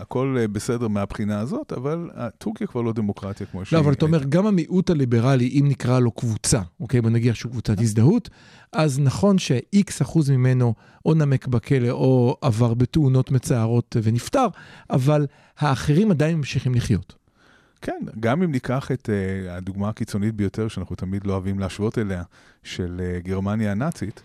הכל 0.03 0.37
אה, 0.41 0.49
בסדר 0.49 0.89
מהבחינה 0.89 1.41
הזאת, 1.41 1.73
אבל 1.73 2.11
אה, 2.17 2.29
טורקיה 2.39 2.67
כבר 2.67 2.81
לא 2.83 2.93
דמוקרטיה 2.93 3.47
כמו 3.47 3.65
שהיא. 3.65 3.77
לא, 3.77 3.83
אבל 3.85 3.93
אתה 3.93 4.05
אומר. 4.05 4.25
גם 4.25 4.47
המיעוט 4.47 4.91
הליברלי, 4.91 5.49
אם 5.61 5.65
נקרא 5.69 5.99
לו 6.01 6.11
קבוצה, 6.11 6.61
אוקיי, 6.81 7.01
בוא 7.01 7.11
נגיד 7.11 7.35
שהוא 7.35 7.53
קבוצת 7.53 7.81
הזדהות, 7.81 8.31
אז 8.73 9.01
נכון 9.01 9.39
ש-X 9.39 9.93
אחוז 10.03 10.31
ממנו 10.31 10.75
או 11.07 11.15
נמק 11.15 11.47
בכלא 11.47 11.91
או 11.91 12.37
עבר 12.43 12.75
בתאונות 12.75 13.31
מצערות 13.31 13.97
ונפטר, 14.03 14.47
אבל 14.91 15.27
האחרים 15.59 16.11
עדיין 16.11 16.37
ממשיכים 16.37 16.75
לחיות. 16.75 17.18
כן, 17.83 18.01
גם 18.21 18.43
אם 18.43 18.51
ניקח 18.51 18.93
את 18.93 19.09
uh, 19.09 19.51
הדוגמה 19.51 19.89
הקיצונית 19.89 20.35
ביותר, 20.35 20.69
שאנחנו 20.69 20.97
תמיד 20.97 21.27
לא 21.27 21.33
אוהבים 21.33 21.59
להשוות 21.59 21.99
אליה, 21.99 22.23
של 22.63 23.01
uh, 23.01 23.27
גרמניה 23.27 23.73
הנאצית. 23.73 24.21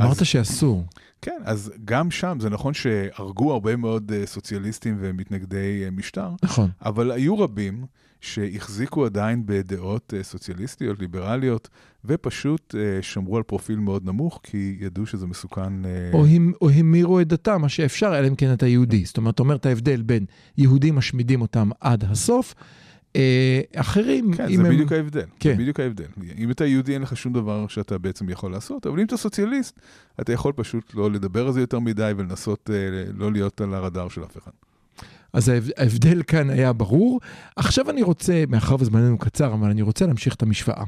אמרת 0.00 0.20
אז, 0.20 0.26
שאסור. 0.26 0.84
כן, 1.22 1.40
אז 1.44 1.72
גם 1.84 2.10
שם 2.10 2.38
זה 2.40 2.50
נכון 2.50 2.74
שהרגו 2.74 3.52
הרבה 3.52 3.76
מאוד 3.76 4.12
uh, 4.12 4.26
סוציאליסטים 4.26 4.96
ומתנגדי 5.00 5.84
uh, 5.88 5.90
משטר, 5.90 6.30
נכון. 6.42 6.70
אבל 6.84 7.10
היו 7.10 7.38
רבים 7.38 7.86
שהחזיקו 8.20 9.04
עדיין 9.04 9.42
בדעות 9.46 10.14
uh, 10.16 10.22
סוציאליסטיות, 10.22 10.98
ליברליות, 11.00 11.68
ופשוט 12.04 12.74
uh, 12.74 13.02
שמרו 13.02 13.36
על 13.36 13.42
פרופיל 13.42 13.78
מאוד 13.78 14.04
נמוך, 14.04 14.40
כי 14.42 14.76
ידעו 14.80 15.06
שזה 15.06 15.26
מסוכן. 15.26 15.84
Uh, 15.84 16.14
או, 16.14 16.26
המ, 16.26 16.52
או 16.60 16.70
המירו 16.70 17.20
את 17.20 17.28
דתם, 17.28 17.60
מה 17.60 17.68
שאפשר, 17.68 18.18
אלא 18.18 18.28
אם 18.28 18.34
כן 18.34 18.52
אתה 18.52 18.66
יהודי. 18.66 19.04
זאת 19.04 19.16
אומרת, 19.16 19.34
אתה 19.34 19.42
אומר 19.42 19.56
את 19.56 19.66
ההבדל 19.66 20.02
בין 20.02 20.24
יהודים 20.58 20.94
משמידים 20.94 21.40
אותם 21.40 21.70
עד 21.80 22.04
הסוף, 22.04 22.54
אחרים, 23.74 24.32
כן, 24.34 24.48
אם 24.48 24.56
זה 24.56 24.68
הם... 24.68 24.74
בדיוק 24.74 24.92
ההבדל. 24.92 25.24
כן. 25.40 25.50
זה 25.50 25.56
בדיוק 25.62 25.80
ההבדל. 25.80 26.04
אם 26.38 26.50
אתה 26.50 26.66
יהודי, 26.66 26.94
אין 26.94 27.02
לך 27.02 27.16
שום 27.16 27.32
דבר 27.32 27.66
שאתה 27.68 27.98
בעצם 27.98 28.28
יכול 28.28 28.52
לעשות, 28.52 28.86
אבל 28.86 29.00
אם 29.00 29.06
אתה 29.06 29.16
סוציאליסט, 29.16 29.80
אתה 30.20 30.32
יכול 30.32 30.52
פשוט 30.56 30.94
לא 30.94 31.10
לדבר 31.10 31.46
על 31.46 31.52
זה 31.52 31.60
יותר 31.60 31.78
מדי 31.78 32.12
ולנסות 32.16 32.70
אה, 32.72 32.76
לא 33.14 33.32
להיות 33.32 33.60
על 33.60 33.74
הרדאר 33.74 34.08
של 34.08 34.24
אף 34.24 34.36
אחד. 34.38 34.50
אז 35.32 35.48
ההב- 35.48 35.70
ההבדל 35.76 36.22
כאן 36.22 36.50
היה 36.50 36.72
ברור. 36.72 37.20
עכשיו 37.56 37.90
אני 37.90 38.02
רוצה, 38.02 38.44
מאחר 38.48 38.76
וזמננו 38.80 39.18
קצר, 39.18 39.54
אבל 39.54 39.70
אני 39.70 39.82
רוצה 39.82 40.06
להמשיך 40.06 40.34
את 40.34 40.42
המשוואה. 40.42 40.84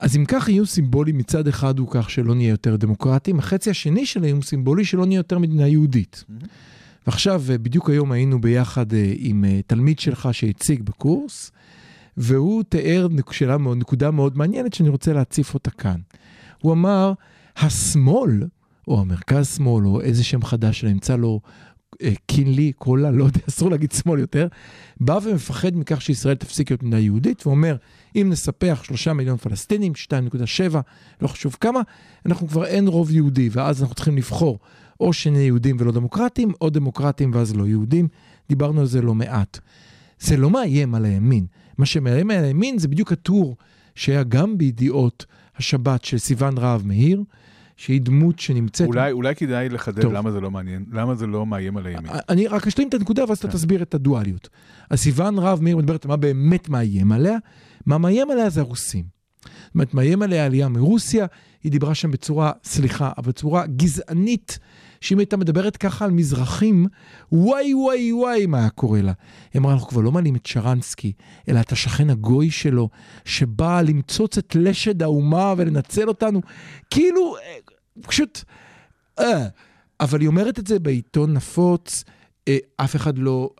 אז 0.00 0.16
אם 0.16 0.24
כך 0.24 0.48
איום 0.48 0.66
סימבולי 0.66 1.12
מצד 1.12 1.48
אחד 1.48 1.78
הוא 1.78 1.88
כך 1.90 2.10
שלא 2.10 2.34
נהיה 2.34 2.50
יותר 2.50 2.76
דמוקרטים, 2.76 3.38
החצי 3.38 3.70
השני 3.70 4.06
של 4.06 4.24
איום 4.24 4.42
סימבולי 4.42 4.84
שלא 4.84 5.06
נהיה 5.06 5.18
יותר 5.18 5.38
מדינה 5.38 5.66
יהודית. 5.68 6.24
ועכשיו, 6.28 6.38
אה, 7.50 7.58
בדיוק 7.58 7.90
היום 7.90 8.12
היינו 8.12 8.40
ביחד 8.40 8.92
אה, 8.92 9.12
עם 9.16 9.44
אה, 9.44 9.60
תלמיד 9.66 9.98
שלך 9.98 10.28
שהציג 10.32 10.82
בקורס, 10.82 11.50
והוא 12.16 12.62
תיאר 12.62 13.08
שאלה 13.30 13.56
נקודה 13.58 14.10
מאוד 14.10 14.38
מעניינת 14.38 14.74
שאני 14.74 14.88
רוצה 14.88 15.12
להציף 15.12 15.54
אותה 15.54 15.70
כאן. 15.70 16.00
הוא 16.62 16.72
אמר, 16.72 17.12
השמאל, 17.56 18.42
או 18.88 19.00
המרכז 19.00 19.56
שמאל, 19.56 19.86
או 19.86 20.00
איזה 20.00 20.24
שם 20.24 20.42
חדש 20.42 20.80
שנמצא 20.80 21.16
לו, 21.16 21.40
אה, 22.02 22.12
קינלי, 22.26 22.72
קולה, 22.72 23.10
לא 23.10 23.24
יודע, 23.24 23.40
אסור 23.48 23.70
להגיד 23.70 23.92
שמאל 23.92 24.20
יותר, 24.20 24.48
בא 25.00 25.18
ומפחד 25.22 25.76
מכך 25.76 26.02
שישראל 26.02 26.34
תפסיק 26.34 26.70
להיות 26.70 26.82
מדינה 26.82 27.00
יהודית, 27.00 27.46
ואומר, 27.46 27.76
אם 28.16 28.26
נספח 28.30 28.80
שלושה 28.82 29.12
מיליון 29.12 29.36
פלסטינים, 29.36 29.92
2.7, 30.70 30.76
לא 31.22 31.28
חשוב 31.28 31.56
כמה, 31.60 31.80
אנחנו 32.26 32.48
כבר 32.48 32.66
אין 32.66 32.88
רוב 32.88 33.10
יהודי, 33.10 33.48
ואז 33.52 33.82
אנחנו 33.82 33.94
צריכים 33.94 34.16
לבחור 34.16 34.58
או 35.00 35.12
שנהיה 35.12 35.44
יהודים 35.46 35.76
ולא 35.78 35.92
דמוקרטים, 35.92 36.52
או 36.60 36.70
דמוקרטים 36.70 37.30
ואז 37.34 37.56
לא 37.56 37.66
יהודים. 37.66 38.08
דיברנו 38.48 38.80
על 38.80 38.86
זה 38.86 39.02
לא 39.02 39.14
מעט. 39.14 39.58
זה 40.20 40.36
לא 40.36 40.50
מאיים 40.50 40.94
על 40.94 41.04
הימין. 41.04 41.46
מה 41.78 41.86
שמאיים 41.86 42.30
על 42.30 42.44
הימין 42.44 42.78
זה 42.78 42.88
בדיוק 42.88 43.12
הטור 43.12 43.56
שהיה 43.94 44.22
גם 44.22 44.58
בידיעות 44.58 45.26
השבת 45.56 46.04
של 46.04 46.18
סיון 46.18 46.58
רהב 46.58 46.86
מאיר, 46.86 47.22
שהיא 47.76 48.00
דמות 48.00 48.38
שנמצאת... 48.38 48.86
אולי, 48.86 49.12
אולי 49.12 49.34
כדאי 49.34 49.68
לחדד 49.68 50.02
טוב. 50.02 50.12
למה 50.12 50.30
זה 50.30 50.40
לא 50.40 50.50
מעניין, 50.50 50.84
למה 50.92 51.14
זה 51.14 51.26
לא 51.26 51.46
מאיים 51.46 51.76
על 51.76 51.86
הימין. 51.86 52.12
אני 52.28 52.46
רק 52.46 52.66
אשלים 52.66 52.88
את 52.88 52.94
הנקודה 52.94 53.24
ואז 53.28 53.38
אתה 53.38 53.48
כן. 53.48 53.52
תסביר 53.52 53.82
את 53.82 53.94
הדואליות. 53.94 54.48
אז 54.90 55.00
סיון 55.00 55.38
רהב 55.38 55.62
מאיר 55.62 55.76
מדברת 55.76 56.04
על 56.04 56.08
מה 56.08 56.16
באמת 56.16 56.68
מאיים 56.68 57.12
עליה. 57.12 57.38
מה 57.86 57.98
מאיים 57.98 58.30
עליה 58.30 58.50
זה 58.50 58.60
הרוסים. 58.60 59.04
זאת 59.44 59.74
אומרת, 59.74 59.94
מאיים 59.94 60.22
עליה 60.22 60.46
עלייה 60.46 60.68
מרוסיה, 60.68 61.26
היא 61.64 61.72
דיברה 61.72 61.94
שם 61.94 62.10
בצורה, 62.10 62.52
סליחה, 62.64 63.10
אבל 63.18 63.28
בצורה 63.28 63.66
גזענית, 63.66 64.58
שאם 65.00 65.18
הייתה 65.18 65.36
מדברת 65.36 65.76
ככה 65.76 66.04
על 66.04 66.10
מזרחים, 66.10 66.86
וואי 67.32 67.74
וואי 67.74 68.12
וואי 68.12 68.46
מה 68.46 68.58
היה 68.58 68.70
קורה 68.70 69.02
לה. 69.02 69.12
היא 69.54 69.60
אמרה, 69.60 69.72
אנחנו 69.72 69.88
כבר 69.88 70.00
לא 70.00 70.12
מעלים 70.12 70.36
את 70.36 70.46
שרנסקי, 70.46 71.12
אלא 71.48 71.60
את 71.60 71.72
השכן 71.72 72.10
הגוי 72.10 72.50
שלו, 72.50 72.88
שבא 73.24 73.80
למצוץ 73.80 74.38
את 74.38 74.56
לשד 74.58 75.02
האומה 75.02 75.54
ולנצל 75.56 76.08
אותנו. 76.08 76.40
כאילו, 76.90 77.36
אה, 77.36 77.56
פשוט... 78.02 78.40
אה. 79.18 79.46
אבל 80.00 80.20
היא 80.20 80.28
אומרת 80.28 80.58
את 80.58 80.66
זה 80.66 80.78
בעיתון 80.78 81.32
נפוץ, 81.32 82.04
אה, 82.48 82.56
אף 82.76 82.96
אחד 82.96 83.18
לא, 83.18 83.50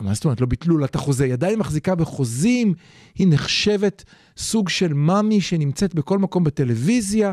מה 0.00 0.14
זאת 0.14 0.24
אומרת, 0.24 0.40
לא 0.40 0.46
ביטלו 0.46 0.78
לה 0.78 0.86
את 0.86 0.94
החוזה, 0.94 1.24
היא 1.24 1.32
עדיין 1.32 1.58
מחזיקה 1.58 1.94
בחוזים, 1.94 2.74
היא 3.14 3.26
נחשבת 3.30 4.04
סוג 4.36 4.68
של 4.68 4.92
מאמי 4.92 5.40
שנמצאת 5.40 5.94
בכל 5.94 6.18
מקום 6.18 6.44
בטלוויזיה, 6.44 7.32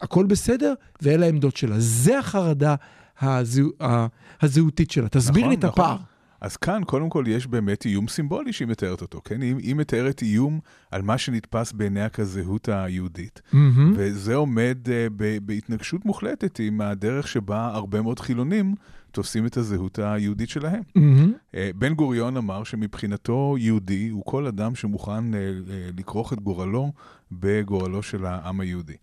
הכל 0.00 0.26
בסדר, 0.26 0.74
ואלה 1.02 1.26
העמדות 1.26 1.56
שלה. 1.56 1.74
זה 1.78 2.18
החרדה 2.18 2.74
הזהו, 3.20 3.70
הזהותית 4.42 4.90
שלה. 4.90 5.08
תסביר 5.08 5.40
נכון, 5.40 5.48
לי 5.50 5.56
את 5.56 5.64
נכון. 5.64 5.84
הפער. 5.84 5.96
אז 6.40 6.56
כאן, 6.56 6.82
קודם 6.86 7.08
כל, 7.08 7.24
יש 7.26 7.46
באמת 7.46 7.86
איום 7.86 8.08
סימבולי 8.08 8.52
שהיא 8.52 8.68
מתארת 8.68 9.02
אותו, 9.02 9.20
כן? 9.24 9.42
היא, 9.42 9.54
היא 9.56 9.74
מתארת 9.74 10.22
איום 10.22 10.60
על 10.90 11.02
מה 11.02 11.18
שנתפס 11.18 11.72
בעיניה 11.72 12.08
כזהות 12.08 12.68
היהודית. 12.68 13.42
מהמם. 13.52 13.92
וזה 13.96 14.34
עומד 14.34 14.78
uh, 14.84 14.88
ב- 15.16 15.38
בהתנגשות 15.42 16.04
מוחלטת 16.04 16.58
עם 16.58 16.80
הדרך 16.80 17.28
שבה 17.28 17.66
הרבה 17.66 18.02
מאוד 18.02 18.20
חילונים 18.20 18.74
תופסים 19.12 19.46
את 19.46 19.56
הזהות 19.56 19.98
היהודית 19.98 20.48
שלהם. 20.48 20.82
מהמם. 20.94 21.32
Uh, 21.52 21.56
בן 21.76 21.94
גוריון 21.94 22.36
אמר 22.36 22.64
שמבחינתו 22.64 23.54
יהודי 23.58 24.08
הוא 24.08 24.22
כל 24.24 24.46
אדם 24.46 24.74
שמוכן 24.74 25.34
uh, 25.34 25.36
uh, 25.36 26.00
לכרוך 26.00 26.32
את 26.32 26.40
גורלו 26.40 26.92
בגורלו 27.32 28.02
של 28.02 28.26
העם 28.26 28.60
היהודי. 28.60 28.96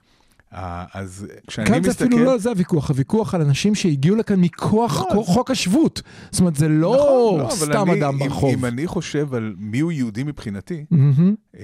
Uh, 0.54 0.56
אז 0.94 1.28
כשאני 1.48 1.68
כאן 1.68 1.84
זה 1.84 1.90
מסתכל... 1.90 2.06
אפילו 2.06 2.24
לא 2.26 2.38
זה 2.38 2.50
הוויכוח, 2.50 2.90
הוויכוח 2.90 3.36
על 3.36 3.42
אנשים 3.42 3.76
שהגיעו 3.76 4.16
לכאן 4.16 4.40
מכוח 4.42 5.04
לא, 5.16 5.22
חוק- 5.24 5.52
השבות. 5.52 6.02
זאת 6.32 6.40
אומרת, 6.40 6.56
זה 6.56 6.68
נכון, 6.68 7.40
לא 7.40 7.50
סתם 7.52 7.90
אני- 7.92 8.00
אדם 8.00 8.20
ברחוב. 8.20 8.54
אם 8.54 8.66
אני 8.66 8.88
חושב 8.88 9.34
על 9.34 9.56
מיהו 9.58 9.92
יהודי 9.92 10.24
מבחינתי, 10.24 10.86
מהמם. 10.92 11.36
אה, 11.60 11.64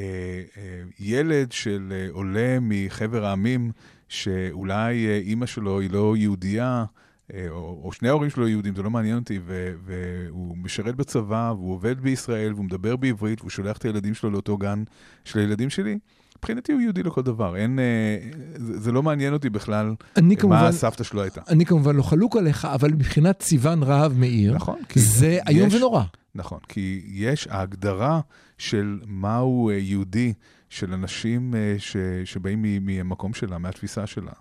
אה, 0.57 0.61
ילד 0.99 1.51
של 1.51 1.87
אה, 1.95 2.07
עולה 2.11 2.57
מחבר 2.61 3.25
העמים, 3.25 3.71
שאולי 4.07 5.07
אה, 5.07 5.17
אימא 5.17 5.45
שלו 5.45 5.79
היא 5.79 5.89
לא 5.91 6.17
יהודייה, 6.17 6.85
אה, 7.33 7.45
או, 7.49 7.81
או 7.83 7.91
שני 7.91 8.09
ההורים 8.09 8.29
שלו 8.29 8.47
יהודים, 8.47 8.75
זה 8.75 8.83
לא 8.83 8.89
מעניין 8.89 9.17
אותי, 9.17 9.39
ו, 9.45 9.71
והוא 9.85 10.57
משרת 10.57 10.95
בצבא, 10.95 11.53
והוא 11.57 11.73
עובד 11.73 12.01
בישראל, 12.01 12.53
והוא 12.53 12.65
מדבר 12.65 12.95
בעברית, 12.95 13.39
והוא 13.41 13.49
שולח 13.49 13.77
את 13.77 13.85
הילדים 13.85 14.13
שלו 14.13 14.29
לאותו 14.29 14.57
גן 14.57 14.83
של 15.25 15.39
הילדים 15.39 15.69
שלי, 15.69 15.99
מבחינתי 16.39 16.71
הוא 16.71 16.81
יהודי 16.81 17.03
לכל 17.03 17.21
דבר. 17.21 17.55
אין, 17.55 17.79
אה, 17.79 18.17
זה, 18.55 18.79
זה 18.79 18.91
לא 18.91 19.03
מעניין 19.03 19.33
אותי 19.33 19.49
בכלל 19.49 19.95
מה 20.21 20.35
כמובן, 20.35 20.55
הסבתא 20.57 21.03
שלו 21.03 21.21
הייתה. 21.21 21.41
אני 21.49 21.65
כמובן 21.65 21.95
לא 21.95 22.03
חלוק 22.03 22.37
עליך, 22.37 22.65
אבל 22.65 22.91
מבחינת 22.91 23.41
סיון 23.41 23.83
רהב 23.83 24.13
מאיר, 24.17 24.55
נכון, 24.55 24.79
זה 24.95 25.39
איום 25.47 25.69
ונורא. 25.71 26.03
נכון, 26.35 26.59
כי 26.67 27.01
יש 27.07 27.47
ההגדרה 27.51 28.19
של 28.57 28.99
מהו 29.07 29.69
אה, 29.69 29.75
יהודי, 29.75 30.33
של 30.69 30.93
אנשים 30.93 31.55
אה, 31.55 31.75
ש, 31.77 31.95
שבאים 32.25 32.65
מהמקום 32.85 33.33
שלה, 33.33 33.57
מהתפיסה 33.57 34.07
שלה. 34.07 34.31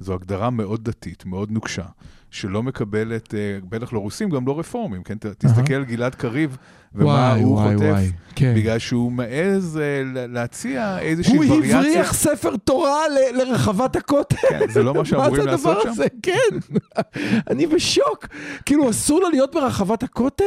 זו 0.00 0.14
הגדרה 0.14 0.50
מאוד 0.50 0.84
דתית, 0.84 1.26
מאוד 1.26 1.50
נוקשה, 1.50 1.84
שלא 2.30 2.62
מקבלת, 2.62 3.34
אה, 3.34 3.58
בטח 3.68 3.92
לא 3.92 3.98
רוסים, 3.98 4.30
גם 4.30 4.46
לא 4.46 4.58
רפורמים, 4.58 5.02
כן? 5.02 5.18
ת- 5.18 5.26
תסתכל 5.26 5.74
על 5.74 5.84
גלעד 5.84 6.14
קריב 6.14 6.56
ומה 6.94 7.04
וואי, 7.04 7.42
הוא 7.42 7.54
וואי, 7.54 7.74
חוטף, 7.74 7.86
וואי, 7.90 8.10
כן. 8.34 8.54
בגלל 8.56 8.78
שהוא 8.78 9.12
מעז 9.12 9.78
אה, 9.82 10.02
להציע 10.28 10.98
איזושהי 10.98 11.36
הוא 11.36 11.44
וריאציה. 11.48 11.78
הבריח 11.78 12.12
ספר 12.14 12.56
תורה 12.56 13.00
ל- 13.08 13.36
לרחבת 13.42 13.96
הכותל. 13.96 14.36
כן, 14.48 14.60
זה 14.70 14.82
לא 14.82 14.94
מה 14.94 15.04
שאמורים 15.04 15.30
מה 15.30 15.36
זה 15.38 15.44
לעשות 15.44 15.66
הדבר 15.76 15.82
שם? 15.82 15.88
הזה? 15.88 16.06
כן. 16.22 16.78
אני 17.50 17.66
בשוק. 17.66 18.26
כאילו, 18.66 18.90
אסור 18.90 19.20
לו 19.20 19.28
להיות 19.30 19.54
ברחבת 19.54 20.02
הכותל? 20.02 20.44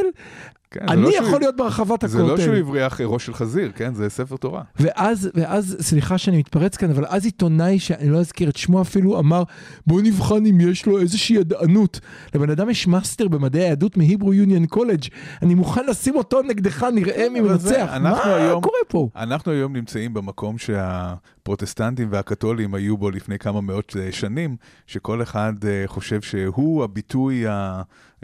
כן, 0.74 0.80
אני 0.90 1.02
לא 1.02 1.12
שהוא- 1.12 1.26
יכול 1.28 1.40
להיות 1.40 1.56
ברחבת 1.56 2.04
זה 2.10 2.20
לא 2.20 2.28
שהוא 2.38 2.54
הכותל. 2.54 2.56
הבריח 2.60 3.02
ראש 3.02 3.26
של 3.26 3.34
חזיר, 3.34 3.72
כן? 3.76 3.94
זה 3.94 4.10
ספר 4.10 4.36
תורה. 4.38 4.62
ואז, 4.80 5.30
ואז, 5.36 5.78
סליחה 5.82 6.18
שאני 6.18 6.38
מתפרץ 6.38 6.78
כאן, 6.78 6.90
אבל 6.90 7.06
אז 7.10 7.26
עיתונאי, 7.26 7.80
שאני 7.80 8.10
לא 8.10 8.18
אזכיר 8.20 8.50
את 8.50 8.58
שמו 8.58 8.82
אפילו, 8.82 9.20
אמר, 9.20 9.44
בוא 9.88 10.02
נבחן 10.02 10.46
אם 10.46 10.62
יש 10.62 10.86
לו 10.86 11.00
איזושהי 11.00 11.36
ידענות. 11.36 12.00
לבן 12.36 12.50
אדם 12.50 12.70
יש 12.70 12.88
מאסטר 12.88 13.28
במדעי 13.28 13.62
היהדות 13.64 13.98
מהיברו 13.98 14.34
יוניון 14.34 14.66
קולג'. 14.66 15.04
אני 15.42 15.56
מוכן 15.56 15.86
לשים 15.86 16.16
אותו 16.16 16.31
נגדך, 16.40 16.84
נראה 16.84 17.30
מי 17.30 17.40
מנצח. 17.42 17.94
מה 18.02 18.24
היום- 18.24 18.62
קורה 18.62 18.78
פה? 18.88 19.10
אנחנו 19.16 19.52
היום 19.52 19.76
נמצאים 19.76 20.14
במקום 20.14 20.58
שהפרוטסטנטים 20.58 22.08
והקתולים 22.12 22.74
היו 22.74 22.98
בו 22.98 23.10
לפני 23.12 23.40
כמה 23.40 23.62
מאות 23.62 23.96
אה, 24.00 24.12
שנים, 24.12 24.56
שכל 24.88 25.22
אחד 25.22 25.54
אה, 25.66 25.84
חושב 25.88 26.22
שהוא 26.22 26.84
הביטוי 26.84 27.44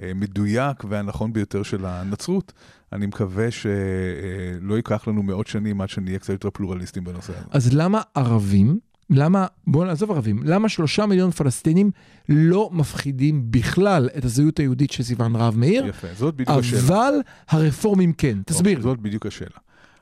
המדויק 0.02 0.84
והנכון 0.90 1.34
ביותר 1.34 1.64
של 1.64 1.86
הנצרות. 1.86 2.54
אני 2.94 3.06
מקווה 3.06 3.52
שלא 3.52 4.76
ייקח 4.76 5.08
לנו 5.08 5.24
מאות 5.24 5.48
שנים 5.48 5.82
עד 5.82 5.90
שנהיה 5.90 6.20
קצת 6.20 6.30
יותר 6.30 6.50
פלורליסטים 6.50 7.04
בנושא 7.04 7.34
הזה. 7.34 7.46
אז 7.52 7.74
למה 7.74 8.02
ערבים, 8.16 8.80
למה, 9.10 9.46
בואו 9.68 9.86
נעזוב 9.86 10.12
ערבים, 10.12 10.44
למה 10.44 10.70
שלושה 10.70 11.06
מיליון 11.06 11.32
פלסטינים 11.32 11.92
לא 12.30 12.70
מפחידים 12.74 13.52
בכלל 13.52 14.10
את 14.18 14.26
הזהות 14.26 14.60
היהודית 14.60 14.92
של 14.92 15.04
סיון 15.04 15.36
רהב 15.36 15.58
מאיר, 15.58 15.86
יפה, 15.86 16.08
זאת 16.18 16.36
בדיוק 16.36 16.60
השאלה. 16.60 16.82
אבל 16.82 17.14
הרפורמים 17.50 18.14
כן? 18.14 18.38
תסביר. 18.46 18.82
זאת 18.82 19.00
בדיוק 19.00 19.26
השאלה. 19.26 19.58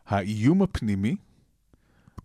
האיום 0.07 0.61
הפנימי 0.61 1.15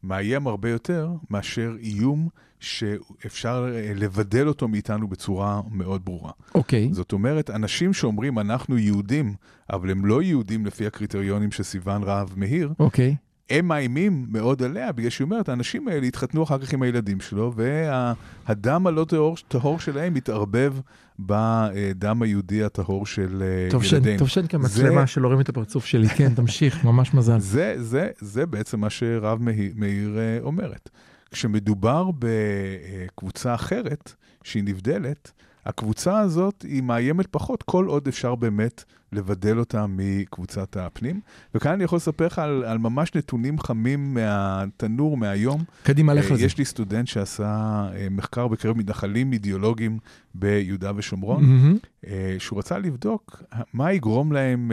מאיים 0.03 0.47
הרבה 0.47 0.71
יותר 0.71 1.11
מאשר 1.31 1.77
איום 1.81 2.29
שאפשר 2.61 3.73
אה, 3.75 3.93
לבדל 3.97 4.49
אותו 4.49 4.69
מאיתנו 4.69 5.09
בצורה 5.09 5.61
מאוד 5.71 6.05
ברורה. 6.05 6.33
אוקיי. 6.55 6.89
זאת 6.93 7.13
אומרת, 7.13 7.51
אנשים 7.51 7.93
שאומרים 7.93 8.39
אנחנו 8.39 8.79
יהודים, 8.79 9.35
אבל 9.71 9.91
הם 9.91 10.07
לא 10.07 10.23
יהודים 10.23 10.67
לפי 10.67 10.87
הקריטריונים 10.87 11.51
של 11.51 11.63
סיון 11.63 12.03
רהב 12.03 12.29
מאיר, 12.39 12.73
אוקיי. 12.79 13.17
הם 13.51 13.69
מאיימים 13.69 14.27
מאוד 14.31 14.63
עליה, 14.63 14.93
בגלל 14.93 15.11
שהיא 15.11 15.25
אומרת, 15.25 15.49
האנשים 15.49 15.89
האלה 15.89 16.07
יתחתנו 16.07 16.43
אחר 16.43 16.59
כך 16.59 16.73
עם 16.73 16.83
הילדים 16.83 17.21
שלו, 17.21 17.53
והדם 18.47 18.87
הלא 18.87 19.05
טהור, 19.09 19.37
טהור 19.49 19.81
שלהם 19.81 20.15
מתערבב 20.15 20.75
בדם 21.19 22.23
היהודי 22.23 22.65
הטהור 22.65 23.07
של 23.07 23.43
אה, 23.43 23.71
טוב 23.71 23.85
ילדינו. 23.85 24.19
טוב 24.19 24.29
שאין 24.29 24.47
כאן 24.47 24.63
זה- 24.63 24.85
מצלמה 24.85 25.07
שלא 25.07 25.27
רואים 25.27 25.41
את 25.41 25.49
הפרצוף 25.49 25.87
שלי, 25.87 26.09
כן, 26.09 26.35
תמשיך, 26.35 26.85
ממש 26.85 27.15
מזל. 27.15 27.39
זה, 27.39 27.75
זה, 27.79 28.09
זה 28.21 28.47
בעצם 28.47 28.81
מה 28.81 28.91
שרב 28.91 29.43
מאיר, 29.43 29.73
מאיר 29.77 30.19
אה, 30.19 30.39
אומרת. 30.43 30.91
כשמדובר 31.31 32.11
בקבוצה 32.19 33.55
אחרת, 33.55 34.13
שהיא 34.45 34.65
נבדלת, 34.65 35.33
הקבוצה 35.71 36.19
הזאת 36.19 36.63
היא 36.63 36.83
מאיימת 36.83 37.27
פחות, 37.27 37.63
כל 37.63 37.87
עוד 37.87 38.09
אפשר 38.09 38.35
באמת 38.35 38.85
לבדל 39.13 39.59
אותה 39.59 39.87
מקבוצת 39.89 40.77
הפנים. 40.77 41.21
וכאן 41.55 41.73
אני 41.73 41.85
יכול 41.85 41.97
לספר 41.97 42.27
לך 42.27 42.39
על, 42.39 42.65
על 42.65 42.79
ממש 42.79 43.15
נתונים 43.15 43.59
חמים 43.59 44.15
מהתנור, 44.15 45.17
מהיום. 45.17 45.65
קדימה, 45.83 46.15
לך 46.15 46.31
אה, 46.31 46.35
לזה. 46.35 46.45
יש 46.45 46.59
לי 46.59 46.65
סטודנט 46.65 47.07
שעשה 47.07 47.47
אה, 47.95 48.07
מחקר 48.11 48.49
בקרב 48.49 48.79
מתנחלים 48.79 49.33
אידיאולוגיים 49.33 49.99
ביהודה 50.35 50.93
ושומרון. 50.97 51.45
אה, 52.07 52.37
שהוא 52.39 52.59
רצה 52.59 52.79
לבדוק 52.79 53.43
מה 53.73 53.93
יגרום 53.93 54.33
להם 54.33 54.73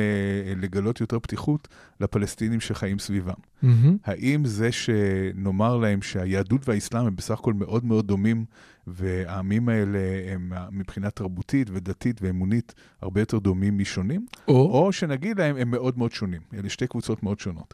לגלות 0.55 1.01
יותר 1.01 1.19
פתיחות 1.19 1.67
לפלסטינים 2.01 2.59
שחיים 2.59 2.99
סביבם. 2.99 3.33
מהמם. 3.61 3.97
האם 4.05 4.45
זה 4.45 4.71
שנאמר 4.71 5.77
להם 5.77 6.01
שהיהדות 6.01 6.69
והאסלאם 6.69 7.05
הם 7.05 7.15
בסך 7.15 7.39
הכל 7.39 7.53
מאוד 7.53 7.85
מאוד 7.85 8.07
דומים, 8.07 8.45
והעמים 8.87 9.69
האלה 9.69 9.99
הם 10.33 10.53
מבחינה 10.71 11.09
תרבותית 11.09 11.69
ודתית 11.69 12.21
ואמונית 12.21 12.73
הרבה 13.01 13.21
יותר 13.21 13.39
דומים 13.39 13.77
משונים, 13.77 14.25
או, 14.47 14.53
או 14.53 14.91
שנגיד 14.91 15.39
להם 15.39 15.57
הם 15.57 15.71
מאוד 15.71 15.97
מאוד 15.97 16.11
שונים. 16.11 16.41
אלה 16.53 16.69
שתי 16.69 16.87
קבוצות 16.87 17.23
מאוד 17.23 17.39
שונות. 17.39 17.73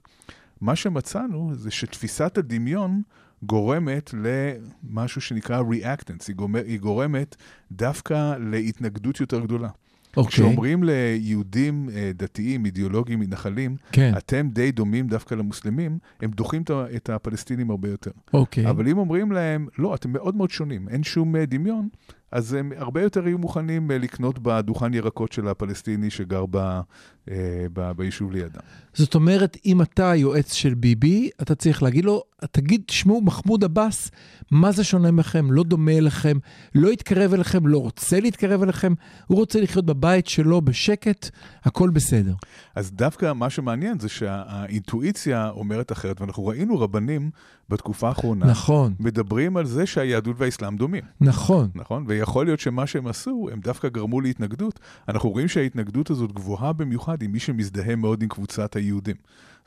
מה 0.62 0.76
שמצאנו 0.76 1.52
זה 1.56 1.72
שתפיסת 1.72 2.38
הדמיון 2.38 3.02
גורמת 3.44 4.12
למשהו 4.14 5.22
שנקרא 5.22 5.62
reactance, 5.62 6.26
היא, 6.28 6.36
גומר, 6.36 6.64
היא 6.66 6.80
גורמת 6.80 7.36
דווקא 7.72 8.36
להתנגדות 8.40 9.20
יותר 9.20 9.40
גדולה. 9.40 9.70
אוקיי, 10.18 10.32
כשאומרים 10.32 10.84
ליהודים 10.84 11.90
אה, 11.96 12.12
דתיים, 12.16 12.66
אידיאולוגיים, 12.66 13.20
מתנחלים, 13.20 13.76
כן, 13.92 14.14
אתם 14.18 14.50
די 14.54 14.72
דומים 14.72 15.08
דווקא 15.08 15.36
למוסלמים, 15.36 15.98
הם 16.22 16.32
דוחים 16.32 16.64
את 16.96 17.10
הפלסטינים 17.10 17.70
הרבה 17.70 17.90
יותר. 17.90 18.12
אוקיי. 18.34 18.70
אבל 18.70 18.88
אם 18.88 18.98
אומרים 18.98 19.32
להם, 19.32 19.68
לא, 19.78 19.96
אתם 19.96 20.12
מאוד 20.12 20.36
מאוד 20.36 20.50
שונים, 20.50 20.90
אין 20.90 21.04
שום 21.04 21.36
אה, 21.36 21.46
דמיון, 21.46 21.90
אז 22.34 22.54
הם 22.54 22.72
הרבה 22.78 23.02
יותר 23.02 23.28
יהיו 23.28 23.38
מוכנים 23.38 23.92
אה, 23.92 23.98
לקנות 23.98 24.40
בדוכן 24.40 24.94
ירקות 24.94 25.32
של 25.32 25.48
הפלסטיני 25.48 26.10
שגר 26.10 26.46
ב, 26.50 26.58
אה, 26.58 27.66
ב, 27.74 27.92
ביישוב 27.92 28.32
לידם. 28.32 28.60
זאת 28.94 29.16
אומרת, 29.16 29.58
אם 29.66 29.82
אתה 29.82 30.16
יועץ 30.16 30.54
של 30.54 30.74
ביבי, 30.74 31.30
אתה 31.42 31.56
צריך 31.56 31.84
להגיד 31.84 32.06
לו, 32.06 32.24
תגיד, 32.52 32.82
תשמעו, 32.86 33.22
מחמוד 33.22 33.64
עבאס, 33.64 34.12
מה 34.52 34.72
זה 34.72 34.84
שונה 34.84 35.12
מכם? 35.12 35.52
לא 35.52 35.64
דומה 35.64 35.92
אליכם, 35.92 36.38
לא 36.76 36.90
יתקרב 36.90 37.34
אליכם, 37.34 37.68
לא 37.68 37.78
רוצה 37.78 38.20
להתקרב 38.20 38.64
אליכם, 38.64 38.94
הוא 39.28 39.38
רוצה 39.38 39.62
לחיות 39.62 39.86
בבית 39.86 40.28
שלו 40.28 40.62
בשקט, 40.62 41.30
הכל 41.64 41.90
בסדר. 41.90 42.34
אז 42.76 42.92
דווקא 42.92 43.34
מה 43.34 43.50
שמעניין 43.50 44.00
זה 44.00 44.10
שהאינטואיציה 44.10 45.50
אומרת 45.50 45.92
אחרת, 45.92 46.22
ואנחנו 46.22 46.48
ראינו 46.48 46.80
רבנים 46.80 47.30
בתקופה 47.70 48.08
האחרונה, 48.08 48.46
נכון, 48.46 48.94
מדברים 49.00 49.58
על 49.58 49.66
זה 49.66 49.86
שהיהדות 49.86 50.36
והאסלאם 50.40 50.78
דומים. 50.78 51.04
נכון. 51.22 51.70
נכון? 51.76 52.04
ויכול 52.24 52.46
להיות 52.46 52.60
שמה 52.60 52.88
שהם 52.88 53.08
עשו, 53.08 53.50
הם 53.52 53.60
דווקא 53.60 53.90
גרמו 53.90 54.22
להתנגדות. 54.22 54.80
אנחנו 55.08 55.30
רואים 55.30 55.48
שההתנגדות 55.48 56.10
הזאת 56.10 56.32
גבוהה 56.32 56.74
במיוחד 56.74 57.22
עם 57.22 57.32
מי 57.32 57.40
שמזדהה 57.40 57.96
מאוד 57.96 58.24
עם 58.24 58.30
קבוצת 58.30 58.76
היהודים. 58.76 59.16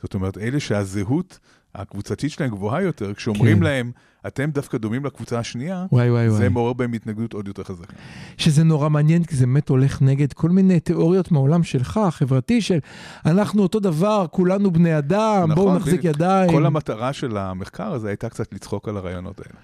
זאת 0.01 0.13
אומרת, 0.13 0.37
אלה 0.37 0.59
שהזהות 0.59 1.39
הקבוצתית 1.75 2.31
שלהם 2.31 2.49
גבוהה 2.49 2.81
יותר, 2.81 3.13
כשאומרים 3.13 3.57
כן. 3.57 3.63
להם, 3.63 3.91
אתם 4.27 4.49
דווקא 4.51 4.77
דומים 4.77 5.05
לקבוצה 5.05 5.39
השנייה, 5.39 5.85
וואי 5.91 6.11
וואי 6.11 6.29
וואי. 6.29 6.37
זה 6.37 6.49
מעורר 6.49 6.73
בהם 6.73 6.93
התנגדות 6.93 7.33
עוד 7.33 7.47
יותר 7.47 7.63
חזקה. 7.63 7.93
שזה 8.37 8.63
נורא 8.63 8.89
מעניין, 8.89 9.23
כי 9.23 9.35
זה 9.35 9.45
באמת 9.45 9.69
הולך 9.69 10.01
נגד 10.01 10.33
כל 10.33 10.49
מיני 10.49 10.79
תיאוריות 10.79 11.31
מהעולם 11.31 11.63
שלך, 11.63 11.97
החברתי, 11.97 12.61
של 12.61 12.79
אנחנו 13.25 13.63
אותו 13.63 13.79
דבר, 13.79 14.25
כולנו 14.31 14.71
בני 14.71 14.97
אדם, 14.97 15.49
בואו 15.55 15.65
נכון, 15.65 15.75
נחזיק 15.75 15.99
בדיוק. 15.99 16.15
ידיים. 16.15 16.51
כל 16.51 16.65
המטרה 16.65 17.13
של 17.13 17.37
המחקר 17.37 17.91
הזה 17.93 18.07
הייתה 18.07 18.29
קצת 18.29 18.53
לצחוק 18.53 18.87
על 18.87 18.97
הרעיונות 18.97 19.39
האלה. 19.39 19.59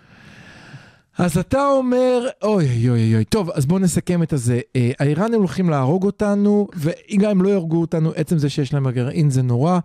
אז 1.17 1.37
אתה 1.37 1.67
אומר, 1.67 2.27
אוי 2.43 2.65
אוי 2.65 2.89
אוי 2.89 3.15
אוי, 3.15 3.25
טוב, 3.25 3.49
אז 3.49 3.65
בואו 3.65 3.79
נסכם 3.79 4.23
את 4.23 4.33
הזה. 4.33 4.59
אה, 4.75 4.91
האיראנים 4.99 5.39
הולכים 5.39 5.69
להרוג 5.69 6.03
אותנו, 6.05 6.67
וגם 6.75 7.31
אם 7.31 7.41
לא 7.41 7.49
יהרגו 7.49 7.81
אותנו, 7.81 8.11
עצם 8.15 8.37
זה 8.37 8.49
שיש 8.49 8.73
להם 8.73 8.87
הגרעין 8.87 9.29
זה 9.29 9.41
נורא. 9.41 9.79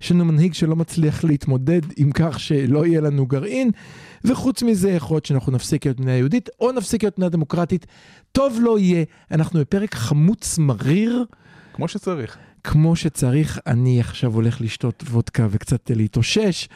יש 0.00 0.12
לנו 0.12 0.24
מנהיג 0.24 0.54
שלא 0.54 0.76
מצליח 0.76 1.24
להתמודד 1.24 1.80
עם 1.96 2.12
כך 2.12 2.40
שלא 2.40 2.86
יהיה 2.86 3.00
לנו 3.00 3.26
גרעין, 3.26 3.70
וחוץ 4.24 4.62
מזה, 4.62 4.90
יכול 4.90 5.14
להיות 5.14 5.26
שאנחנו 5.26 5.52
נפסיק 5.52 5.86
להיות 5.86 6.00
מדינה 6.00 6.16
יהודית, 6.16 6.48
או 6.60 6.72
נפסיק 6.72 7.02
להיות 7.02 7.18
מדינה 7.18 7.28
דמוקרטית. 7.30 7.86
טוב 8.32 8.58
לא 8.60 8.78
יהיה, 8.78 9.04
אנחנו 9.30 9.60
בפרק 9.60 9.94
חמוץ 9.94 10.58
מריר. 10.58 11.24
כמו 11.72 11.88
שצריך. 11.88 12.36
כמו 12.64 12.96
שצריך, 12.96 13.60
אני 13.66 14.00
עכשיו 14.00 14.34
הולך 14.34 14.60
לשתות 14.60 15.02
וודקה 15.10 15.46
וקצת 15.50 15.90
להתאושש, 15.90 16.68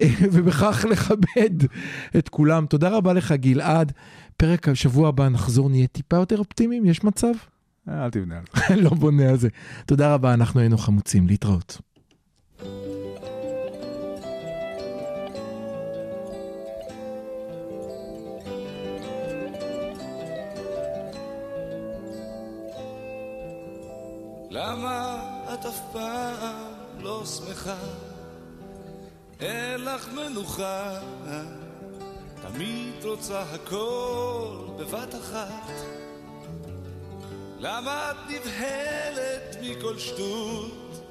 ובכך 0.32 0.84
לכבד 0.90 1.66
את 2.18 2.28
כולם. 2.28 2.66
תודה 2.66 2.88
רבה 2.88 3.12
לך, 3.12 3.32
גלעד. 3.32 3.92
פרק 4.36 4.68
השבוע 4.68 5.08
הבא 5.08 5.28
נחזור, 5.28 5.70
נהיה 5.70 5.86
טיפה 5.86 6.16
יותר 6.16 6.38
אופטימיים, 6.38 6.86
יש 6.86 7.04
מצב? 7.04 7.32
אה, 7.88 8.04
אל 8.04 8.10
תבנה 8.10 8.38
על 8.38 8.44
זה. 8.54 8.76
לא 8.84 8.90
בונה 8.90 9.28
על 9.28 9.36
זה. 9.36 9.48
תודה 9.86 10.14
רבה, 10.14 10.34
אנחנו 10.34 10.60
היינו 10.60 10.78
חמוצים, 10.78 11.26
להתראות. 11.26 11.80
למה 24.50 25.22
את 25.54 25.66
אף 25.66 25.80
פעם 25.92 26.72
לא 27.00 27.24
שמחה? 27.24 28.07
לך 29.78 30.08
מנוחה, 30.12 30.98
תמיד 32.42 33.04
רוצה 33.04 33.42
הכל 33.42 34.56
בבת 34.76 35.14
אחת. 35.14 35.72
למה 37.58 38.10
את 38.10 38.16
נבהלת 38.30 39.56
מכל 39.62 39.98
שטות, 39.98 41.04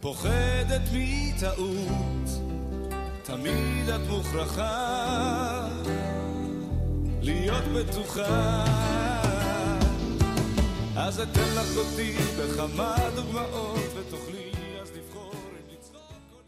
פוחדת 0.00 0.80
מטעות, 0.92 2.28
תמיד 3.22 3.88
את 3.88 4.00
מוכרחה 4.08 5.68
להיות 7.22 7.64
בטוחה. 7.64 8.64
אז 10.96 11.20
אתן 11.20 11.54
לך 11.56 11.76
אותי 11.76 12.16
בכמה 12.38 12.96
דוגמאות 13.14 13.80
ותוכלי 13.96 14.47